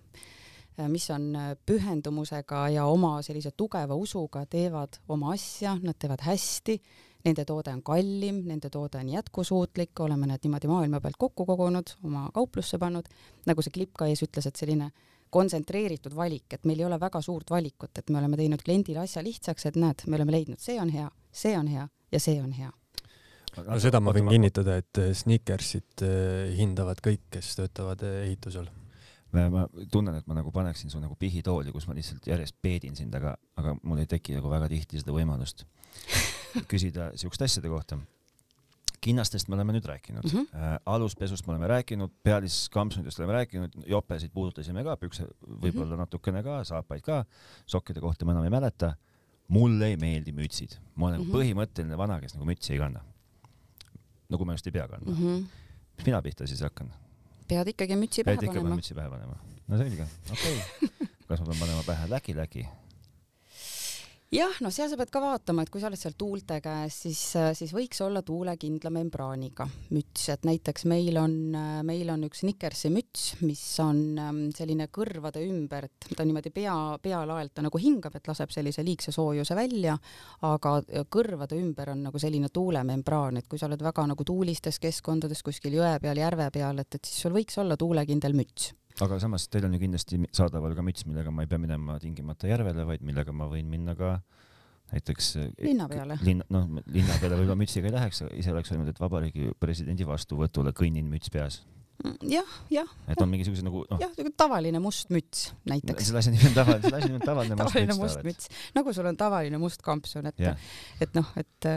mis 0.89 1.05
on 1.13 1.35
pühendumusega 1.65 2.63
ja 2.73 2.85
oma 2.89 3.19
sellise 3.21 3.51
tugeva 3.57 3.95
usuga 3.95 4.45
teevad 4.49 4.97
oma 5.09 5.35
asja, 5.35 5.75
nad 5.83 5.99
teevad 5.99 6.23
hästi, 6.25 6.79
nende 7.25 7.45
toode 7.45 7.73
on 7.75 7.83
kallim, 7.85 8.41
nende 8.47 8.71
toode 8.73 8.97
on 8.97 9.09
jätkusuutlik, 9.13 9.93
oleme 9.99 10.31
need 10.31 10.47
niimoodi 10.47 10.71
maailma 10.71 11.01
pealt 11.03 11.19
kokku 11.21 11.45
kogunud, 11.45 11.93
oma 12.03 12.29
kauplusse 12.33 12.79
pannud, 12.81 13.09
nagu 13.45 13.61
see 13.61 13.75
klipp 13.75 13.93
ka 13.99 14.09
ees 14.09 14.23
ütles, 14.25 14.47
et 14.47 14.57
selline 14.57 14.89
kontsentreeritud 15.31 16.15
valik, 16.15 16.57
et 16.57 16.67
meil 16.67 16.83
ei 16.83 16.87
ole 16.87 16.99
väga 16.99 17.21
suurt 17.23 17.49
valikut, 17.53 17.93
et 17.97 18.11
me 18.11 18.19
oleme 18.19 18.37
teinud 18.39 18.61
kliendile 18.65 19.05
asja 19.05 19.23
lihtsaks, 19.23 19.69
et 19.69 19.79
näed, 19.79 20.05
me 20.07 20.19
oleme 20.19 20.35
leidnud, 20.35 20.59
see 20.61 20.77
on 20.81 20.91
hea, 20.93 21.07
see 21.31 21.55
on 21.57 21.71
hea 21.71 21.87
ja 22.11 22.19
see 22.19 22.37
on 22.43 22.51
hea. 22.55 22.69
no 23.67 23.79
seda 23.83 24.01
ma 24.03 24.13
võin 24.15 24.29
kinnitada, 24.31 24.77
et 24.81 25.01
äh, 25.01 25.11
Snickersit 25.17 26.03
äh, 26.07 26.51
hindavad 26.57 27.01
kõik, 27.03 27.25
kes 27.37 27.55
töötavad 27.59 28.03
äh, 28.07 28.21
ehitusel. 28.27 28.69
ma 29.31 29.63
tunnen, 29.91 30.17
et 30.19 30.27
ma 30.27 30.35
nagu 30.35 30.51
paneksin 30.51 30.91
su 30.91 30.99
nagu 30.99 31.15
pihitooli, 31.15 31.71
kus 31.71 31.87
ma 31.87 31.95
lihtsalt 31.95 32.27
järjest 32.27 32.57
peedin 32.61 32.97
sind, 32.99 33.15
aga, 33.15 33.37
aga 33.55 33.77
mul 33.83 34.03
ei 34.03 34.09
teki 34.11 34.35
nagu 34.35 34.51
väga 34.51 34.67
tihti 34.71 34.99
seda 34.99 35.15
võimalust 35.15 35.63
küsida 36.71 37.13
siukeste 37.15 37.47
asjade 37.47 37.71
kohta. 37.71 37.99
Kinnastest 39.01 39.49
me 39.49 39.55
oleme 39.57 39.73
nüüd 39.73 39.85
rääkinud 39.89 40.23
mm. 40.23 40.39
-hmm. 40.39 40.79
aluspesust 40.85 41.47
me 41.47 41.53
oleme 41.53 41.67
rääkinud, 41.67 42.11
pealiskampsunitest 42.23 43.19
oleme 43.19 43.33
rääkinud, 43.33 43.77
jopesid 43.87 44.31
puudutasime 44.33 44.83
ka, 44.83 44.97
pükse 44.97 45.25
võib-olla 45.47 45.95
Mhm. 45.95 45.99
natukene 46.05 46.43
ka, 46.43 46.63
saapaid 46.63 47.01
ka, 47.01 47.25
sokkide 47.65 47.99
kohta 47.99 48.25
ma 48.25 48.31
enam 48.31 48.43
ei 48.43 48.49
mäleta. 48.49 48.95
mulle 49.47 49.87
ei 49.87 49.97
meeldi 49.97 50.31
mütsid, 50.31 50.77
ma 50.95 51.07
olen 51.07 51.19
mm. 51.19 51.25
-hmm. 51.25 51.33
põhimõtteline 51.35 51.97
vana, 51.97 52.21
kes 52.21 52.33
nagu 52.33 52.45
mütsi 52.45 52.73
ei 52.73 52.79
kanna. 52.79 53.01
nagu 54.29 54.45
ma 54.45 54.53
just 54.53 54.67
ei 54.67 54.71
pea 54.71 54.87
kandma 54.87 55.11
mm. 55.11 55.17
mm. 55.17 55.25
-hmm. 55.25 55.41
-hmm. 55.41 55.97
mis 55.97 56.05
mina 56.05 56.21
pihta 56.21 56.47
siis 56.47 56.61
hakkan? 56.61 56.93
pead 57.47 57.67
ikkagi 57.67 57.95
mütsi 57.95 58.23
pähe 58.23 58.35
pead 58.35 58.43
ikka 58.43 58.53
panema 58.53 58.63
panema. 58.63 58.75
mütsi 58.75 58.95
pähe 58.95 59.09
panema? 59.09 59.35
no 59.67 59.77
selge, 59.77 60.07
okei 60.31 60.57
okay. 60.57 61.07
kas 61.27 61.39
ma 61.39 61.45
pean 61.45 61.59
panema 61.59 61.83
pähe 61.83 62.07
läki-läki? 62.09 62.67
jah, 64.31 64.53
no 64.63 64.69
seal 64.71 64.87
sa 64.87 64.97
pead 64.99 65.11
ka 65.11 65.19
vaatama, 65.23 65.65
et 65.65 65.71
kui 65.71 65.81
sa 65.81 65.89
oled 65.89 65.99
seal 65.99 66.15
tuulte 66.19 66.57
käes, 66.63 66.95
siis, 67.03 67.19
siis 67.57 67.73
võiks 67.75 67.99
olla 68.03 68.21
tuulekindla 68.23 68.91
membraaniga 68.95 69.67
müts, 69.91 70.29
et 70.31 70.47
näiteks 70.47 70.85
meil 70.87 71.19
on, 71.19 71.35
meil 71.87 72.13
on 72.13 72.23
üks 72.29 72.45
Nickersi 72.47 72.91
müts, 72.93 73.25
mis 73.43 73.61
on 73.83 74.01
ähm, 74.21 74.41
selline 74.55 74.87
kõrvade 74.93 75.43
ümbert, 75.43 76.07
ta 76.15 76.23
niimoodi 76.27 76.53
pea, 76.55 76.75
pealaelt 77.03 77.53
ta 77.57 77.65
nagu 77.65 77.81
hingab, 77.81 78.15
et 78.15 78.31
laseb 78.31 78.55
sellise 78.55 78.85
liigse 78.87 79.11
soojuse 79.15 79.57
välja, 79.57 79.97
aga 80.47 80.77
kõrvade 81.11 81.59
ümber 81.59 81.91
on 81.95 82.05
nagu 82.07 82.21
selline 82.21 82.51
tuulemembraan, 82.53 83.41
et 83.41 83.51
kui 83.51 83.59
sa 83.59 83.67
oled 83.67 83.83
väga 83.83 84.07
nagu 84.13 84.27
tuulistes 84.27 84.79
keskkondades 84.79 85.43
kuskil 85.43 85.75
jõe 85.81 85.97
peal, 85.99 86.23
järve 86.23 86.47
peal, 86.55 86.79
et, 86.79 86.95
et 86.95 87.03
siis 87.03 87.27
sul 87.27 87.35
võiks 87.35 87.59
olla 87.59 87.75
tuulekindel 87.79 88.37
müts. 88.37 88.71
Aga 89.05 89.19
samas 89.21 89.47
teil 89.51 89.65
on 89.67 89.75
ju 89.75 89.81
kindlasti 89.81 90.19
saadaval 90.35 90.75
ka 90.77 90.85
müts, 90.85 91.05
millega 91.07 91.33
ma 91.33 91.45
ei 91.45 91.51
pea 91.51 91.61
minema 91.61 91.97
tingimata 92.01 92.49
järvele, 92.49 92.85
vaid 92.87 93.03
millega 93.05 93.33
ma 93.35 93.47
võin 93.51 93.69
minna 93.71 93.95
ka 93.97 94.17
näiteks 94.91 95.35
linna 95.63 95.87
peale. 95.89 96.17
linna, 96.25 96.47
noh, 96.51 96.67
linna 96.91 97.17
peale 97.21 97.37
võib-olla 97.39 97.59
mütsiga 97.59 97.87
ei 97.89 97.95
läheks, 97.95 98.23
ise 98.35 98.51
oleks 98.51 98.73
öelnud, 98.73 98.91
et 98.91 98.99
vabariigi 98.99 99.53
presidendi 99.59 100.07
vastuvõtule 100.07 100.73
kõnnin 100.75 101.07
müts 101.11 101.31
peas. 101.31 101.61
jah, 102.25 102.55
jah. 102.73 102.91
et 103.07 103.21
on 103.21 103.29
mingisuguse 103.31 103.63
nagu 103.65 103.85
noh. 103.89 104.01
jah, 104.01 104.31
tavaline 104.37 104.81
must 104.83 105.13
müts 105.13 105.51
näiteks. 105.69 106.09
selle 106.09 106.23
asja 106.23 106.35
nimi 106.35 106.49
on 106.49 106.57
tavaline, 106.57 106.83
selle 106.87 106.99
asja 106.99 107.11
nimi 107.11 107.21
on 107.21 107.27
tavaline 107.29 107.57
must 107.57 107.67
tavaline 107.67 107.93
müts. 107.95 108.03
must 108.03 108.25
müts, 108.27 108.63
nagu 108.75 108.95
sul 108.97 109.11
on 109.11 109.19
tavaline 109.19 109.61
must 109.61 109.85
kampsun, 109.85 110.31
et 110.33 110.43
yeah., 110.43 110.71
et 110.99 111.13
noh, 111.15 111.35
et, 111.39 111.71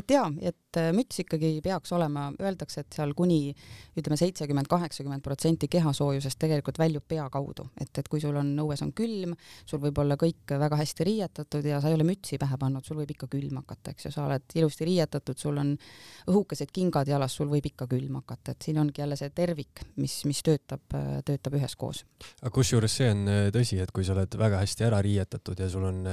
et 0.00 0.16
jaa, 0.16 0.30
et 0.40 0.58
müts 0.94 1.20
ikkagi 1.22 1.58
peaks 1.64 1.92
olema, 1.96 2.28
öeldakse, 2.42 2.84
et 2.84 2.96
seal 2.96 3.14
kuni 3.16 3.54
ütleme, 3.98 4.18
seitsekümmend, 4.18 4.68
kaheksakümmend 4.70 5.24
protsenti 5.24 5.68
kehasoojusest 5.72 6.38
tegelikult 6.40 6.78
väljub 6.80 7.06
pea 7.08 7.26
kaudu, 7.32 7.68
et, 7.80 7.92
et 7.98 8.08
kui 8.10 8.22
sul 8.22 8.36
on 8.40 8.52
õues 8.64 8.82
on 8.84 8.92
külm, 8.96 9.34
sul 9.68 9.82
võib 9.82 10.00
olla 10.02 10.18
kõik 10.20 10.54
väga 10.60 10.78
hästi 10.80 11.06
riietatud 11.08 11.68
ja 11.68 11.80
sa 11.82 11.90
ei 11.90 11.98
ole 11.98 12.06
mütsi 12.08 12.38
pähe 12.40 12.58
pannud, 12.60 12.84
sul 12.86 12.98
võib 13.00 13.14
ikka 13.14 13.28
külm 13.32 13.60
hakata, 13.62 13.94
eks 13.94 14.08
ju, 14.08 14.14
sa 14.14 14.26
oled 14.28 14.56
ilusti 14.58 14.88
riietatud, 14.88 15.38
sul 15.40 15.60
on 15.62 15.72
õhukesed 16.30 16.72
kingad 16.74 17.10
jalas, 17.10 17.36
sul 17.38 17.50
võib 17.52 17.70
ikka 17.70 17.88
külm 17.90 18.20
hakata, 18.20 18.54
et 18.54 18.68
siin 18.68 18.80
ongi 18.82 19.02
jälle 19.02 19.18
see 19.20 19.32
tervik, 19.34 19.84
mis, 20.00 20.20
mis 20.28 20.42
töötab, 20.44 20.84
töötab 21.24 21.58
üheskoos. 21.60 22.04
aga 22.42 22.54
kusjuures 22.54 23.00
see 23.00 23.10
on 23.14 23.26
tõsi, 23.54 23.80
et 23.82 23.92
kui 23.94 24.06
sa 24.06 24.16
oled 24.16 24.38
väga 24.38 24.62
hästi 24.62 24.88
ära 24.88 25.00
riietatud 25.04 25.60
ja 25.60 25.70
sul 25.70 25.88
on 25.88 26.04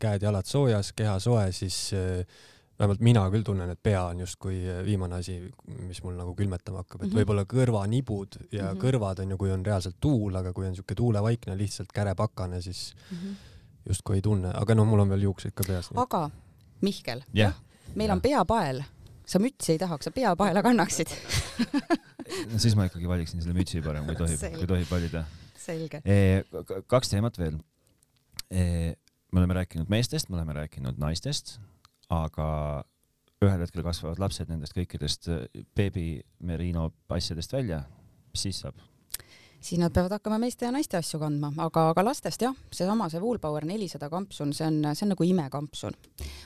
käed-jalad 0.00 0.48
soojas, 0.48 0.92
keha 0.96 1.18
soe, 1.22 1.48
siis 1.56 1.80
vähemalt 2.78 3.00
mina 3.00 3.24
küll 3.32 3.44
tunnen, 3.44 3.70
et 3.72 3.80
pea 3.82 4.02
on 4.10 4.20
justkui 4.20 4.60
viimane 4.84 5.20
asi, 5.20 5.36
mis 5.88 6.02
mul 6.04 6.16
nagu 6.18 6.34
külmetama 6.36 6.82
hakkab, 6.82 7.02
et 7.02 7.08
mm 7.08 7.12
-hmm. 7.12 7.20
võib-olla 7.20 7.44
kõrvanibud 7.52 8.38
ja 8.52 8.62
mm 8.62 8.68
-hmm. 8.68 8.80
kõrvad 8.82 9.22
on 9.22 9.30
ju, 9.30 9.38
kui 9.38 9.52
on 9.52 9.66
reaalselt 9.66 9.96
tuul, 10.00 10.34
aga 10.36 10.52
kui 10.52 10.66
on 10.66 10.72
niisugune 10.72 10.96
tuulevaikne 10.96 11.56
lihtsalt 11.58 11.92
kärepakane, 11.92 12.60
siis 12.60 12.94
mm 13.10 13.16
-hmm. 13.16 13.34
justkui 13.88 14.16
ei 14.16 14.22
tunne, 14.22 14.50
aga 14.54 14.74
noh, 14.74 14.86
mul 14.86 15.00
on 15.00 15.08
veel 15.08 15.22
juuksed 15.22 15.52
ka 15.54 15.64
peas. 15.66 15.90
aga 15.94 16.30
Mihkel 16.80 17.22
yeah., 17.36 17.54
meil 17.94 18.08
yeah. 18.08 18.16
on 18.16 18.20
peapael, 18.20 18.82
sa 19.26 19.38
mütsi 19.38 19.72
ei 19.72 19.78
tahaks, 19.78 20.04
sa 20.04 20.10
peapaela 20.10 20.62
kannaksid 20.62 21.08
no 22.52 22.58
siis 22.58 22.76
ma 22.76 22.84
ikkagi 22.84 23.08
valiksin 23.08 23.42
selle 23.42 23.58
mütsi 23.58 23.82
parem, 23.82 24.04
kui 24.04 24.16
tohib, 24.16 24.40
kui 24.58 24.66
tohib 24.66 24.90
valida. 24.90 25.24
selge 25.56 26.02
e,. 26.04 26.44
kaks 26.86 27.08
teemat 27.08 27.38
veel 27.38 27.58
e,. 28.50 28.94
me 29.32 29.38
oleme 29.38 29.54
rääkinud 29.54 29.88
meestest, 29.88 30.28
me 30.28 30.36
oleme 30.36 30.52
rääkinud 30.52 30.98
naistest 30.98 31.58
aga 32.12 32.48
ühel 33.44 33.60
hetkel 33.60 33.84
kasvavad 33.84 34.20
lapsed 34.22 34.48
nendest 34.50 34.76
kõikidest 34.76 35.28
beebi 35.76 36.22
merino 36.40 36.90
asjadest 37.12 37.52
välja, 37.52 37.82
mis 38.32 38.46
siis 38.48 38.62
saab? 38.64 38.80
Siis 39.66 39.80
nad 39.80 39.92
peavad 39.92 40.14
hakkama 40.16 40.38
meeste 40.38 40.66
ja 40.66 40.72
naiste 40.74 40.98
asju 40.98 41.18
kandma, 41.20 41.50
aga, 41.64 41.88
aga 41.90 42.04
lastest 42.06 42.42
jah, 42.44 42.54
seesama 42.74 43.08
see 43.10 43.20
Woolpower 43.22 43.66
nelisada 43.66 44.08
kampsun, 44.12 44.52
see 44.56 44.66
on, 44.66 44.78
see 44.92 45.06
on 45.06 45.12
nagu 45.14 45.26
imekampsun. 45.26 45.96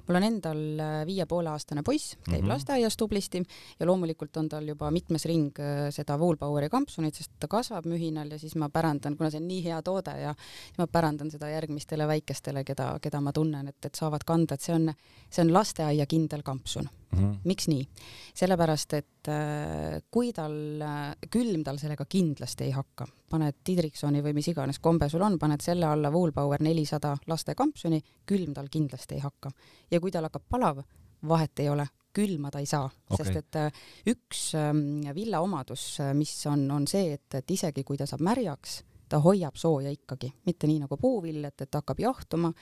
mul 0.09 0.19
on 0.19 0.27
endal 0.27 0.63
viie 1.09 1.27
poole 1.29 1.53
aastane 1.53 1.83
poiss, 1.87 2.17
käib 2.25 2.41
mm 2.41 2.45
-hmm. 2.45 2.49
lasteaias 2.49 2.97
tublisti 2.97 3.43
ja 3.81 3.87
loomulikult 3.87 4.37
on 4.37 4.49
tal 4.49 4.69
juba 4.69 4.91
mitmes 4.91 5.25
ring 5.25 5.57
seda 5.91 6.17
Woolpoweri 6.19 6.69
kampsunit, 6.69 7.15
sest 7.15 7.33
ta 7.41 7.49
kasvab 7.49 7.87
mühinal 7.87 8.31
ja 8.31 8.39
siis 8.39 8.57
ma 8.57 8.69
pärandan, 8.69 9.17
kuna 9.17 9.31
see 9.31 9.41
on 9.41 9.49
nii 9.49 9.65
hea 9.65 9.83
toode 9.83 10.21
ja 10.21 10.35
ma 10.79 10.87
pärandan 10.87 11.31
seda 11.31 11.49
järgmistele 11.49 12.07
väikestele, 12.07 12.65
keda, 12.65 12.99
keda 13.03 13.21
ma 13.21 13.33
tunnen, 13.33 13.69
et, 13.69 13.85
et 13.85 13.95
saavad 13.95 14.25
kanda, 14.27 14.55
et 14.55 14.61
see 14.61 14.75
on, 14.75 14.95
see 15.31 15.45
on 15.45 15.53
lasteaia 15.53 16.07
kindel 16.07 16.43
kampsun 16.43 16.89
Mm 17.11 17.18
-hmm. 17.18 17.38
miks 17.44 17.68
nii? 17.68 17.88
sellepärast, 18.35 18.92
et 18.92 19.29
äh, 19.29 20.03
kui 20.11 20.33
tal 20.33 20.81
äh,, 20.83 21.16
külm 21.31 21.64
tal 21.64 21.79
sellega 21.79 22.05
kindlasti 22.05 22.64
ei 22.64 22.70
hakka, 22.70 23.07
paned 23.31 23.55
Didriksoni 23.66 24.23
või 24.23 24.35
mis 24.35 24.49
iganes 24.49 24.79
kombe 24.79 25.09
sul 25.09 25.23
on, 25.23 25.38
paned 25.38 25.61
selle 25.61 25.87
alla 25.87 26.11
Woolpower 26.11 26.62
nelisada 26.62 27.16
laste 27.27 27.55
kampsuni, 27.55 28.01
külm 28.27 28.55
tal 28.55 28.68
kindlasti 28.70 29.14
ei 29.14 29.20
hakka. 29.20 29.51
ja 29.90 30.01
kui 30.01 30.11
tal 30.11 30.25
hakkab 30.25 30.42
palav, 30.49 30.83
vahet 31.29 31.59
ei 31.59 31.68
ole, 31.68 31.87
külma 32.12 32.51
ta 32.51 32.59
ei 32.59 32.66
saa 32.66 32.87
okay., 33.11 33.25
sest 33.25 33.37
et 33.37 33.57
äh, 33.57 33.73
üks 34.07 34.55
äh, 34.55 35.14
villa 35.14 35.40
omadus, 35.40 35.99
mis 36.14 36.46
on, 36.46 36.70
on 36.70 36.87
see, 36.87 37.12
et, 37.12 37.35
et 37.35 37.51
isegi 37.51 37.85
kui 37.85 37.96
ta 37.96 38.07
saab 38.07 38.20
märjaks, 38.20 38.83
ta 39.11 39.18
hoiab 39.23 39.59
sooja 39.59 39.90
ikkagi, 39.90 40.31
mitte 40.46 40.68
nii 40.70 40.85
nagu 40.85 40.96
puuvill, 41.01 41.42
et, 41.49 41.66
et 41.66 41.79
hakkab 41.79 42.01
jahtuma 42.01 42.53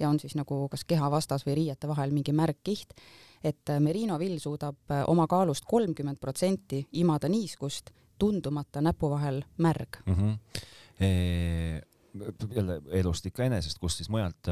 ja 0.00 0.08
on 0.08 0.20
siis 0.20 0.34
nagu 0.38 0.64
kas 0.72 0.86
keha 0.88 1.10
vastas 1.12 1.44
või 1.46 1.58
riiete 1.60 1.90
vahel 1.90 2.14
mingi 2.16 2.32
märg 2.32 2.62
kiht, 2.64 2.96
et 3.44 3.74
merino 3.84 4.18
vill 4.18 4.38
suudab 4.42 4.96
oma 5.06 5.28
kaalust 5.30 5.68
kolmkümmend 5.68 6.20
protsenti 6.20 6.82
imada 7.00 7.28
niiskust, 7.28 7.92
tundumata 8.18 8.82
näpu 8.82 9.10
vahel 9.10 9.44
märg 9.58 10.02
mm. 10.06 10.14
-hmm. 10.14 10.64
E 11.00 11.08
jälle 12.54 12.80
elust 12.90 13.26
ikka 13.26 13.44
enesest, 13.44 13.78
kust 13.78 13.96
siis 13.96 14.08
mujalt 14.10 14.48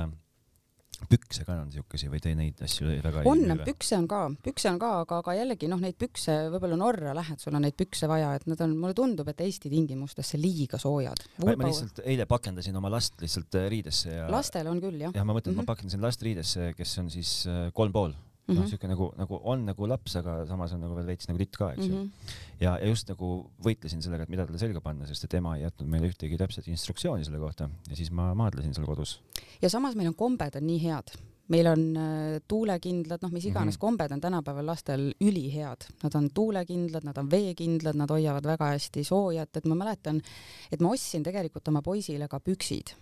pükse 1.10 1.44
ka 1.46 1.58
on 1.60 1.70
siukesi 1.72 2.08
või 2.10 2.20
te 2.24 2.32
neid 2.36 2.60
asju 2.64 2.88
väga 3.04 3.24
on, 3.28 3.42
pükse 3.66 3.98
on 3.98 4.06
ka, 4.10 4.20
pükse 4.44 4.70
on 4.72 4.78
ka, 4.80 4.92
aga, 5.04 5.20
aga 5.22 5.34
jällegi 5.36 5.68
noh, 5.70 5.80
neid 5.82 5.98
pükse 6.00 6.36
võib-olla 6.52 6.78
Norra 6.80 7.14
lähed, 7.16 7.40
sul 7.42 7.56
on 7.56 7.66
neid 7.66 7.76
pükse 7.78 8.08
vaja, 8.10 8.32
et 8.38 8.46
nad 8.50 8.60
on, 8.64 8.76
mulle 8.80 8.96
tundub, 8.96 9.28
et 9.32 9.42
Eesti 9.46 9.72
tingimustesse 9.72 10.40
liiga 10.40 10.80
soojad. 10.80 11.20
ma 11.44 11.56
lihtsalt 11.60 12.00
eile 12.04 12.28
pakendasin 12.30 12.76
oma 12.80 12.90
last 12.92 13.20
lihtsalt 13.22 13.60
riidesse 13.72 14.14
ja. 14.14 14.30
lastel 14.32 14.70
on 14.72 14.80
küll 14.82 15.04
jah. 15.06 15.12
jah, 15.14 15.26
ma 15.26 15.36
mõtlen 15.36 15.52
mm, 15.52 15.60
-hmm. 15.60 15.68
ma 15.68 15.74
pakendasin 15.74 16.04
last 16.04 16.24
riidesse, 16.24 16.72
kes 16.78 16.98
on 17.02 17.12
siis 17.12 17.34
kolm 17.76 17.92
pool 17.92 18.16
mm 18.46 18.56
-hmm., 18.56 18.70
siuke 18.70 18.88
nagu, 18.88 19.10
nagu 19.18 19.40
on 19.44 19.64
nagu 19.66 19.88
laps, 19.88 20.16
aga 20.20 20.38
samas 20.46 20.72
on 20.72 20.82
nagu 20.84 20.96
veel 20.96 21.06
veits 21.12 21.28
nagu 21.28 21.38
titt 21.38 21.56
ka, 21.56 21.72
eks 21.74 21.86
ju. 21.86 21.92
Mm 21.94 22.02
-hmm.. 22.02 22.34
ja, 22.60 22.78
ja 22.78 22.88
just 22.88 23.08
nagu 23.08 23.50
võitlesin 23.64 24.02
sellega, 24.02 24.22
et 24.22 24.32
mida 24.32 24.46
talle 24.46 24.58
selga 24.58 24.80
panna, 24.80 25.06
sest 25.06 25.24
et 25.24 25.34
ema 25.34 25.56
ei 25.56 25.62
jätnud 25.62 25.88
meile 25.90 26.10
ühtegi 26.10 26.38
täpset 26.38 26.68
instruktsiooni 26.68 27.24
selle 27.24 27.38
kohta. 27.38 27.70
Ja 27.90 27.96
siis 27.96 28.10
ma 28.10 28.34
maadlesin 28.34 28.74
seal 28.74 28.86
kodus. 28.86 29.20
ja 29.62 29.70
samas 29.70 29.94
meil 29.94 30.08
on 30.08 30.14
kombed 30.14 30.56
on 30.56 30.66
nii 30.66 30.82
head, 30.82 31.16
meil 31.48 31.66
on 31.66 31.96
äh, 31.96 32.40
tuulekindlad, 32.48 33.22
noh, 33.22 33.32
mis 33.32 33.44
iganes 33.44 33.74
mm 33.74 33.76
-hmm. 33.76 33.80
kombed 33.80 34.12
on 34.12 34.20
tänapäeval 34.20 34.66
lastel 34.66 35.14
ülihead, 35.20 35.86
nad 36.02 36.14
on 36.14 36.30
tuulekindlad, 36.34 37.04
nad 37.04 37.16
on 37.16 37.30
veekindlad, 37.30 37.94
nad 37.94 38.10
hoiavad 38.10 38.44
väga 38.44 38.66
hästi 38.74 39.04
soojat, 39.04 39.56
et 39.56 39.64
ma 39.64 39.74
mäletan, 39.74 40.20
et 40.72 40.80
ma 40.80 40.90
ostsin 40.90 41.22
tegelikult 41.22 41.68
oma 41.68 41.82
poisile 41.82 42.28
ka 42.28 42.40
püksid 42.40 42.94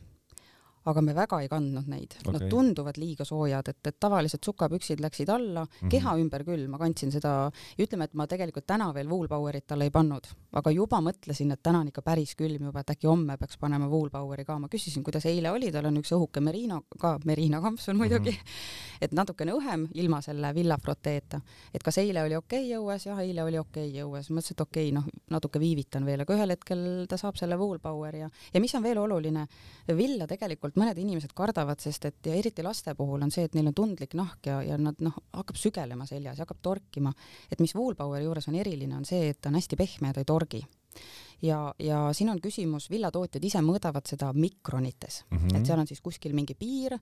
aga 0.90 1.00
me 1.04 1.14
väga 1.16 1.40
ei 1.42 1.48
kandnud 1.48 1.88
neid 1.88 2.16
okay., 2.20 2.34
nad 2.34 2.44
tunduvad 2.50 2.98
liiga 3.00 3.24
soojad, 3.28 3.68
et, 3.72 3.80
et 3.88 3.96
tavalised 4.00 4.44
sukapüksid 4.44 5.00
läksid 5.00 5.30
alla 5.32 5.64
mm, 5.64 5.70
-hmm. 5.80 5.90
keha 5.92 6.16
ümber 6.20 6.44
küll, 6.44 6.66
ma 6.68 6.78
kandsin 6.78 7.12
seda, 7.12 7.50
ütleme, 7.80 8.04
et 8.04 8.14
ma 8.14 8.26
tegelikult 8.28 8.66
täna 8.66 8.90
veel 8.94 9.08
Woolpowerit 9.08 9.66
talle 9.66 9.88
ei 9.88 9.94
pannud, 9.94 10.28
aga 10.52 10.70
juba 10.70 11.00
mõtlesin, 11.00 11.52
et 11.52 11.62
täna 11.62 11.80
on 11.80 11.88
ikka 11.88 12.02
päris 12.02 12.34
külm 12.36 12.68
juba, 12.68 12.80
et 12.80 12.94
äkki 12.96 13.08
homme 13.08 13.36
peaks 13.40 13.58
panema 13.58 13.88
Woolpoweri 13.88 14.44
ka, 14.44 14.58
ma 14.58 14.68
küsisin, 14.68 15.02
kuidas 15.02 15.26
eile 15.26 15.50
oli, 15.50 15.72
tal 15.72 15.88
on 15.88 15.96
üks 16.02 16.12
õhuke 16.12 16.40
merino, 16.40 16.82
ka 17.00 17.18
merino 17.24 17.60
kampsun 17.62 17.96
muidugi 17.96 18.30
mm, 18.30 18.36
-hmm. 18.36 19.00
et 19.04 19.12
natukene 19.12 19.52
õhem 19.52 19.88
ilma 19.94 20.20
selle 20.20 20.54
villafroteeta, 20.54 21.40
et 21.74 21.82
kas 21.82 21.98
eile 21.98 22.22
oli 22.22 22.36
okei 22.36 22.68
okay 22.68 22.78
õues, 22.78 23.06
jah, 23.06 23.18
eile 23.18 23.42
oli 23.42 23.58
okei 23.58 23.88
okay 23.88 24.04
õues, 24.04 24.30
mõtlesin, 24.30 24.58
et 24.58 24.60
okei 24.60 24.88
okay,, 24.90 24.94
noh, 25.00 25.08
natuke 25.30 25.60
viivitan 25.60 26.04
veel, 26.04 26.20
aga 26.20 26.34
ühel 26.34 26.50
hetkel 26.50 27.06
ta 27.08 27.16
saab 27.16 27.36
selle 27.40 27.56
Woolpoweri 27.56 28.20
ja, 28.20 28.30
ja 28.54 28.60
mis 28.60 28.74
on 28.74 28.82
veel 28.82 28.98
oluline, 28.98 29.46
villa 29.96 30.26
tegelikult 30.26 30.73
mõned 30.80 30.98
inimesed 30.98 31.34
kardavad, 31.36 31.80
sest 31.82 32.08
et 32.10 32.30
ja 32.30 32.36
eriti 32.38 32.64
laste 32.66 32.94
puhul 32.98 33.22
on 33.24 33.32
see, 33.34 33.46
et 33.46 33.54
neil 33.54 33.70
on 33.70 33.76
tundlik 33.76 34.14
nahk 34.18 34.46
ja, 34.50 34.60
ja 34.62 34.78
nad 34.80 34.98
noh, 35.04 35.16
hakkab 35.32 35.58
sügelema 35.60 36.06
seljas, 36.10 36.40
hakkab 36.42 36.62
torkima. 36.62 37.12
et 37.50 37.60
mis 37.60 37.74
Woolpoweri 37.74 38.24
juures 38.24 38.48
on 38.48 38.58
eriline, 38.58 38.96
on 38.96 39.04
see, 39.08 39.28
et 39.30 39.40
ta 39.40 39.52
on 39.52 39.60
hästi 39.60 39.78
pehme 39.78 40.10
ja 40.10 40.16
ta 40.16 40.24
ei 40.24 40.28
torgi 40.28 40.64
ja, 41.42 41.74
ja 41.78 42.00
siin 42.12 42.30
on 42.30 42.40
küsimus, 42.40 42.88
villatootjad 42.90 43.44
ise 43.44 43.62
mõõdavad 43.64 44.06
seda 44.08 44.32
mikronites 44.32 45.24
mm, 45.28 45.38
-hmm. 45.38 45.58
et 45.58 45.66
seal 45.66 45.82
on 45.82 45.90
siis 45.90 46.00
kuskil 46.00 46.34
mingi 46.34 46.54
piir, 46.54 46.98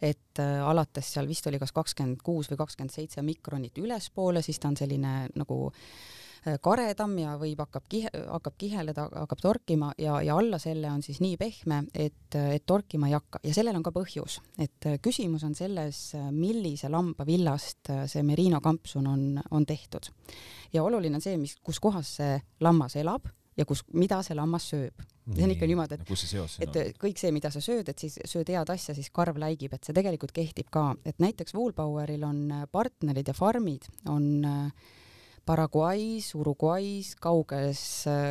et 0.00 0.40
äh, 0.40 0.60
alates 0.66 1.12
seal 1.14 1.28
vist 1.28 1.46
oli 1.46 1.58
kas 1.58 1.72
kakskümmend 1.72 2.22
kuus 2.22 2.50
või 2.50 2.60
kakskümmend 2.60 2.94
seitse 2.94 3.22
mikronit 3.22 3.78
ülespoole, 3.78 4.42
siis 4.42 4.58
ta 4.58 4.68
on 4.68 4.76
selline 4.76 5.28
nagu 5.34 5.66
äh, 5.68 6.29
karedam 6.62 7.16
ja 7.20 7.34
võib, 7.40 7.60
hakkab 7.60 7.88
kihe, 7.90 8.10
hakkab 8.14 8.56
kiheleda, 8.60 9.06
hakkab 9.22 9.42
torkima 9.42 9.90
ja, 10.00 10.20
ja 10.24 10.36
alla 10.40 10.60
selle 10.62 10.90
on 10.90 11.02
siis 11.04 11.20
nii 11.20 11.36
pehme, 11.40 11.82
et, 11.94 12.36
et 12.38 12.64
torkima 12.66 13.10
ei 13.10 13.16
hakka 13.16 13.42
ja 13.44 13.54
sellel 13.56 13.76
on 13.76 13.84
ka 13.86 13.92
põhjus, 13.94 14.40
et 14.58 14.88
äh, 14.88 15.00
küsimus 15.02 15.44
on 15.46 15.56
selles, 15.58 16.00
millise 16.30 16.88
lamba 16.92 17.26
villast 17.28 17.92
see 18.10 18.24
merino 18.26 18.62
kampsun 18.64 19.10
on, 19.10 19.26
on 19.50 19.66
tehtud. 19.66 20.10
ja 20.72 20.84
oluline 20.84 21.20
on 21.20 21.24
see, 21.24 21.36
mis, 21.40 21.56
kus 21.64 21.80
kohas 21.80 22.16
see 22.20 22.40
lammas 22.60 22.96
elab 22.96 23.28
ja 23.60 23.66
kus, 23.68 23.82
mida 23.96 24.20
see 24.26 24.36
lammas 24.38 24.68
sööb. 24.72 25.02
see 25.30 25.44
on 25.46 25.52
ikka 25.54 25.68
niimoodi, 25.68 25.98
et, 26.00 26.12
et 26.64 26.78
on? 26.80 26.94
kõik 27.04 27.20
see, 27.20 27.32
mida 27.34 27.52
sa 27.52 27.62
sööd, 27.62 27.90
et 27.92 28.02
siis 28.02 28.16
sööd 28.26 28.48
head 28.50 28.72
asja, 28.72 28.96
siis 28.96 29.10
karv 29.14 29.38
läigib, 29.38 29.74
et 29.76 29.86
see 29.86 29.96
tegelikult 29.96 30.32
kehtib 30.34 30.70
ka, 30.72 30.90
et 31.06 31.20
näiteks 31.22 31.54
Woolpoweril 31.54 32.24
on 32.26 32.40
äh, 32.56 32.64
partnerid 32.72 33.30
ja 33.30 33.36
farmid 33.36 33.86
on 34.10 34.30
äh, 34.48 34.88
Paraguay's, 35.50 36.28
Uruguay's, 36.38 37.16
kauges, 37.18 37.80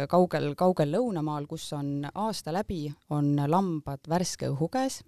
kaugel, 0.08 0.54
kaugel 0.56 0.94
lõunamaal, 0.94 1.50
kus 1.52 1.66
on 1.76 2.06
aasta 2.08 2.54
läbi, 2.56 2.86
on 3.12 3.34
lambad 3.52 4.08
värske 4.08 4.48
õhu 4.54 4.70
käes, 4.72 5.02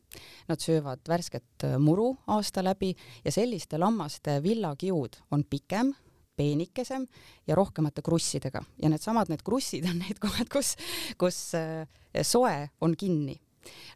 nad 0.49 0.59
söövad 0.59 1.07
värsket 1.07 1.63
muru 1.79 2.09
aasta 2.35 2.65
läbi 2.67 2.89
ja 3.23 3.31
selliste 3.31 3.79
lammaste 3.79 4.41
villakiud 4.43 5.21
on 5.31 5.45
pikem, 5.47 5.93
peenikesem 6.35 7.05
ja 7.47 7.55
rohkemate 7.55 8.03
krussidega 8.03 8.59
ja 8.83 8.91
needsamad, 8.91 9.31
need 9.31 9.45
krussid 9.47 9.87
on 9.87 10.03
need 10.03 10.19
kohad, 10.19 10.51
kus, 10.51 10.73
kus 11.15 11.39
äh, 11.55 11.87
soe 12.27 12.67
on 12.83 12.99
kinni. 12.99 13.37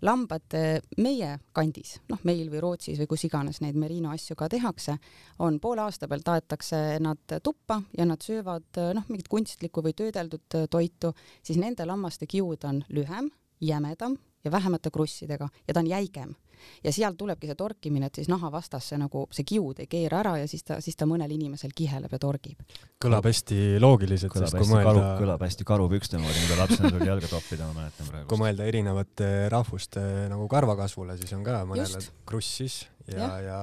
Lambad 0.05 0.55
äh, 0.57 0.79
meie 0.97 1.35
kandis, 1.55 1.99
noh, 2.11 2.21
meil 2.27 2.49
või 2.51 2.61
Rootsis 2.63 2.99
või 3.01 3.09
kus 3.11 3.25
iganes 3.27 3.61
neid 3.63 3.77
merino 3.79 4.11
asju 4.13 4.37
ka 4.39 4.49
tehakse, 4.51 4.97
on 5.39 5.59
poole 5.63 5.85
aasta 5.85 6.09
pealt 6.11 6.29
aetakse 6.35 6.99
nad 7.03 7.37
tuppa 7.43 7.81
ja 7.97 8.07
nad 8.07 8.23
söövad 8.23 8.81
äh, 8.81 8.93
noh, 8.97 9.07
mingit 9.09 9.29
kunstlikku 9.31 9.83
või 9.85 9.95
töödeldud 9.97 10.61
toitu, 10.71 11.13
siis 11.43 11.59
nende 11.61 11.87
lammaste 11.87 12.27
kiud 12.29 12.63
on 12.67 12.83
lühem, 12.89 13.31
jämedam 13.61 14.17
ja 14.45 14.51
vähemate 14.51 14.91
krussidega 14.93 15.49
ja 15.67 15.73
ta 15.73 15.81
on 15.81 15.89
jäigem 15.89 16.35
ja 16.83 16.93
sealt 16.95 17.17
tulebki 17.17 17.49
see 17.49 17.57
torkimine, 17.59 18.09
et 18.09 18.21
siis 18.21 18.29
naha 18.31 18.51
vastas 18.53 18.89
see 18.91 18.99
nagu 19.01 19.25
see 19.35 19.47
kiud 19.47 19.81
ei 19.83 19.89
keera 19.91 20.21
ära 20.23 20.35
ja 20.41 20.47
siis 20.49 20.63
ta, 20.67 20.79
siis 20.83 20.97
ta 20.99 21.07
mõnel 21.09 21.31
inimesel 21.35 21.73
kiheleb 21.75 22.11
ja 22.11 22.21
torgib. 22.21 22.61
kõlab 23.01 23.27
hästi 23.29 23.79
loogiliselt, 23.81 24.37
sest 24.45 24.57
kui 24.57 24.69
mõelda. 24.71 25.15
kõlab 25.21 25.45
hästi 25.45 25.67
karupükste 25.67 26.21
moodi, 26.21 26.45
mida 26.45 26.59
lapsena 26.61 26.93
tuli 26.93 27.09
jalga 27.09 27.31
toppida, 27.31 27.67
ma 27.69 27.81
mäletan 27.81 28.11
praegu. 28.11 28.29
kui 28.31 28.41
mõelda 28.41 28.69
erinevate 28.69 29.31
rahvuste 29.53 30.05
nagu 30.31 30.47
karvakasvule, 30.51 31.17
siis 31.21 31.35
on 31.37 31.43
ka 31.45 31.63
mõnel 31.69 32.09
krussis 32.25 32.85
ja, 33.11 33.19
ja, 33.19 33.39
ja 33.45 33.59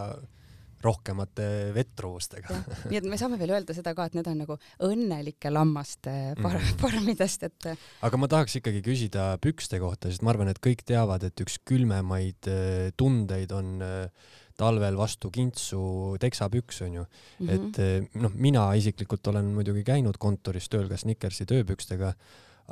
rohkemate 0.85 1.47
vetruvustega. 1.77 2.59
nii 2.91 3.01
et 3.01 3.09
me 3.09 3.19
saame 3.21 3.39
veel 3.41 3.55
öelda 3.57 3.77
seda 3.77 3.95
ka, 3.97 4.09
et 4.09 4.19
need 4.19 4.29
on 4.31 4.43
nagu 4.45 4.59
õnnelike 4.89 5.53
lammaste 5.53 6.15
par 6.41 6.59
mm. 6.59 6.77
farmidest, 6.83 7.49
et. 7.49 7.71
aga 8.09 8.21
ma 8.21 8.31
tahaks 8.31 8.59
ikkagi 8.61 8.85
küsida 8.85 9.33
pükste 9.43 9.81
kohta, 9.83 10.11
sest 10.11 10.25
ma 10.27 10.35
arvan, 10.35 10.53
et 10.53 10.63
kõik 10.63 10.85
teavad, 10.89 11.25
et 11.29 11.45
üks 11.45 11.59
külmemaid 11.69 12.51
äh, 12.51 12.93
tundeid 12.99 13.53
on 13.57 13.75
äh, 13.83 14.31
talvel 14.59 14.97
vastu 14.99 15.31
kintsu 15.33 15.83
teksapüks 16.23 16.83
onju 16.87 17.03
mm, 17.03 17.49
-hmm. 17.49 17.53
et 17.55 17.83
äh, 17.83 18.21
noh, 18.21 18.33
mina 18.35 18.69
isiklikult 18.79 19.27
olen 19.33 19.53
muidugi 19.57 19.85
käinud 19.85 20.19
kontoris 20.19 20.69
tööl 20.69 20.89
ka 20.89 20.97
Snickersi 21.01 21.47
tööpükstega 21.49 22.15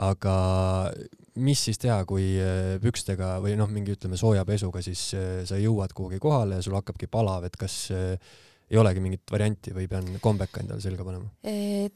aga 0.00 0.34
mis 1.40 1.64
siis 1.68 1.80
teha, 1.80 2.02
kui 2.08 2.34
äh, 2.40 2.76
pükstega 2.82 3.36
või 3.44 3.56
noh, 3.58 3.70
mingi 3.72 3.94
ütleme 3.96 4.18
sooja 4.20 4.44
pesuga 4.48 4.82
siis 4.84 5.10
äh, 5.16 5.42
sa 5.48 5.58
jõuad 5.60 5.94
kuhugi 5.96 6.20
kohale 6.22 6.58
ja 6.58 6.64
sul 6.64 6.76
hakkabki 6.78 7.10
palav, 7.10 7.46
et 7.46 7.58
kas 7.60 7.76
äh, 7.94 8.14
ei 8.70 8.78
olegi 8.78 9.02
mingit 9.02 9.32
varianti 9.32 9.72
või 9.74 9.88
pean 9.90 10.06
kombeka 10.22 10.62
endale 10.62 10.82
selga 10.82 11.02
panema? 11.02 11.26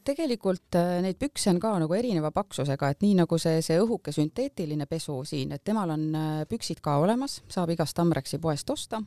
tegelikult 0.03 0.75
neid 1.05 1.15
pükse 1.15 1.47
on 1.53 1.59
ka 1.63 1.71
nagu 1.79 1.95
erineva 1.95 2.33
paksusega, 2.35 2.89
et 2.91 3.05
nii 3.05 3.13
nagu 3.21 3.39
see, 3.39 3.61
see 3.63 3.79
õhuke 3.79 4.11
sünteetiline 4.11 4.83
pesu 4.91 5.21
siin, 5.23 5.53
et 5.55 5.63
temal 5.63 5.93
on 5.95 6.03
püksid 6.51 6.83
ka 6.83 6.97
olemas, 6.99 7.39
saab 7.47 7.71
igast 7.71 8.03
Amrexi 8.03 8.41
poest 8.43 8.75
osta 8.75 8.99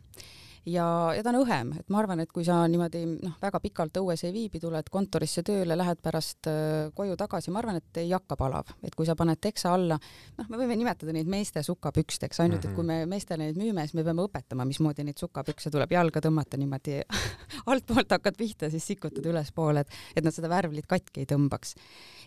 ja, 0.69 0.87
ja 1.17 1.23
ta 1.25 1.33
on 1.33 1.41
õhem, 1.43 1.73
et 1.81 1.89
ma 1.93 2.01
arvan, 2.03 2.21
et 2.23 2.31
kui 2.35 2.45
sa 2.47 2.61
niimoodi 2.71 3.03
noh, 3.09 3.35
väga 3.43 3.61
pikalt 3.63 3.99
õues 4.01 4.23
ei 4.27 4.33
viibi, 4.35 4.61
tuled 4.63 4.91
kontorisse 4.93 5.43
tööle, 5.47 5.77
lähed 5.79 6.01
pärast 6.05 6.49
äh, 6.51 6.89
koju 6.97 7.17
tagasi, 7.21 7.53
ma 7.55 7.63
arvan, 7.63 7.79
et 7.81 8.01
ei 8.03 8.11
hakka 8.13 8.37
palav, 8.41 8.73
et 8.85 8.95
kui 8.99 9.09
sa 9.09 9.17
paned 9.19 9.41
teksa 9.43 9.73
alla, 9.77 9.99
noh, 10.39 10.51
me 10.51 10.61
võime 10.61 10.79
nimetada 10.79 11.15
neid 11.17 11.31
meeste 11.31 11.63
sukapüksteks, 11.67 12.43
ainult 12.45 12.69
et 12.69 12.75
kui 12.77 12.87
me 12.87 13.01
meestele 13.11 13.49
neid 13.49 13.61
müüme, 13.61 13.87
siis 13.87 13.99
me 13.99 14.07
peame 14.07 14.27
õpetama, 14.29 14.67
mismoodi 14.69 15.07
neid 15.07 15.21
sukapükse 15.21 15.73
tuleb 15.75 15.95
jalga 15.97 16.23
tõmmata 16.25 16.61
niimoodi 16.61 17.01
altpoolt 17.73 18.19
hakkad 18.19 18.39
pihta, 18.39 18.73
siis 18.73 18.87
sikutad 18.93 19.27
ülespoole, 19.29 19.87
et, 19.87 20.03
et 20.17 20.27
nad 20.27 20.35
seda 20.35 20.51
värvlit 20.53 20.89
katki 20.91 21.25
ei 21.25 21.31
tõmbaks. 21.31 21.75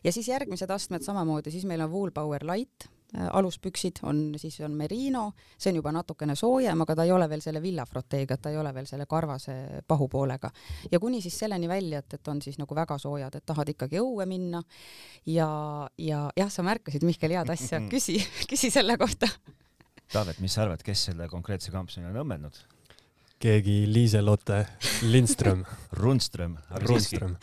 ja 0.04 0.16
siis 0.16 0.32
järgmised 0.32 0.72
astmed 0.72 1.06
samamoodi, 1.06 1.54
siis 1.54 1.68
meil 1.70 1.86
on 1.86 1.94
Woolpower 1.94 2.48
Light 2.48 2.90
aluspüksid 3.12 4.00
on, 4.04 4.20
siis 4.40 4.60
on 4.64 4.76
merino, 4.78 5.32
see 5.58 5.72
on 5.72 5.80
juba 5.82 5.92
natukene 5.92 6.36
soojem, 6.40 6.84
aga 6.86 6.96
ta 6.96 7.06
ei 7.08 7.12
ole 7.12 7.28
veel 7.30 7.44
selle 7.44 7.62
villafroteega, 7.64 8.38
ta 8.38 8.52
ei 8.54 8.58
ole 8.58 8.74
veel 8.74 8.88
selle 8.88 9.06
karvase 9.10 9.56
pahupoolega. 9.88 10.52
ja 10.92 11.00
kuni 11.00 11.22
siis 11.22 11.40
selleni 11.40 11.68
välja, 11.68 12.00
et, 12.00 12.14
et 12.14 12.28
on 12.28 12.42
siis 12.42 12.60
nagu 12.62 12.76
väga 12.76 12.98
soojad, 12.98 13.36
et 13.36 13.46
tahad 13.46 13.70
ikkagi 13.74 14.00
õue 14.00 14.26
minna 14.26 14.64
ja, 15.26 15.50
ja 15.98 16.30
jah, 16.38 16.52
sa 16.52 16.64
märkasid, 16.64 17.04
Mihkel, 17.08 17.36
head 17.36 17.52
asja, 17.52 17.82
küsi, 17.94 18.22
küsi 18.50 18.72
selle 18.72 18.98
kohta. 19.02 19.28
Taavet, 20.12 20.40
mis 20.44 20.56
sa 20.56 20.66
arvad, 20.66 20.84
kes 20.84 21.08
selle 21.12 21.28
konkreetse 21.32 21.72
kampsuni 21.72 22.08
on 22.08 22.24
õmmelnud? 22.24 22.64
keegi 23.42 23.88
Liise-Lotte 23.90 24.60
Lindström 25.10 25.64
Rundström. 26.02 26.60
Rundström 26.86 27.40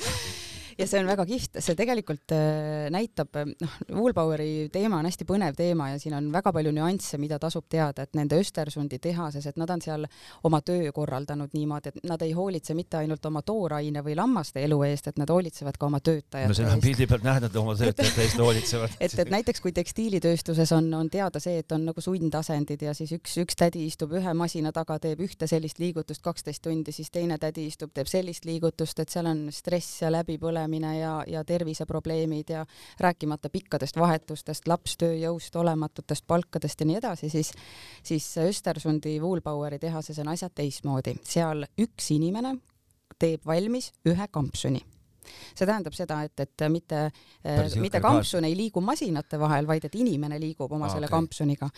ja 0.79 0.87
see 0.87 1.01
on 1.03 1.09
väga 1.11 1.25
kihvt, 1.27 1.59
see 1.65 1.77
tegelikult 1.79 2.35
äh, 2.35 2.87
näitab, 2.95 3.35
noh, 3.59 3.77
Woolpoweri 3.99 4.69
teema 4.73 5.01
on 5.01 5.09
hästi 5.09 5.27
põnev 5.27 5.57
teema 5.59 5.91
ja 5.93 5.99
siin 5.99 6.15
on 6.19 6.29
väga 6.33 6.53
palju 6.55 6.73
nüansse, 6.75 7.19
mida 7.19 7.39
tasub 7.43 7.67
teada, 7.71 8.05
et 8.07 8.15
nende 8.19 8.39
Östersundi 8.39 9.01
tehases, 9.03 9.47
et 9.51 9.59
nad 9.59 9.71
on 9.75 9.83
seal 9.83 10.07
oma 10.47 10.61
töö 10.63 10.93
korraldanud 10.95 11.55
niimoodi, 11.57 11.91
et 11.91 12.07
nad 12.09 12.23
ei 12.23 12.35
hoolitse 12.37 12.77
mitte 12.79 13.01
ainult 13.01 13.27
oma 13.27 13.43
tooraine 13.43 14.05
või 14.07 14.15
lammaste 14.19 14.63
elu 14.65 14.79
eest, 14.87 15.11
et 15.11 15.19
nad 15.19 15.31
hoolitsevad 15.35 15.79
ka 15.81 15.89
oma 15.89 16.01
töötajate 16.01 16.45
eest. 16.45 16.53
no 16.53 16.59
seda 16.61 16.77
on 16.77 16.85
pildi 16.85 17.09
pealt 17.11 17.27
näha, 17.27 17.43
et 17.43 17.49
nad 17.49 17.59
oma 17.63 17.75
töötajate 17.81 18.25
eest 18.27 18.43
hoolitsevad. 18.45 18.97
et, 19.09 19.19
et 19.19 19.35
näiteks 19.35 19.65
kui 19.65 19.75
tekstiilitööstuses 19.75 20.73
on, 20.79 20.93
on 20.95 21.11
teada 21.11 21.43
see, 21.43 21.59
et 21.65 21.75
on 21.75 21.89
nagu 21.91 22.05
sundasendid 22.05 22.87
ja 22.87 22.95
siis 22.95 23.17
üks, 23.19 23.35
üks 23.43 23.59
tädi 23.59 23.83
istub 23.89 24.15
ühe 24.15 24.37
masina 24.39 24.71
taga, 24.77 25.01
teeb 25.03 25.27
ühte 25.27 25.51
sellist 25.51 25.83
liigutust 25.83 26.23
kaksteist 26.23 26.63
tundi, 26.63 26.95
siis 26.95 27.11
teine 27.11 27.41
tädi 27.43 27.67
istub, 27.67 27.91
teeb 27.95 28.07
sellist 28.11 28.47
liigutust, 28.47 29.03
et 29.03 29.11
seal 29.11 29.27
on 29.27 29.49
stress 29.55 30.05
ja 30.05 30.13
läbipõlemine 30.15 30.68
põlemine 30.69 30.99
ja, 30.99 31.25
ja 31.27 31.45
terviseprobleemid 31.45 32.51
ja 32.51 32.67
rääkimata 33.01 33.49
pikkadest 33.51 33.97
vahetustest, 33.97 34.69
lapstööjõust, 34.69 35.57
olematutest 35.57 36.27
palkadest 36.27 36.81
ja 36.81 36.87
nii 36.87 36.97
edasi, 36.97 37.31
siis, 37.31 37.53
siis 38.03 38.37
Östersundi 38.39 39.21
Woolpoweri 39.21 39.79
tehases 39.79 40.19
on 40.19 40.29
asjad 40.29 40.53
teistmoodi. 40.55 41.17
seal 41.23 41.65
üks 41.79 42.11
inimene 42.13 42.59
teeb 43.19 43.41
valmis 43.47 43.93
ühe 44.07 44.29
kampsuni 44.31 44.98
see 45.55 45.67
tähendab 45.67 45.97
seda, 45.97 46.23
et, 46.27 46.45
et 46.45 46.67
mitte, 46.73 47.05
mitte 47.81 48.01
kampsun 48.05 48.47
ei 48.49 48.57
liigu 48.59 48.83
masinate 48.85 49.39
vahel, 49.41 49.67
vaid 49.69 49.89
et 49.89 49.99
inimene 49.99 50.39
liigub 50.41 50.73
oma 50.73 50.87
ah, 50.89 50.95
selle 50.95 51.09
okay. 51.09 51.17
kampsuniga. 51.19 51.69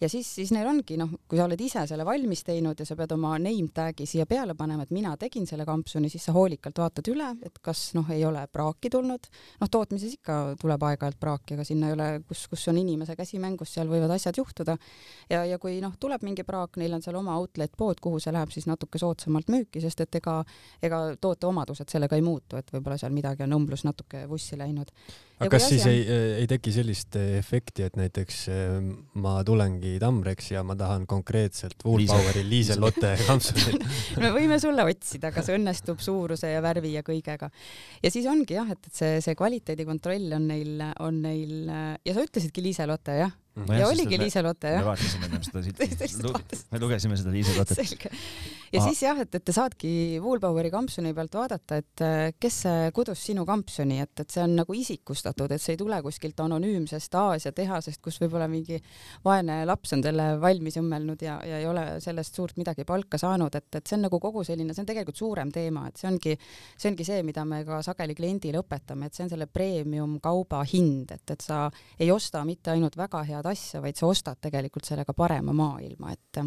ja 0.00 0.08
siis, 0.08 0.28
siis 0.34 0.52
neil 0.54 0.68
ongi 0.70 0.96
noh, 1.00 1.12
kui 1.28 1.38
sa 1.38 1.46
oled 1.48 1.60
ise 1.60 1.86
selle 1.90 2.04
valmis 2.06 2.44
teinud 2.46 2.78
ja 2.78 2.86
sa 2.86 2.96
pead 2.98 3.14
oma 3.16 3.36
name 3.38 3.70
tag'i 3.74 4.06
siia 4.08 4.26
peale 4.30 4.54
panema, 4.58 4.84
et 4.86 4.94
mina 4.94 5.16
tegin 5.20 5.46
selle 5.48 5.66
kampsuni, 5.68 6.10
siis 6.12 6.24
sa 6.28 6.34
hoolikalt 6.36 6.78
vaatad 6.82 7.10
üle, 7.12 7.30
et 7.46 7.60
kas 7.62 7.90
noh, 7.98 8.08
ei 8.14 8.24
ole 8.26 8.46
praaki 8.52 8.90
tulnud. 8.92 9.30
noh, 9.60 9.70
tootmises 9.70 10.16
ikka 10.18 10.38
tuleb 10.60 10.86
aeg-ajalt 10.90 11.20
praaki, 11.20 11.56
aga 11.56 11.66
sinna 11.66 11.90
ei 11.90 11.96
ole, 11.96 12.08
kus, 12.28 12.46
kus 12.50 12.66
on 12.72 12.80
inimese 12.80 13.16
käsi 13.18 13.40
mängus, 13.42 13.74
seal 13.76 13.90
võivad 13.90 14.14
asjad 14.16 14.38
juhtuda. 14.40 14.76
ja, 15.30 15.44
ja 15.44 15.58
kui 15.62 15.80
noh, 15.82 15.96
tuleb 16.00 16.24
mingi 16.26 16.44
praak, 16.46 16.78
neil 16.80 16.94
on 16.96 17.04
seal 17.04 17.18
oma 17.20 17.36
outlet 17.40 17.74
pood, 17.76 18.00
kuhu 18.02 18.20
see 18.22 18.34
läheb 18.34 18.52
siis 18.54 18.68
natuke 18.70 19.00
soodsamalt 19.00 19.50
müüki, 19.52 19.82
sest 19.82 20.04
et 20.04 20.20
ega, 20.20 20.40
ega 20.82 21.02
toote 21.20 21.48
omadused 21.48 21.88
sellega 21.90 22.18
ei 22.18 22.24
muutu, 22.24 22.58
et 22.60 22.70
võib-olla 22.74 22.99
seal 23.00 23.14
midagi 23.14 23.44
on 23.46 23.56
õmblus 23.58 23.84
natuke 23.86 24.22
vussi 24.30 24.58
läinud. 24.60 24.90
aga 25.40 25.50
kas 25.54 25.68
siis 25.70 25.86
on... 25.88 25.92
ei, 25.92 26.18
ei 26.42 26.48
teki 26.50 26.74
sellist 26.74 27.16
eh, 27.18 27.38
efekti, 27.40 27.84
et 27.88 27.98
näiteks 28.00 28.40
eh, 28.52 28.76
ma 29.22 29.38
tulengi 29.46 29.96
Tamreks 30.02 30.52
ja 30.52 30.64
ma 30.66 30.76
tahan 30.78 31.06
konkreetselt 31.10 31.84
Woolpoweri 31.86 32.44
Liiselotte 32.48 33.14
kampsunit 33.28 33.84
me 34.20 34.32
võime 34.36 34.60
sulle 34.62 34.86
otsida, 34.88 35.32
kas 35.34 35.52
õnnestub 35.54 36.02
suuruse 36.04 36.52
ja 36.52 36.62
värvi 36.64 36.94
ja 36.98 37.04
kõigega. 37.06 37.50
ja 38.02 38.12
siis 38.12 38.28
ongi 38.30 38.58
jah, 38.58 38.70
et, 38.72 38.90
et 38.90 39.02
see, 39.02 39.20
see 39.24 39.38
kvaliteedikontroll 39.38 40.38
on 40.38 40.50
neil, 40.52 40.88
on 41.00 41.22
neil 41.24 41.70
ja 41.70 42.16
sa 42.16 42.26
ütlesidki 42.26 42.64
Liiselotte 42.64 43.20
jah? 43.22 43.36
No 43.66 43.74
jah, 43.74 43.80
ja 43.84 43.88
oligi 43.92 44.16
me- 44.18 44.24
Liiselotte 44.24 44.70
me 44.70 44.74
jah. 44.78 44.84
vaatasime 44.86 45.28
ennem 45.28 45.42
seda 45.46 45.62
silti, 45.66 45.88
me 46.72 46.78
lugesime 46.82 47.16
seda 47.20 47.30
Liiselottet. 47.34 47.76
selge. 47.80 48.10
ja 48.72 48.80
Aa. 48.80 48.86
siis 48.88 49.02
jah, 49.02 49.18
et, 49.20 49.34
et 49.34 49.44
te 49.44 49.52
saadki 49.52 49.90
Woolboweri 50.22 50.70
kampsuni 50.70 51.12
pealt 51.16 51.34
vaadata, 51.34 51.80
et 51.82 52.04
äh, 52.06 52.32
kes 52.40 52.60
see 52.64 52.90
kudus 52.96 53.22
sinu 53.26 53.44
kampsuni, 53.48 53.98
et, 54.04 54.12
et 54.24 54.30
see 54.30 54.42
on 54.44 54.54
nagu 54.60 54.74
isikustatud, 54.78 55.50
et 55.52 55.60
see 55.62 55.74
ei 55.74 55.80
tule 55.80 55.98
kuskilt 56.06 56.40
anonüümsest 56.40 57.14
Aasia 57.20 57.52
tehasest, 57.56 58.00
kus 58.04 58.20
võib-olla 58.22 58.46
mingi 58.50 58.78
vaene 59.26 59.60
laps 59.68 59.92
on 59.96 60.02
selle 60.06 60.28
valmis 60.40 60.78
õmmelnud 60.80 61.22
ja, 61.26 61.38
ja 61.46 61.58
ei 61.60 61.66
ole 61.68 61.84
sellest 62.00 62.38
suurt 62.38 62.56
midagi 62.60 62.84
palka 62.88 63.18
saanud, 63.20 63.54
et, 63.58 63.68
et 63.80 63.86
see 63.86 63.98
on 63.98 64.06
nagu 64.06 64.20
kogu 64.22 64.44
selline, 64.46 64.72
see 64.74 64.84
on 64.84 64.88
tegelikult 64.92 65.18
suurem 65.20 65.50
teema, 65.52 65.86
et 65.90 65.98
see 66.00 66.08
ongi, 66.10 66.36
see 66.78 66.90
ongi 66.92 67.06
see, 67.08 67.20
mida 67.26 67.44
me 67.44 67.62
ka 67.66 67.82
sageli 67.84 68.14
kliendile 68.18 68.62
õpetame, 68.62 69.06
et 69.10 69.14
see 69.18 69.26
on 69.26 69.32
selle 69.34 69.46
premium 69.50 70.18
kauba 70.22 70.62
hind, 70.70 71.10
et, 71.16 71.26
et 71.34 71.42
sa 71.44 71.64
ei 71.98 72.10
osta 72.14 72.44
mitte 72.46 72.70
ainult 72.72 72.96
väga 72.96 73.24
head 73.28 73.49
asja, 73.52 73.82
vaid 73.84 73.98
sa 73.98 74.08
ostad 74.10 74.38
tegelikult 74.40 74.88
sellega 74.88 75.14
parema 75.16 75.54
maailma, 75.56 76.12
et 76.14 76.40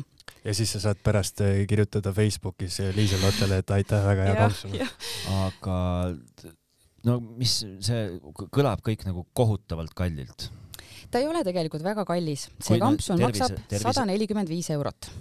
ja 0.43 0.55
siis 0.55 0.71
sa 0.75 0.81
saad 0.87 1.01
pärast 1.03 1.41
eh, 1.45 1.63
kirjutada 1.69 2.13
Facebookis 2.15 2.79
eh, 2.83 2.91
Liiselottele, 2.95 3.61
et 3.63 3.75
aitäh, 3.77 4.05
väga 4.07 4.27
hea 4.29 4.35
kampsun. 4.39 4.75
aga 5.43 5.77
no 7.07 7.19
mis 7.21 7.59
see 7.83 8.03
kõlab 8.53 8.83
kõik 8.85 9.05
nagu 9.07 9.25
kohutavalt 9.35 9.93
kallilt. 9.97 10.49
ta 11.11 11.21
ei 11.21 11.27
ole 11.29 11.43
tegelikult 11.45 11.83
väga 11.85 12.05
kallis, 12.07 12.47
Kui 12.57 12.67
see 12.73 12.81
no 12.81 12.89
kampsun 12.89 13.21
tervise- 13.21 13.49
maksab 13.53 13.87
sada 13.87 14.05
nelikümmend 14.09 14.49
viis 14.49 14.69
eurot. 14.73 15.11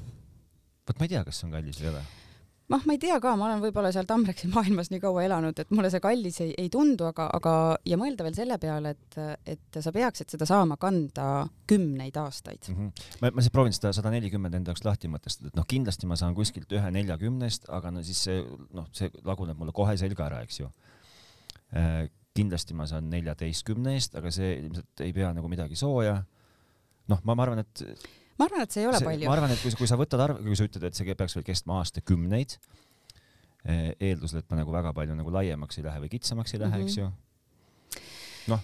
vot 0.89 0.99
ma 0.99 1.07
ei 1.09 1.15
tea, 1.15 1.25
kas 1.25 1.41
see 1.41 1.49
on 1.49 1.57
kallis 1.59 1.81
või 1.81 1.89
ei 1.91 1.95
ole. 1.95 2.05
noh, 2.73 2.85
ma 2.89 2.95
ei 2.95 3.01
tea 3.01 3.19
ka, 3.23 3.35
ma 3.39 3.49
olen 3.49 3.63
võib-olla 3.63 3.91
seal 3.95 4.07
Tamreksi 4.09 4.49
maailmas 4.53 4.91
nii 4.93 5.01
kaua 5.03 5.25
elanud, 5.27 5.59
et 5.61 5.73
mulle 5.75 5.91
see 5.93 6.03
kallis 6.03 6.41
ei, 6.45 6.53
ei 6.59 6.71
tundu, 6.73 7.07
aga, 7.11 7.29
aga 7.37 7.55
ja 7.89 7.99
mõelda 8.01 8.27
veel 8.27 8.37
selle 8.37 8.59
peale, 8.63 8.95
et, 8.97 9.19
et 9.55 9.81
sa 9.85 9.93
peaksid 9.95 10.33
seda 10.33 10.49
saama 10.49 10.79
kanda 10.81 11.47
kümneid 11.71 12.17
aastaid. 12.21 12.71
mm. 12.71 12.79
-hmm. 12.79 13.11
ma, 13.23 13.33
ma 13.35 13.45
siis 13.45 13.55
proovin 13.55 13.77
seda 13.77 13.93
sada 13.97 14.13
nelikümmend 14.15 14.59
enda 14.59 14.73
jaoks 14.73 14.87
lahti 14.89 15.11
mõtestada, 15.13 15.53
et 15.53 15.61
noh, 15.61 15.69
kindlasti 15.69 16.09
ma 16.09 16.19
saan 16.21 16.35
kuskilt 16.39 16.73
ühe 16.73 16.95
neljakümnest, 16.97 17.69
aga 17.69 17.93
no 17.93 18.03
siis 18.07 18.25
see 18.29 18.41
noh, 18.73 18.89
see 18.97 19.13
laguneb 19.25 19.59
mulle 19.59 19.77
kohe 19.77 19.97
selga 20.01 20.27
ära, 20.31 20.43
eks 20.47 20.61
ju. 20.63 20.73
kindlasti 22.37 22.75
ma 22.77 22.87
saan 22.89 23.09
neljateistkümne 23.13 23.95
eest, 23.97 24.17
aga 24.17 24.31
see 24.33 24.57
ilmselt 24.59 25.01
ei 25.05 25.13
pea 25.13 25.33
nagu 25.33 25.49
midagi 25.49 25.77
sooja. 25.77 26.23
noh, 27.09 27.21
ma, 27.25 27.35
ma 27.35 27.43
arvan, 27.43 27.65
et 27.65 27.85
ma 28.39 28.47
arvan, 28.49 28.63
et 28.65 28.73
see 28.75 28.83
ei 28.83 28.89
ole 28.89 28.99
see, 28.99 29.07
palju 29.09 29.29
ma. 29.29 29.35
arvan, 29.37 29.51
et 29.55 29.61
kui 29.63 29.71
sa, 29.73 29.77
kui 29.83 29.91
sa 29.91 29.99
võtad 30.01 30.21
arv, 30.25 30.41
kui 30.45 30.57
sa 30.59 30.65
ütled, 30.69 30.85
et 30.89 30.95
see 30.99 31.15
peaks 31.15 31.37
veel 31.37 31.45
kestma 31.47 31.79
aastakümneid, 31.83 32.57
eeldusel, 34.01 34.41
et 34.43 34.49
ma 34.51 34.57
nagu 34.59 34.73
väga 34.75 34.93
palju 34.97 35.15
nagu 35.19 35.31
laiemaks 35.35 35.79
ei 35.79 35.85
lähe 35.87 36.01
või 36.03 36.11
kitsamaks 36.17 36.55
ei 36.57 36.63
lähe 36.65 36.71
mm, 36.71 36.83
Mhm. 36.83 36.87
-hmm. 36.87 36.89
eks 36.89 36.97
ju. 36.99 38.51
noh. 38.55 38.61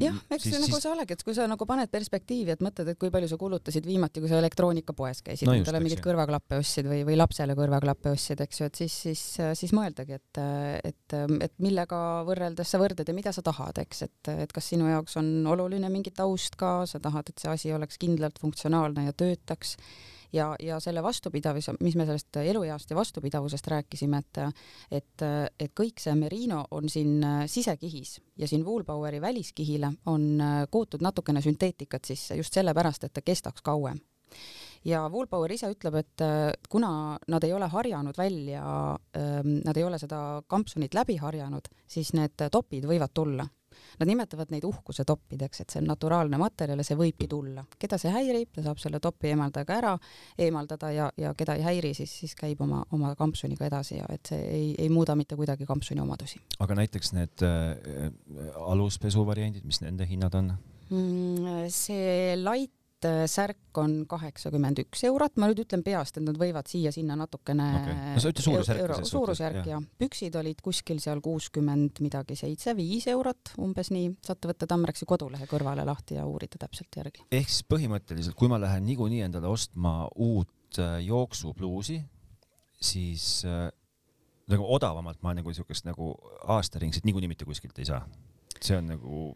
jah, 0.00 0.16
eks 0.34 0.46
see 0.48 0.60
nagu 0.62 0.80
sa 0.80 0.92
olegi, 0.92 1.16
et 1.16 1.24
kui 1.26 1.36
sa 1.36 1.46
nagu 1.50 1.66
paned 1.68 1.90
perspektiivi, 1.92 2.54
et 2.54 2.62
mõtled, 2.64 2.90
et 2.92 3.00
kui 3.00 3.12
palju 3.14 3.28
sa 3.30 3.38
kulutasid 3.40 3.86
viimati, 3.88 4.22
kui 4.22 4.30
sa 4.30 4.40
elektroonikapoes 4.42 5.22
käisid 5.26 5.48
No 5.48 5.56
endale 5.56 5.82
mingeid 5.84 6.02
kõrvaklappe 6.04 6.58
ostsid 6.62 6.88
või, 6.90 7.02
või 7.06 7.18
lapsele 7.18 7.56
kõrvaklappe 7.58 8.14
ostsid, 8.14 8.40
eks 8.44 8.60
ju, 8.60 8.70
et 8.70 8.80
siis, 8.82 8.96
siis, 9.08 9.22
siis 9.60 9.74
mõeldagi, 9.76 10.18
et, 10.18 10.42
et, 10.90 11.18
et 11.46 11.54
millega 11.64 12.00
võrreldes 12.28 12.74
sa 12.74 12.80
võrdled 12.82 13.10
ja 13.10 13.16
mida 13.16 13.34
sa 13.34 13.44
tahad, 13.44 13.78
eks, 13.84 14.06
et, 14.08 14.32
et 14.46 14.54
kas 14.54 14.72
sinu 14.72 14.88
jaoks 14.90 15.18
on 15.20 15.30
oluline 15.54 15.90
mingi 15.92 16.14
taust 16.14 16.58
ka, 16.60 16.80
sa 16.90 17.02
tahad, 17.02 17.30
et 17.30 17.44
see 17.44 17.52
asi 17.52 17.74
oleks 17.76 18.00
kindlalt 18.02 18.40
funktsionaalne 18.42 19.08
ja 19.08 19.16
töötaks 19.16 19.76
ja, 20.34 20.48
ja 20.62 20.78
selle 20.82 21.02
vastupidavus, 21.02 21.70
mis 21.80 21.96
me 21.96 22.06
sellest 22.08 22.36
elueast 22.42 22.90
ja 22.90 22.96
vastupidavusest 22.96 23.66
rääkisime, 23.72 24.18
et 24.18 24.42
et, 24.90 25.24
et 25.60 25.72
kõik 25.78 26.00
see 26.02 26.14
Merino 26.18 26.64
on 26.74 26.88
siin 26.90 27.22
sisekihis 27.50 28.18
ja 28.38 28.48
siin 28.48 28.64
Woolboweri 28.66 29.20
väliskihile 29.20 29.92
on 30.10 30.42
kootud 30.70 31.02
natukene 31.02 31.42
sünteetikat 31.42 32.04
sisse 32.04 32.36
just 32.36 32.54
sellepärast, 32.54 33.04
et 33.04 33.12
ta 33.14 33.22
kestaks 33.22 33.62
kauem. 33.62 34.00
ja 34.84 35.08
Woolbower 35.08 35.52
ise 35.52 35.70
ütleb, 35.70 35.94
et 35.94 36.24
kuna 36.68 37.18
nad 37.28 37.44
ei 37.44 37.52
ole 37.52 37.68
harjanud 37.68 38.18
välja, 38.18 38.64
nad 39.64 39.76
ei 39.76 39.84
ole 39.84 39.98
seda 39.98 40.42
kampsunit 40.46 40.94
läbi 40.94 41.16
harjanud, 41.16 41.68
siis 41.86 42.12
need 42.12 42.48
topid 42.50 42.84
võivad 42.84 43.14
tulla 43.14 43.46
Nad 44.00 44.10
nimetavad 44.10 44.50
neid 44.54 44.64
uhkuse 44.68 45.04
toppideks, 45.08 45.60
et 45.64 45.74
see 45.74 45.82
on 45.82 45.88
naturaalne 45.92 46.38
materjal 46.40 46.80
ja 46.80 46.86
see 46.86 46.98
võibki 46.98 47.28
tulla. 47.30 47.64
keda 47.78 47.98
see 48.00 48.12
häirib, 48.14 48.52
ta 48.54 48.64
saab 48.66 48.80
selle 48.82 49.00
topi 49.00 49.32
eemaldajaga 49.32 49.78
ära 49.78 49.94
eemaldada 50.38 50.90
ja, 50.94 51.10
ja 51.18 51.34
keda 51.34 51.58
ei 51.58 51.66
häiri, 51.66 51.94
siis, 51.94 52.12
siis 52.22 52.34
käib 52.38 52.60
oma, 52.64 52.84
oma 52.92 53.14
kampsuniga 53.18 53.66
edasi 53.66 53.98
ja 53.98 54.06
et 54.12 54.32
see 54.32 54.40
ei, 54.44 54.68
ei 54.78 54.88
muuda 54.92 55.16
mitte 55.18 55.36
kuidagi 55.38 55.66
kampsuni 55.66 56.02
omadusi 56.04 56.40
aga 56.62 56.78
näiteks 56.78 57.12
need 57.16 57.44
äh, 57.46 58.08
aluspesu 58.60 59.24
variandid, 59.26 59.66
mis 59.66 59.80
nende 59.84 60.06
hinnad 60.08 60.34
on? 60.38 60.54
mm,. 60.90 61.68
see 61.72 62.34
light 62.40 62.83
äh, 63.08 63.24
särk 63.30 63.78
on 63.80 63.96
kaheksakümmend 64.10 64.80
üks 64.84 65.04
eurot, 65.08 65.36
ma 65.40 65.48
nüüd 65.50 65.64
ütlen 65.64 65.84
peast, 65.86 66.18
et 66.18 66.24
nad 66.26 66.38
võivad 66.40 66.68
siia-sinna 66.70 67.16
natukene 67.18 67.68
Okei. 67.80 67.96
No 68.16 68.22
sa 68.22 68.32
ütle 68.32 68.44
suhtes, 68.44 69.10
suurusjärk 69.10 69.60
jah. 69.62 69.70
ja 69.74 69.80
püksid 70.00 70.36
olid 70.40 70.62
kuskil 70.64 71.00
seal 71.02 71.22
kuuskümmend 71.24 72.02
midagi 72.04 72.38
seitse, 72.38 72.76
viis 72.78 73.08
eurot 73.12 73.54
umbes 73.64 73.92
nii, 73.94 74.14
saate 74.24 74.50
võtta 74.50 74.68
Tamreksi 74.70 75.08
kodulehe 75.08 75.48
kõrvale 75.50 75.86
lahti 75.86 76.18
ja 76.18 76.26
uurida 76.28 76.60
täpselt 76.66 77.00
järgi. 77.00 77.26
ehk 77.30 77.48
siis 77.50 77.64
põhimõtteliselt, 77.68 78.36
kui 78.38 78.50
ma 78.52 78.60
lähen 78.62 78.86
niikuinii 78.88 79.24
endale 79.28 79.50
ostma 79.52 80.04
uut 80.14 80.78
äh, 80.82 80.98
jooksupluusi, 81.06 82.00
siis 82.80 83.42
äh, 83.48 83.68
nagu 84.50 84.66
odavamalt 84.76 85.22
ma 85.24 85.34
nagu 85.36 85.52
siukest 85.56 85.86
nagu 85.88 86.12
aastaringset 86.56 87.06
niikuinii 87.08 87.32
mitte 87.32 87.48
kuskilt 87.48 87.78
ei 87.78 87.88
saa. 87.88 88.02
See 88.64 88.76
on 88.78 88.90
nagu, 88.94 89.28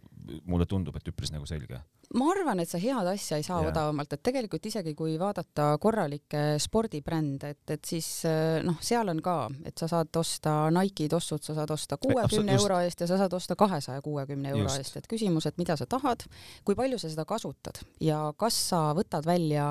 mulle 0.48 0.66
tundub, 0.68 0.96
et 0.98 1.08
üpris 1.10 1.32
nagu 1.32 1.46
selge. 1.48 1.80
ma 2.16 2.30
arvan, 2.32 2.60
et 2.62 2.70
sa 2.70 2.78
head 2.80 3.06
asja 3.10 3.36
ei 3.36 3.44
saa 3.44 3.58
Jaa. 3.60 3.68
odavamalt, 3.68 4.12
et 4.16 4.22
tegelikult 4.24 4.64
isegi 4.70 4.94
kui 4.96 5.18
vaadata 5.20 5.74
korralikke 5.80 6.42
spordibrände, 6.62 7.50
et, 7.52 7.74
et 7.76 7.84
siis 7.84 8.08
äh, 8.28 8.62
noh, 8.64 8.78
seal 8.80 9.12
on 9.12 9.20
ka, 9.24 9.36
et 9.68 9.76
sa 9.76 9.90
saad 9.90 10.16
osta 10.16 10.56
Nike'i 10.72 11.10
tossud, 11.12 11.44
sa 11.44 11.56
saad 11.58 11.74
osta 11.76 12.00
kuuekümne 12.00 12.56
just. 12.56 12.64
euro 12.64 12.80
eest 12.84 13.04
ja 13.04 13.10
sa 13.10 13.20
saad 13.20 13.36
osta 13.36 13.56
kahesaja 13.60 14.02
kuuekümne 14.02 14.54
euro 14.54 14.64
Just. 14.64 14.84
eest, 14.84 15.00
et 15.02 15.10
küsimus, 15.10 15.46
et 15.50 15.60
mida 15.60 15.76
sa 15.76 15.86
tahad, 15.86 16.24
kui 16.64 16.78
palju 16.78 16.98
sa 16.98 17.12
seda 17.12 17.28
kasutad 17.28 17.82
ja 18.00 18.28
kas 18.40 18.56
sa 18.72 18.88
võtad 18.96 19.28
välja 19.28 19.68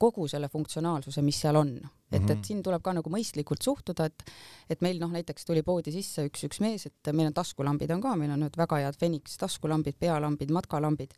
kogu 0.00 0.26
selle 0.28 0.48
funktsionaalsuse, 0.48 1.22
mis 1.22 1.38
seal 1.40 1.60
on. 1.60 1.74
et, 2.12 2.22
Mhm. 2.22 2.30
et 2.30 2.44
siin 2.44 2.62
tuleb 2.62 2.82
ka 2.82 2.92
nagu 2.92 3.10
mõistlikult 3.10 3.62
suhtuda, 3.62 4.04
et 4.04 4.22
et 4.70 4.80
meil 4.82 4.98
noh, 4.98 5.10
näiteks 5.10 5.44
tuli 5.44 5.62
poodi 5.62 5.92
sisse 5.92 6.26
üks, 6.28 6.44
üks 6.48 6.60
mees, 6.60 6.86
et 6.86 7.12
meil 7.12 7.26
on 7.26 7.32
taskulambid 7.34 7.90
on 7.90 8.00
ka, 8.00 8.16
meil 8.16 8.30
on 8.30 8.40
nüüd 8.40 8.56
väga 8.56 8.76
head 8.76 8.96
Phoenix 8.98 9.36
taskulambid, 9.38 9.94
pealambid, 9.98 10.50
matkalambid. 10.50 11.10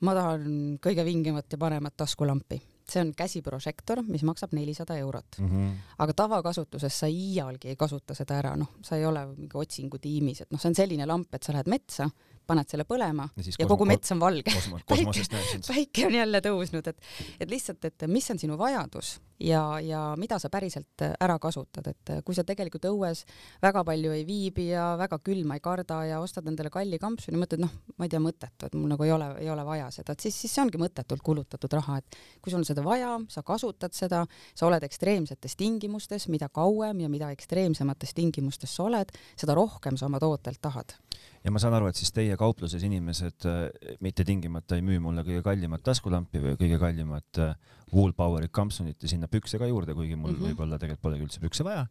ma 0.00 0.14
tahan 0.14 0.78
kõige 0.80 1.04
vingemat 1.04 1.44
ja 1.52 1.58
paremat 1.58 1.92
taskulampi, 1.96 2.56
see 2.88 3.00
on 3.02 3.12
käsiprožektor, 3.12 4.00
mis 4.08 4.22
maksab 4.22 4.52
nelisada 4.56 4.96
eurot, 4.96 5.36
Mm 5.38 5.48
-hmm. 5.48 5.74
aga 5.98 6.12
tavakasutuses 6.12 6.98
sa 6.98 7.06
iialgi 7.06 7.68
ei 7.68 7.76
kasuta 7.76 8.14
seda 8.14 8.38
ära, 8.38 8.56
noh, 8.56 8.68
sa 8.82 8.96
ei 8.96 9.04
ole 9.04 9.26
mingi 9.26 9.52
otsingutiimis, 9.54 10.40
et 10.40 10.50
noh, 10.50 10.58
see 10.60 10.68
on 10.70 10.74
selline 10.74 11.06
lamp, 11.06 11.34
et 11.34 11.42
sa 11.42 11.52
lähed 11.52 11.66
metsa, 11.68 12.08
paned 12.50 12.70
selle 12.70 12.86
põlema 12.88 13.28
ja 13.38 13.56
ja 13.58 13.70
kogu 13.70 13.88
mets 13.88 14.12
on 14.14 14.22
valge. 14.22 14.50
kosmos, 14.50 14.84
kosmosest 14.90 15.34
näeb 15.34 15.48
sind. 15.54 15.66
päike 15.70 16.06
on 16.10 16.18
jälle 16.18 16.42
tõusnud, 16.44 16.92
et, 16.92 17.10
et 17.40 17.50
lihtsalt, 17.50 17.84
et 17.88 18.08
mis 18.10 18.30
on 18.34 18.40
sinu 18.42 18.58
vajadus 18.60 19.18
ja, 19.40 19.80
ja 19.80 20.00
mida 20.20 20.38
sa 20.38 20.50
päriselt 20.52 21.02
ära 21.20 21.38
kasutad, 21.42 21.86
et 21.90 22.12
kui 22.24 22.36
sa 22.36 22.44
tegelikult 22.46 22.86
õues 22.90 23.24
väga 23.62 23.82
palju 23.86 24.12
ei 24.14 24.24
viibi 24.28 24.68
ja 24.70 24.92
väga 25.00 25.20
külma 25.24 25.56
ei 25.56 25.64
karda 25.64 26.02
ja 26.08 26.20
ostad 26.20 26.48
endale 26.50 26.72
kalli 26.72 26.98
kampsuni, 27.00 27.40
mõtled, 27.40 27.64
noh, 27.64 27.72
ma 27.96 28.06
ei 28.06 28.12
tea, 28.12 28.20
mõttetu, 28.22 28.68
et 28.68 28.76
mul 28.76 28.92
nagu 28.92 29.06
ei 29.06 29.14
ole, 29.14 29.30
ei 29.40 29.50
ole 29.52 29.64
vaja 29.66 29.90
seda, 29.94 30.14
et 30.16 30.26
siis, 30.26 30.36
siis 30.44 30.54
see 30.54 30.64
ongi 30.64 30.80
mõttetult 30.80 31.24
kulutatud 31.24 31.78
raha, 31.78 32.00
et 32.00 32.20
kui 32.42 32.52
sul 32.52 32.60
on 32.60 32.68
seda 32.68 32.84
vaja, 32.86 33.14
sa 33.32 33.44
kasutad 33.46 33.96
seda, 33.96 34.24
sa 34.54 34.68
oled 34.68 34.84
ekstreemsetes 34.86 35.56
tingimustes, 35.60 36.28
mida 36.32 36.50
kauem 36.52 37.04
ja 37.04 37.12
mida 37.12 37.30
ekstreemsemates 37.34 38.14
tingimustes 38.16 38.76
sa 38.76 38.88
oled, 38.88 39.12
seda 39.40 39.56
rohkem 39.56 39.96
sa 39.96 40.10
oma 40.10 40.20
tootelt 40.22 40.60
tahad. 40.60 40.96
Ja 41.44 41.52
ma 41.52 41.60
saan 41.62 41.74
aru, 41.76 41.88
et 41.90 41.98
siis 41.98 42.12
teie 42.12 42.36
kaupluses 42.40 42.82
inimesed 42.86 43.46
äh, 43.48 43.96
mitte 44.04 44.24
tingimata 44.28 44.76
ei 44.76 44.84
müü 44.84 45.00
mulle 45.02 45.24
kõige 45.26 45.42
kallimat 45.46 45.84
taskulampi 45.86 46.42
või 46.42 46.56
kõige 46.60 46.80
kallimat 46.82 47.40
äh, 47.40 47.54
Woolpoweri 47.94 48.50
kampsunit 48.52 49.02
ja 49.02 49.10
sinna 49.10 49.28
pükse 49.30 49.58
ka 49.58 49.68
juurde, 49.70 49.96
kuigi 49.96 50.16
mul 50.16 50.34
mm. 50.34 50.36
-hmm. 50.36 50.50
võib-olla 50.50 50.78
tegelikult 50.78 51.06
polegi 51.08 51.26
üldse 51.26 51.40
pükse 51.42 51.66
vaja, 51.66 51.86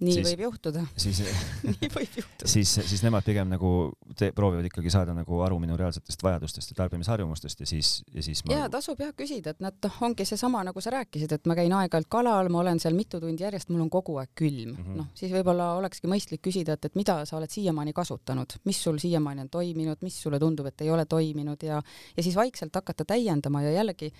nii 0.00 0.14
Siis- 0.16 0.28
võib 0.30 0.42
juhtuda, 0.46 0.84
siis 1.04 1.20
nii 1.68 1.90
võib 1.92 2.18
juhtuda. 2.20 2.48
siis, 2.48 2.72
siis 2.90 3.02
nemad 3.04 3.26
pigem 3.26 3.50
nagu 3.52 3.72
te, 4.16 4.30
proovivad 4.36 4.66
ikkagi 4.70 4.92
saada 4.92 5.14
nagu 5.16 5.40
aru 5.44 5.60
minu 5.62 5.76
reaalsetest 5.80 6.22
vajadustest 6.24 6.72
ja 6.72 6.78
tarbimisharjumustest 6.82 7.64
ja 7.64 7.68
siis, 7.68 7.92
ja 8.14 8.24
siis 8.24 8.42
ma 8.46 8.56
ja 8.56 8.70
tasub 8.72 9.00
jah 9.00 9.12
küsida, 9.16 9.54
et 9.54 9.62
nad 9.64 9.76
noh, 9.84 10.00
ongi 10.08 10.26
seesama, 10.28 10.62
nagu 10.66 10.82
sa 10.84 10.94
rääkisid, 10.94 11.36
et 11.36 11.50
ma 11.50 11.56
käin 11.58 11.74
aeg-ajalt 11.80 12.10
kalal, 12.12 12.50
ma 12.52 12.62
olen 12.64 12.80
seal 12.82 12.96
mitu 12.96 13.20
tundi 13.22 13.44
järjest, 13.44 13.72
mul 13.72 13.84
on 13.86 13.92
kogu 13.92 14.16
aeg 14.22 14.32
külm 14.34 14.74
mm. 14.74 14.84
-hmm., 14.84 15.00
noh 15.02 15.10
siis 15.14 15.32
võib-olla 15.34 15.72
olekski 15.80 16.10
mõistlik 16.10 16.44
küsida, 16.48 16.78
et, 16.78 16.90
et 16.90 16.98
mida 16.98 17.20
sa 17.28 17.38
oled 17.38 17.50
siiamaani 17.50 17.92
kasutanud, 17.96 18.60
mis 18.64 18.82
sul 18.82 18.98
siiamaani 18.98 19.46
on 19.46 19.52
toiminud, 19.52 20.00
mis 20.06 20.20
sulle 20.22 20.40
tundub, 20.40 20.66
et 20.70 20.86
ei 20.86 20.90
ole 20.90 21.06
toiminud 21.06 21.62
ja 21.62 21.82
ja 22.16 22.22
siis 22.22 22.36
vaikselt 22.36 22.74
hakata 22.74 23.04
täiendama 23.04 23.62
ja 23.62 23.72
jällegi 23.72 24.12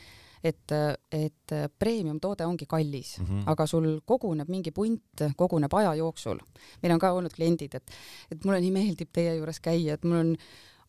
et, 0.44 0.72
et 1.12 1.54
premium-toode 1.78 2.46
ongi 2.46 2.66
kallis 2.66 3.18
mm. 3.18 3.26
-hmm. 3.26 3.42
aga 3.46 3.66
sul 3.66 4.00
koguneb 4.06 4.48
mingi 4.48 4.70
punt, 4.70 5.24
koguneb 5.36 5.74
aja 5.74 5.94
jooksul. 5.94 6.38
meil 6.82 6.94
on 6.94 6.98
ka 6.98 7.12
olnud 7.12 7.32
kliendid, 7.32 7.74
et, 7.74 7.90
et 8.32 8.44
mulle 8.44 8.60
nii 8.60 8.72
meeldib 8.72 9.08
teie 9.12 9.36
juures 9.36 9.60
käia, 9.60 9.94
et 9.94 10.04
mul 10.04 10.16
on 10.16 10.36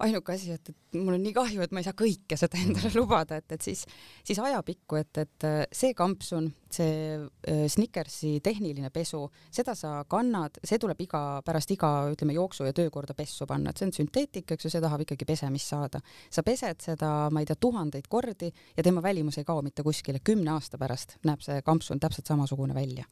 ainuke 0.06 0.34
asi, 0.34 0.52
et, 0.56 0.72
et 0.72 1.00
mul 1.00 1.16
on 1.16 1.24
nii 1.24 1.34
kahju, 1.36 1.62
et 1.64 1.74
ma 1.74 1.82
ei 1.82 1.88
saa 1.88 1.98
kõike 1.98 2.38
seda 2.40 2.60
endale 2.60 2.90
mm. 2.90 2.98
lubada, 3.00 3.38
et, 3.42 3.56
et 3.56 3.64
siis, 3.64 3.84
siis 4.28 4.40
ajapikku, 4.42 4.98
et, 5.00 5.22
et 5.24 5.48
äh, 5.48 5.60
see 5.76 5.96
kampsun, 5.98 6.50
see 6.72 7.18
äh, 7.18 7.64
Snickersi 7.72 8.40
tehniline 8.44 8.92
pesu, 8.94 9.24
seda 9.54 9.76
sa 9.78 9.94
kannad, 10.10 10.60
see 10.66 10.80
tuleb 10.82 11.00
iga, 11.06 11.22
pärast 11.46 11.74
iga, 11.76 11.92
ütleme, 12.14 12.36
jooksu 12.38 12.68
ja 12.68 12.76
töökorda 12.76 13.16
pessu 13.18 13.48
panna, 13.50 13.72
et 13.72 13.82
see 13.82 13.90
on 13.90 13.96
sünteetika, 13.96 14.56
eks 14.56 14.68
ju, 14.68 14.74
see 14.74 14.84
tahab 14.84 15.06
ikkagi 15.06 15.28
pesemist 15.28 15.72
saada. 15.72 16.02
sa 16.32 16.44
pesed 16.44 16.82
seda, 16.84 17.12
ma 17.32 17.44
ei 17.44 17.50
tea, 17.50 17.60
tuhandeid 17.62 18.08
kordi 18.12 18.52
ja 18.78 18.84
tema 18.84 19.04
välimus 19.04 19.38
ei 19.38 19.48
kao 19.48 19.62
mitte 19.62 19.84
kuskile, 19.84 20.20
kümne 20.24 20.54
aasta 20.56 20.80
pärast 20.82 21.18
näeb 21.28 21.44
see 21.46 21.62
kampsun 21.66 22.00
täpselt 22.00 22.28
samasugune 22.28 22.76
välja. 22.76 23.06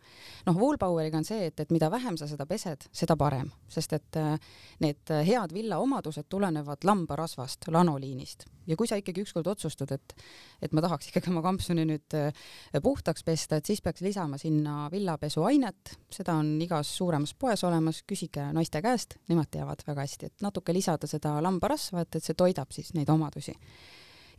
noh, 0.45 0.57
Woolpoweriga 0.57 1.19
on 1.19 1.27
see, 1.27 1.49
et, 1.51 1.59
et 1.59 1.71
mida 1.71 1.91
vähem 1.91 2.17
sa 2.17 2.27
seda 2.27 2.45
pesed, 2.49 2.87
seda 2.91 3.15
parem, 3.19 3.51
sest 3.69 3.93
et 3.93 4.19
äh, 4.19 4.35
need 4.79 5.15
head 5.27 5.53
villa 5.53 5.79
omadused 5.79 6.27
tulenevad 6.29 6.78
saavad 6.79 6.85
lambarasvast, 6.85 7.67
lanoliinist 7.71 8.45
ja 8.67 8.75
kui 8.77 8.87
sa 8.87 8.95
ikkagi 8.95 9.23
ükskord 9.23 9.47
otsustad, 9.47 9.91
et, 9.91 10.13
et 10.61 10.71
ma 10.73 10.81
tahaks 10.81 11.09
ikkagi 11.09 11.29
oma 11.31 11.41
kampsuni 11.41 11.85
nüüd 11.85 12.13
äh, 12.15 12.33
puhtaks 12.81 13.23
pesta, 13.23 13.57
et 13.57 13.65
siis 13.65 13.81
peaks 13.81 14.01
lisama 14.01 14.37
sinna 14.37 14.89
villapesuainet, 14.91 15.97
seda 16.09 16.35
on 16.35 16.59
igas 16.61 16.87
suuremas 16.97 17.33
poes 17.33 17.63
olemas, 17.63 18.03
küsige 18.07 18.51
naiste 18.53 18.81
käest, 18.81 19.17
nemad 19.29 19.49
teavad 19.51 19.83
väga 19.87 20.05
hästi, 20.05 20.25
et 20.25 20.41
natuke 20.41 20.73
lisada 20.73 21.07
seda 21.07 21.41
lambarasva, 21.41 22.01
et, 22.01 22.15
et 22.15 22.23
see 22.23 22.35
toidab 22.35 22.71
siis 22.71 22.93
neid 22.93 23.09
omadusi. 23.09 23.55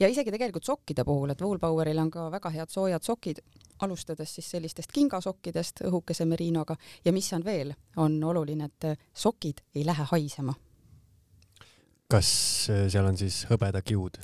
ja 0.00 0.08
isegi 0.08 0.30
tegelikult 0.30 0.64
sokkide 0.64 1.04
puhul, 1.04 1.30
et 1.30 1.42
Woolpoweril 1.42 1.98
on 1.98 2.10
ka 2.10 2.30
väga 2.30 2.50
head 2.50 2.70
soojad 2.70 3.02
sokid, 3.02 3.42
alustades 3.82 4.34
siis 4.34 4.50
sellistest 4.50 4.92
kingasokkidest 4.92 5.82
õhukese 5.88 6.24
merinoga. 6.24 6.76
Ja 7.04 7.12
mis 7.12 7.32
on 7.32 7.44
veel, 7.44 7.72
on 7.96 8.22
oluline, 8.24 8.68
et 8.68 9.06
sokid 9.14 9.64
ei 9.74 9.84
lähe 9.84 10.04
haisema 10.12 10.54
kas 12.10 12.30
äh, 12.70 12.86
seal 12.92 13.06
on 13.06 13.18
siis 13.20 13.44
hõbedakiud? 13.50 14.20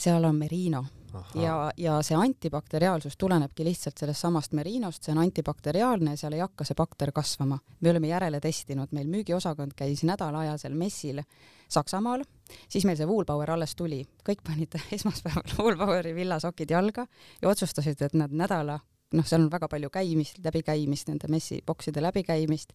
seal 0.00 0.24
on 0.24 0.36
merino 0.40 0.84
Aha. 1.12 1.24
ja, 1.34 1.54
ja 1.76 1.98
see 2.06 2.16
antibakteriaalsus 2.16 3.16
tulenebki 3.20 3.64
lihtsalt 3.66 3.98
sellest 3.98 4.24
samast 4.24 4.54
merinost, 4.56 5.04
see 5.04 5.12
on 5.12 5.20
antibakteriaalne 5.24 6.14
ja 6.14 6.20
seal 6.22 6.36
ei 6.36 6.40
hakka 6.40 6.64
see 6.64 6.78
bakter 6.78 7.12
kasvama. 7.12 7.58
me 7.80 7.90
oleme 7.90 8.08
järele 8.08 8.40
testinud, 8.40 8.94
meil 8.96 9.10
müügiosakond 9.10 9.74
käis 9.76 10.04
nädalaajasel 10.08 10.74
messil 10.74 11.22
Saksamaal, 11.70 12.24
siis 12.68 12.86
meil 12.86 12.96
see 12.98 13.06
Woolpower 13.06 13.52
alles 13.54 13.76
tuli, 13.78 14.00
kõik 14.26 14.40
panid 14.46 14.78
esmaspäeval 14.96 15.58
Woolpoweri 15.58 16.14
villasokid 16.14 16.70
jalga 16.70 17.06
ja 17.42 17.52
otsustasid, 17.52 18.00
et 18.02 18.16
nad 18.16 18.32
nädala 18.32 18.80
noh, 19.16 19.26
seal 19.26 19.44
on 19.44 19.50
väga 19.52 19.68
palju 19.70 19.90
käimist, 19.92 20.38
läbikäimist, 20.44 21.10
nende 21.10 21.30
messibokside 21.32 22.02
läbikäimist 22.02 22.72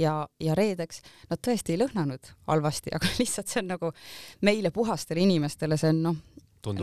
ja, 0.00 0.14
ja 0.40 0.54
reedeks 0.58 1.02
nad 1.30 1.40
tõesti 1.46 1.74
ei 1.74 1.80
lõhnanud 1.82 2.32
halvasti, 2.50 2.92
aga 2.96 3.10
lihtsalt 3.18 3.50
see 3.50 3.64
on 3.64 3.74
nagu 3.76 3.92
meile 4.46 4.72
puhastele 4.74 5.24
inimestele, 5.24 5.78
see 5.80 5.94
on 5.94 6.02
noh, 6.10 6.20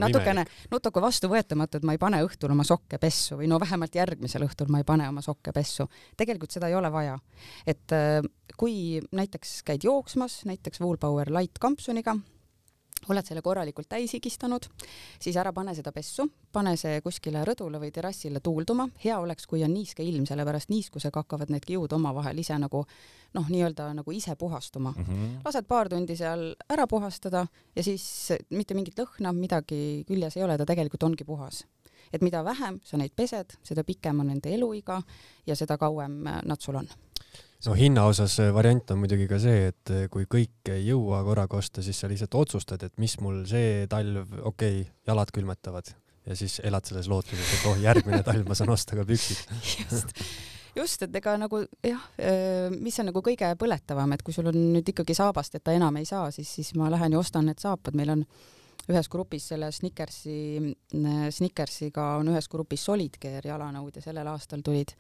natukene 0.02 0.46
natuke 0.72 1.02
vastuvõetamatu, 1.04 1.78
et 1.78 1.86
ma 1.86 1.94
ei 1.94 2.02
pane 2.02 2.22
õhtul 2.26 2.54
oma 2.54 2.66
sokke 2.68 2.98
pessu 3.02 3.38
või 3.38 3.50
no 3.52 3.60
vähemalt 3.62 3.96
järgmisel 3.96 4.48
õhtul 4.48 4.72
ma 4.74 4.82
ei 4.82 4.88
pane 4.88 5.08
oma 5.10 5.22
sokke 5.22 5.54
pessu. 5.54 5.88
tegelikult 6.18 6.52
seda 6.52 6.72
ei 6.72 6.76
ole 6.76 6.92
vaja. 6.92 7.20
et 7.66 7.94
äh, 7.94 8.22
kui 8.58 9.02
näiteks 9.12 9.62
käid 9.64 9.86
jooksmas, 9.86 10.42
näiteks 10.50 10.82
Woolpower 10.82 11.30
Light 11.34 11.60
kampsuniga 11.60 12.18
oled 13.10 13.26
selle 13.26 13.42
korralikult 13.46 13.90
täis 13.90 14.14
higistanud, 14.16 14.66
siis 15.22 15.38
ära 15.38 15.54
pane 15.56 15.76
seda 15.78 15.92
pessu, 15.96 16.28
pane 16.54 16.76
see 16.80 17.00
kuskile 17.06 17.44
rõdule 17.48 17.80
või 17.82 17.92
terrassile 17.94 18.42
tuulduma, 18.44 18.88
hea 19.04 19.18
oleks, 19.20 19.48
kui 19.48 19.64
on 19.66 19.74
niiske 19.74 20.04
ilm, 20.04 20.26
sellepärast 20.30 20.72
niiskusega 20.74 21.24
hakkavad 21.24 21.54
need 21.54 21.66
kiud 21.68 21.94
omavahel 21.98 22.40
ise 22.44 22.58
nagu 22.60 22.84
noh, 23.38 23.50
nii-öelda 23.50 23.90
nagu 23.98 24.16
ise 24.16 24.36
puhastuma 24.36 24.94
mm. 24.96 25.04
-hmm. 25.04 25.40
lased 25.46 25.68
paar 25.68 25.90
tundi 25.90 26.16
seal 26.16 26.56
ära 26.70 26.88
puhastada 26.88 27.48
ja 27.76 27.84
siis 27.84 28.34
mitte 28.50 28.74
mingit 28.74 29.00
lõhna, 29.00 29.34
midagi 29.34 30.04
küljes 30.08 30.38
ei 30.38 30.44
ole, 30.44 30.58
ta 30.58 30.66
tegelikult 30.66 31.04
ongi 31.04 31.24
puhas. 31.24 31.66
et 32.14 32.22
mida 32.22 32.44
vähem 32.44 32.80
sa 32.84 32.98
neid 32.98 33.12
pesed, 33.16 33.58
seda 33.64 33.84
pikem 33.84 34.20
on 34.20 34.28
nende 34.28 34.54
eluiga 34.54 35.02
ja 35.48 35.56
seda 35.56 35.78
kauem 35.78 36.24
nad 36.24 36.62
sul 36.62 36.76
on 36.76 36.88
no 37.66 37.76
hinna 37.78 38.06
osas 38.10 38.38
variant 38.54 38.92
on 38.94 39.02
muidugi 39.02 39.28
ka 39.30 39.40
see, 39.42 39.72
et 39.72 39.94
kui 40.14 40.28
kõike 40.30 40.76
ei 40.78 40.90
jõua 40.92 41.24
korraga 41.26 41.58
osta, 41.58 41.84
siis 41.86 42.00
sa 42.00 42.10
lihtsalt 42.12 42.36
otsustad, 42.38 42.84
et 42.86 42.94
mis 43.02 43.18
mul 43.24 43.42
see 43.50 43.88
talv, 43.90 44.28
okei 44.44 44.84
okay,, 44.84 44.92
jalad 45.10 45.34
külmetavad. 45.34 45.96
Ja 46.28 46.36
siis 46.36 46.60
elad 46.68 46.84
selles 46.84 47.08
lootuses, 47.08 47.54
et 47.56 47.66
oh, 47.70 47.78
järgmine 47.80 48.20
talv 48.28 48.50
ma 48.50 48.56
saan 48.58 48.74
osta 48.74 48.98
ka 49.00 49.06
püksid. 49.08 49.46
Just, 49.88 50.12
just, 50.76 51.06
et 51.08 51.16
ega 51.16 51.38
nagu 51.40 51.62
jah, 51.88 52.04
mis 52.76 53.00
on 53.00 53.08
nagu 53.10 53.24
kõige 53.26 53.48
põletavam, 53.58 54.12
et 54.14 54.22
kui 54.28 54.36
sul 54.36 54.52
on 54.52 54.58
nüüd 54.76 54.92
ikkagi 54.92 55.16
saabast, 55.18 55.56
et 55.56 55.64
ta 55.64 55.74
enam 55.74 55.96
ei 55.98 56.06
saa, 56.06 56.28
siis, 56.36 56.52
siis 56.60 56.74
ma 56.78 56.92
lähen 56.94 57.16
ja 57.16 57.22
ostan 57.22 57.48
need 57.48 57.64
saapad, 57.64 57.96
meil 57.98 58.12
on 58.14 58.26
ühes 58.92 59.10
grupis 59.12 59.48
selle 59.52 59.72
Snickersi, 59.74 60.76
Snickersiga 61.34 62.12
on 62.20 62.30
ühes 62.32 62.48
grupis 62.52 62.86
Solid 62.88 63.18
Gear 63.22 63.48
jalanõud 63.48 63.98
ja 63.98 64.04
sellel 64.04 64.30
aastal 64.32 64.62
tulid 64.64 64.94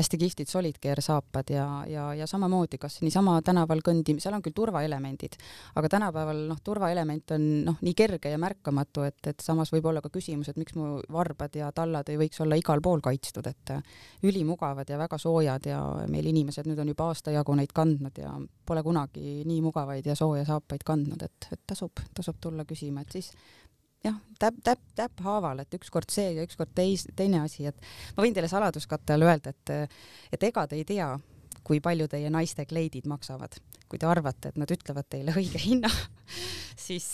hästi 0.00 0.18
kihvtid 0.20 0.50
solid 0.50 0.78
care 0.82 1.02
saapad 1.04 1.52
ja, 1.52 1.66
ja, 1.88 2.06
ja 2.16 2.26
samamoodi 2.30 2.78
kas 2.80 3.00
niisama 3.04 3.38
tänaval 3.46 3.82
kõndim-, 3.86 4.20
seal 4.22 4.34
on 4.36 4.44
küll 4.44 4.56
turvaelemendid, 4.56 5.36
aga 5.78 5.90
tänapäeval 5.96 6.44
noh, 6.50 6.60
turvaelement 6.64 7.36
on 7.36 7.46
noh, 7.68 7.78
nii 7.84 7.94
kerge 7.98 8.32
ja 8.32 8.40
märkamatu, 8.40 9.04
et, 9.08 9.20
et 9.30 9.44
samas 9.44 9.72
võib 9.74 9.90
olla 9.90 10.02
ka 10.04 10.12
küsimus, 10.12 10.50
et 10.50 10.60
miks 10.60 10.76
mu 10.78 10.98
varbad 11.12 11.56
ja 11.56 11.70
tallad 11.76 12.08
ei 12.10 12.18
võiks 12.20 12.40
olla 12.44 12.58
igal 12.58 12.82
pool 12.84 13.04
kaitstud, 13.04 13.46
et 13.50 13.74
ülimugavad 14.26 14.88
ja 14.90 14.98
väga 15.00 15.18
soojad 15.20 15.70
ja 15.70 15.80
meil 16.10 16.30
inimesed 16.32 16.68
nüüd 16.68 16.80
on 16.82 16.92
juba 16.92 17.10
aasta 17.10 17.34
jagu 17.34 17.54
neid 17.58 17.74
kandnud 17.76 18.20
ja 18.20 18.34
pole 18.66 18.82
kunagi 18.86 19.40
nii 19.48 19.62
mugavaid 19.64 20.06
ja 20.06 20.16
sooja 20.18 20.46
saapaid 20.48 20.84
kandnud, 20.86 21.22
et, 21.26 21.50
et 21.52 21.62
tasub, 21.66 22.02
tasub 22.16 22.38
tulla 22.40 22.66
küsima, 22.68 23.04
et 23.04 23.18
siis 23.18 23.32
jah, 24.04 24.16
täpp, 24.40 24.60
täpp, 24.64 24.84
täpphaaval, 24.96 25.64
et 25.64 25.76
ükskord 25.76 26.12
see 26.12 26.32
ja 26.36 26.46
ükskord 26.46 26.72
teis, 26.76 27.06
teine 27.16 27.42
asi, 27.44 27.66
et 27.68 27.90
ma 28.16 28.24
võin 28.24 28.36
teile 28.36 28.48
saladuskatte 28.50 29.16
all 29.16 29.26
öelda, 29.28 29.52
et, 29.52 29.92
et 30.32 30.48
ega 30.50 30.66
te 30.68 30.78
ei 30.80 30.86
tea, 30.88 31.12
kui 31.66 31.82
palju 31.84 32.08
teie 32.10 32.30
naiste 32.32 32.64
kleidid 32.68 33.08
maksavad. 33.10 33.60
kui 33.90 33.98
te 33.98 34.06
arvate, 34.06 34.52
et 34.52 34.58
nad 34.60 34.70
ütlevad 34.70 35.08
teile 35.10 35.32
õige 35.34 35.58
hinna, 35.58 35.90
siis 36.86 37.06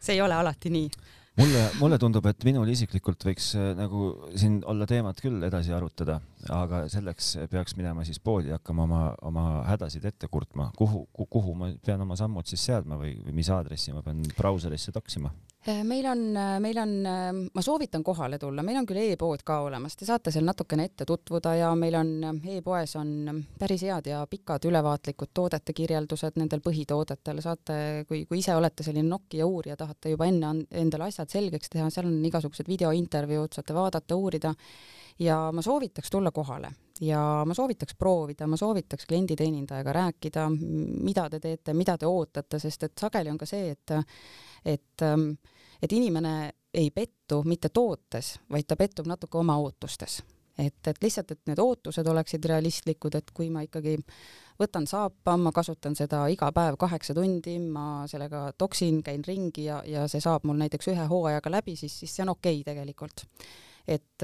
see 0.00 0.14
ei 0.14 0.22
ole 0.24 0.32
alati 0.32 0.72
nii. 0.72 0.88
Mulle, 1.36 1.60
mulle 1.78 1.98
tundub, 2.00 2.24
et 2.26 2.42
minul 2.44 2.68
isiklikult 2.72 3.22
võiks 3.24 3.52
äh, 3.56 3.68
nagu 3.78 4.08
siin 4.36 4.58
olla 4.68 4.88
teemat 4.88 5.20
küll 5.22 5.44
edasi 5.46 5.72
arutada, 5.72 6.18
aga 6.52 6.82
selleks 6.90 7.30
peaks 7.52 7.76
minema 7.78 8.02
siis 8.04 8.18
poodi 8.20 8.50
hakkama 8.52 8.84
oma, 8.88 9.02
oma 9.28 9.44
hädasid 9.68 10.08
ette 10.10 10.28
kurtma, 10.32 10.70
kuhu, 10.76 11.04
kuhu 11.14 11.54
ma 11.56 11.70
pean 11.86 12.02
oma 12.02 12.18
sammud 12.18 12.48
siis 12.50 12.64
seadma 12.66 12.98
või, 13.00 13.14
või 13.22 13.36
mis 13.38 13.52
aadressi 13.52 13.94
ma 13.94 14.02
pean 14.04 14.24
brauserisse 14.36 14.92
toksima 14.96 15.30
meil 15.66 16.06
on, 16.06 16.36
äh, 16.36 16.60
meil 16.60 16.78
on, 16.78 17.06
äh, 17.06 17.32
ma 17.54 17.62
soovitan 17.62 18.04
kohale 18.04 18.38
tulla, 18.38 18.62
meil 18.62 18.78
on 18.80 18.86
küll 18.88 19.02
e-pood 19.02 19.42
ka 19.44 19.60
olemas, 19.66 19.96
te 19.96 20.06
saate 20.08 20.32
seal 20.32 20.44
natukene 20.44 20.86
ette 20.88 21.04
tutvuda 21.04 21.54
ja 21.58 21.74
meil 21.76 21.94
on 21.98 22.40
e-poes 22.48 22.96
on 22.96 23.44
päris 23.58 23.84
head 23.84 24.08
ja 24.08 24.22
pikad 24.30 24.64
ülevaatlikud 24.64 25.34
toodete 25.34 25.76
kirjeldused 25.76 26.40
nendel 26.40 26.64
põhitoodetel, 26.64 27.42
saate, 27.44 28.04
kui, 28.08 28.24
kui 28.26 28.40
ise 28.40 28.56
olete 28.56 28.86
selline 28.86 29.08
Nokia 29.08 29.46
uurija, 29.46 29.76
tahate 29.76 30.14
juba 30.14 30.30
enne 30.30 30.54
endale 30.70 31.10
asjad 31.10 31.28
selgeks 31.28 31.68
teha, 31.76 31.90
seal 31.90 32.08
on 32.08 32.20
igasugused 32.24 32.68
videointervjuud, 32.68 33.52
saate 33.52 33.76
vaadata, 33.76 34.16
uurida. 34.16 34.54
Ja 35.20 35.50
ma 35.52 35.60
soovitaks 35.60 36.08
tulla 36.10 36.30
kohale 36.32 36.70
ja 37.00 37.44
ma 37.46 37.54
soovitaks 37.54 37.94
proovida, 37.98 38.46
ma 38.46 38.56
soovitaks 38.56 39.06
klienditeenindajaga 39.06 39.92
rääkida, 39.92 40.46
mida 40.50 41.28
te 41.30 41.40
teete, 41.40 41.74
mida 41.74 41.96
te 41.98 42.08
ootate, 42.08 42.58
sest 42.58 42.88
et 42.88 42.98
sageli 43.00 43.32
on 43.32 43.38
ka 43.40 43.48
see, 43.48 43.70
et 43.70 43.94
et, 44.64 45.02
ähm, 45.02 45.30
et 45.82 45.92
inimene 45.92 46.50
ei 46.74 46.90
pettu 46.90 47.42
mitte 47.44 47.68
tootes, 47.68 48.36
vaid 48.50 48.68
ta 48.68 48.76
pettub 48.76 49.08
natuke 49.08 49.38
oma 49.38 49.56
ootustes. 49.58 50.22
et, 50.60 50.86
et 50.86 50.98
lihtsalt, 51.02 51.30
et 51.30 51.40
need 51.48 51.58
ootused 51.58 52.06
oleksid 52.06 52.44
realistlikud, 52.44 53.14
et 53.16 53.30
kui 53.32 53.48
ma 53.50 53.62
ikkagi 53.64 53.94
võtan 54.60 54.84
saapa, 54.86 55.36
ma 55.40 55.52
kasutan 55.56 55.96
seda 55.96 56.26
iga 56.28 56.50
päev 56.52 56.76
kaheksa 56.76 57.14
tundi, 57.16 57.56
ma 57.58 58.04
sellega 58.10 58.50
toksin, 58.58 59.00
käin 59.02 59.24
ringi 59.24 59.64
ja, 59.64 59.80
ja 59.86 60.04
see 60.08 60.20
saab 60.20 60.44
mul 60.44 60.60
näiteks 60.60 60.90
ühe 60.92 61.06
hooajaga 61.08 61.50
läbi, 61.50 61.76
siis, 61.80 61.96
siis 62.02 62.12
see 62.12 62.26
on 62.26 62.34
okei 62.34 62.60
okay 62.60 62.74
tegelikult 62.74 63.24
et, 63.88 64.22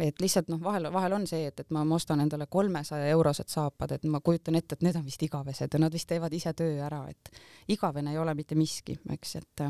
et 0.00 0.20
lihtsalt 0.20 0.48
noh, 0.52 0.60
vahel, 0.62 0.88
vahel 0.92 1.16
on 1.16 1.26
see, 1.26 1.46
et, 1.50 1.60
et 1.60 1.70
ma, 1.74 1.84
ma 1.84 1.98
ostan 1.98 2.20
endale 2.24 2.46
kolmesaja 2.50 3.10
eurosed 3.14 3.50
saapad, 3.52 3.96
et 3.96 4.04
ma 4.10 4.20
kujutan 4.24 4.58
ette, 4.58 4.78
et 4.78 4.86
need 4.86 4.96
on 4.96 5.04
vist 5.04 5.22
igavesed 5.22 5.74
ja 5.74 5.82
nad 5.82 5.92
vist 5.92 6.08
teevad 6.10 6.32
ise 6.34 6.54
töö 6.56 6.78
ära, 6.86 7.04
et 7.10 7.30
igavene 7.74 8.14
ei 8.14 8.18
ole 8.18 8.34
mitte 8.34 8.58
miski, 8.58 8.98
eks, 9.16 9.36
et 9.42 9.66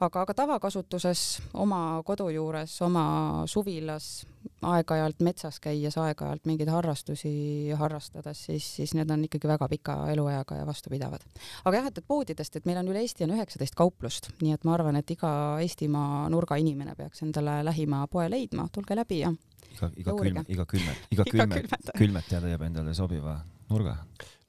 aga, 0.00 0.22
aga 0.22 0.34
tavakasutuses 0.36 1.22
oma 1.62 2.02
kodu 2.06 2.28
juures, 2.34 2.74
oma 2.84 3.06
suvilas, 3.50 4.26
aeg-ajalt 4.66 5.22
metsas 5.24 5.58
käies, 5.62 5.96
aeg-ajalt 6.00 6.46
mingeid 6.48 6.70
harrastusi 6.72 7.32
harrastades, 7.78 8.44
siis, 8.48 8.68
siis 8.78 8.94
need 8.98 9.10
on 9.12 9.24
ikkagi 9.26 9.48
väga 9.50 9.68
pika 9.72 9.96
elueaga 10.12 10.60
ja 10.60 10.66
vastupidavad. 10.68 11.24
aga 11.64 11.80
jah, 11.80 11.90
et, 11.90 11.98
et 11.98 12.08
poodidest, 12.08 12.56
et 12.56 12.68
meil 12.68 12.80
on 12.82 12.92
üle 12.92 13.02
Eesti 13.06 13.26
on 13.26 13.34
üheksateist 13.36 13.76
kauplust, 13.78 14.30
nii 14.42 14.54
et 14.56 14.64
ma 14.64 14.76
arvan, 14.76 15.00
et 15.00 15.10
iga 15.10 15.32
Eestimaa 15.62 16.26
nurga 16.32 16.58
inimene 16.60 16.96
peaks 16.98 17.22
endale 17.26 17.62
lähima 17.66 18.06
poe 18.10 18.28
leidma, 18.30 18.68
tulge 18.72 18.96
läbi 18.98 19.22
ja 19.24 19.32
iga, 19.76 19.90
iga 19.96 20.16
külm, 20.16 20.40
iga 20.48 20.68
külmet, 20.72 21.04
iga 21.12 21.28
külmet, 21.30 21.92
külmetaja 21.96 22.42
leiab 22.44 22.66
endale 22.68 22.94
sobiva 22.96 23.38
nurga 23.70 23.98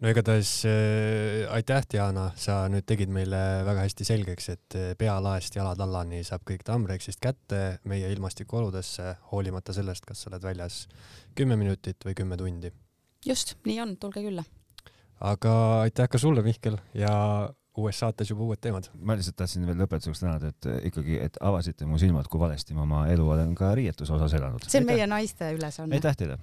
no 0.02 0.12
igatahes 0.12 0.52
äh, 0.70 1.48
aitäh, 1.54 1.86
Diana, 1.92 2.30
sa 2.38 2.60
nüüd 2.72 2.86
tegid 2.90 3.12
meile 3.14 3.40
väga 3.66 3.86
hästi 3.88 4.06
selgeks, 4.08 4.50
et 4.54 4.78
äh, 4.78 4.92
pealaest 5.00 5.58
jalad 5.58 5.82
allani 5.84 6.22
saab 6.28 6.46
kõik 6.48 6.66
Tamrexist 6.68 7.22
kätte 7.24 7.80
meie 7.90 8.12
ilmastikuoludesse, 8.14 9.16
hoolimata 9.32 9.74
sellest, 9.76 10.06
kas 10.06 10.22
sa 10.22 10.32
oled 10.32 10.46
väljas 10.46 10.84
kümme 11.38 11.58
minutit 11.60 12.06
või 12.06 12.18
kümme 12.18 12.38
tundi. 12.38 12.72
just, 13.26 13.56
nii 13.66 13.80
on, 13.86 13.96
tulge 13.98 14.22
külla. 14.26 14.46
aga 15.20 15.54
aitäh 15.88 16.10
ka 16.10 16.22
sulle, 16.22 16.46
Mihkel, 16.46 16.78
ja 16.94 17.50
uues 17.78 17.98
saates 18.00 18.30
juba 18.30 18.46
uued 18.46 18.62
teemad. 18.62 18.92
ma 19.02 19.18
lihtsalt 19.18 19.40
tahtsin 19.42 19.66
veel 19.66 19.82
lõpetuseks 19.82 20.22
tänada, 20.22 20.54
et 20.54 20.70
ikkagi, 20.92 21.18
et 21.26 21.42
avasite 21.42 21.90
mu 21.90 21.98
silmad, 21.98 22.30
kui 22.30 22.42
valesti 22.42 22.78
ma 22.78 22.86
oma 22.86 23.08
elu 23.10 23.30
olen 23.34 23.58
ka 23.58 23.74
riietuse 23.78 24.14
osas 24.14 24.38
elanud. 24.38 24.62
see 24.70 24.78
on 24.78 24.86
aitäh. 24.86 24.96
meie 24.96 25.10
naiste 25.10 25.52
ülesanne. 25.58 25.98
aitäh 25.98 26.22
teile 26.22 26.38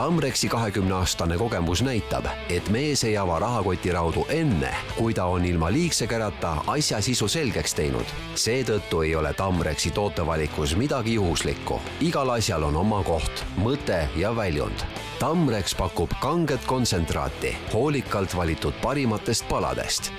Tamrexi 0.00 0.48
kahekümne 0.48 0.94
aastane 0.94 1.36
kogemus 1.38 1.82
näitab, 1.84 2.24
et 2.48 2.68
mees 2.72 3.02
ei 3.04 3.18
ava 3.20 3.34
rahakotiraudu 3.38 4.22
enne, 4.32 4.70
kui 4.96 5.12
ta 5.14 5.26
on 5.28 5.44
ilma 5.44 5.68
liigse 5.72 6.06
kärata 6.08 6.54
asja 6.72 7.02
sisu 7.04 7.28
selgeks 7.28 7.76
teinud. 7.76 8.14
seetõttu 8.34 9.02
ei 9.04 9.12
ole 9.14 9.34
Tamrexi 9.36 9.90
tootevalikus 9.90 10.72
midagi 10.76 11.14
juhuslikku. 11.14 11.80
igal 12.00 12.30
asjal 12.30 12.62
on 12.62 12.76
oma 12.76 13.02
koht, 13.04 13.44
mõte 13.56 14.08
ja 14.16 14.32
väljund. 14.36 14.86
Tamrex 15.18 15.76
pakub 15.76 16.16
kanget 16.20 16.64
kontsentraati 16.64 17.56
hoolikalt 17.74 18.36
valitud 18.36 18.74
parimatest 18.82 19.48
paladest 19.48 20.12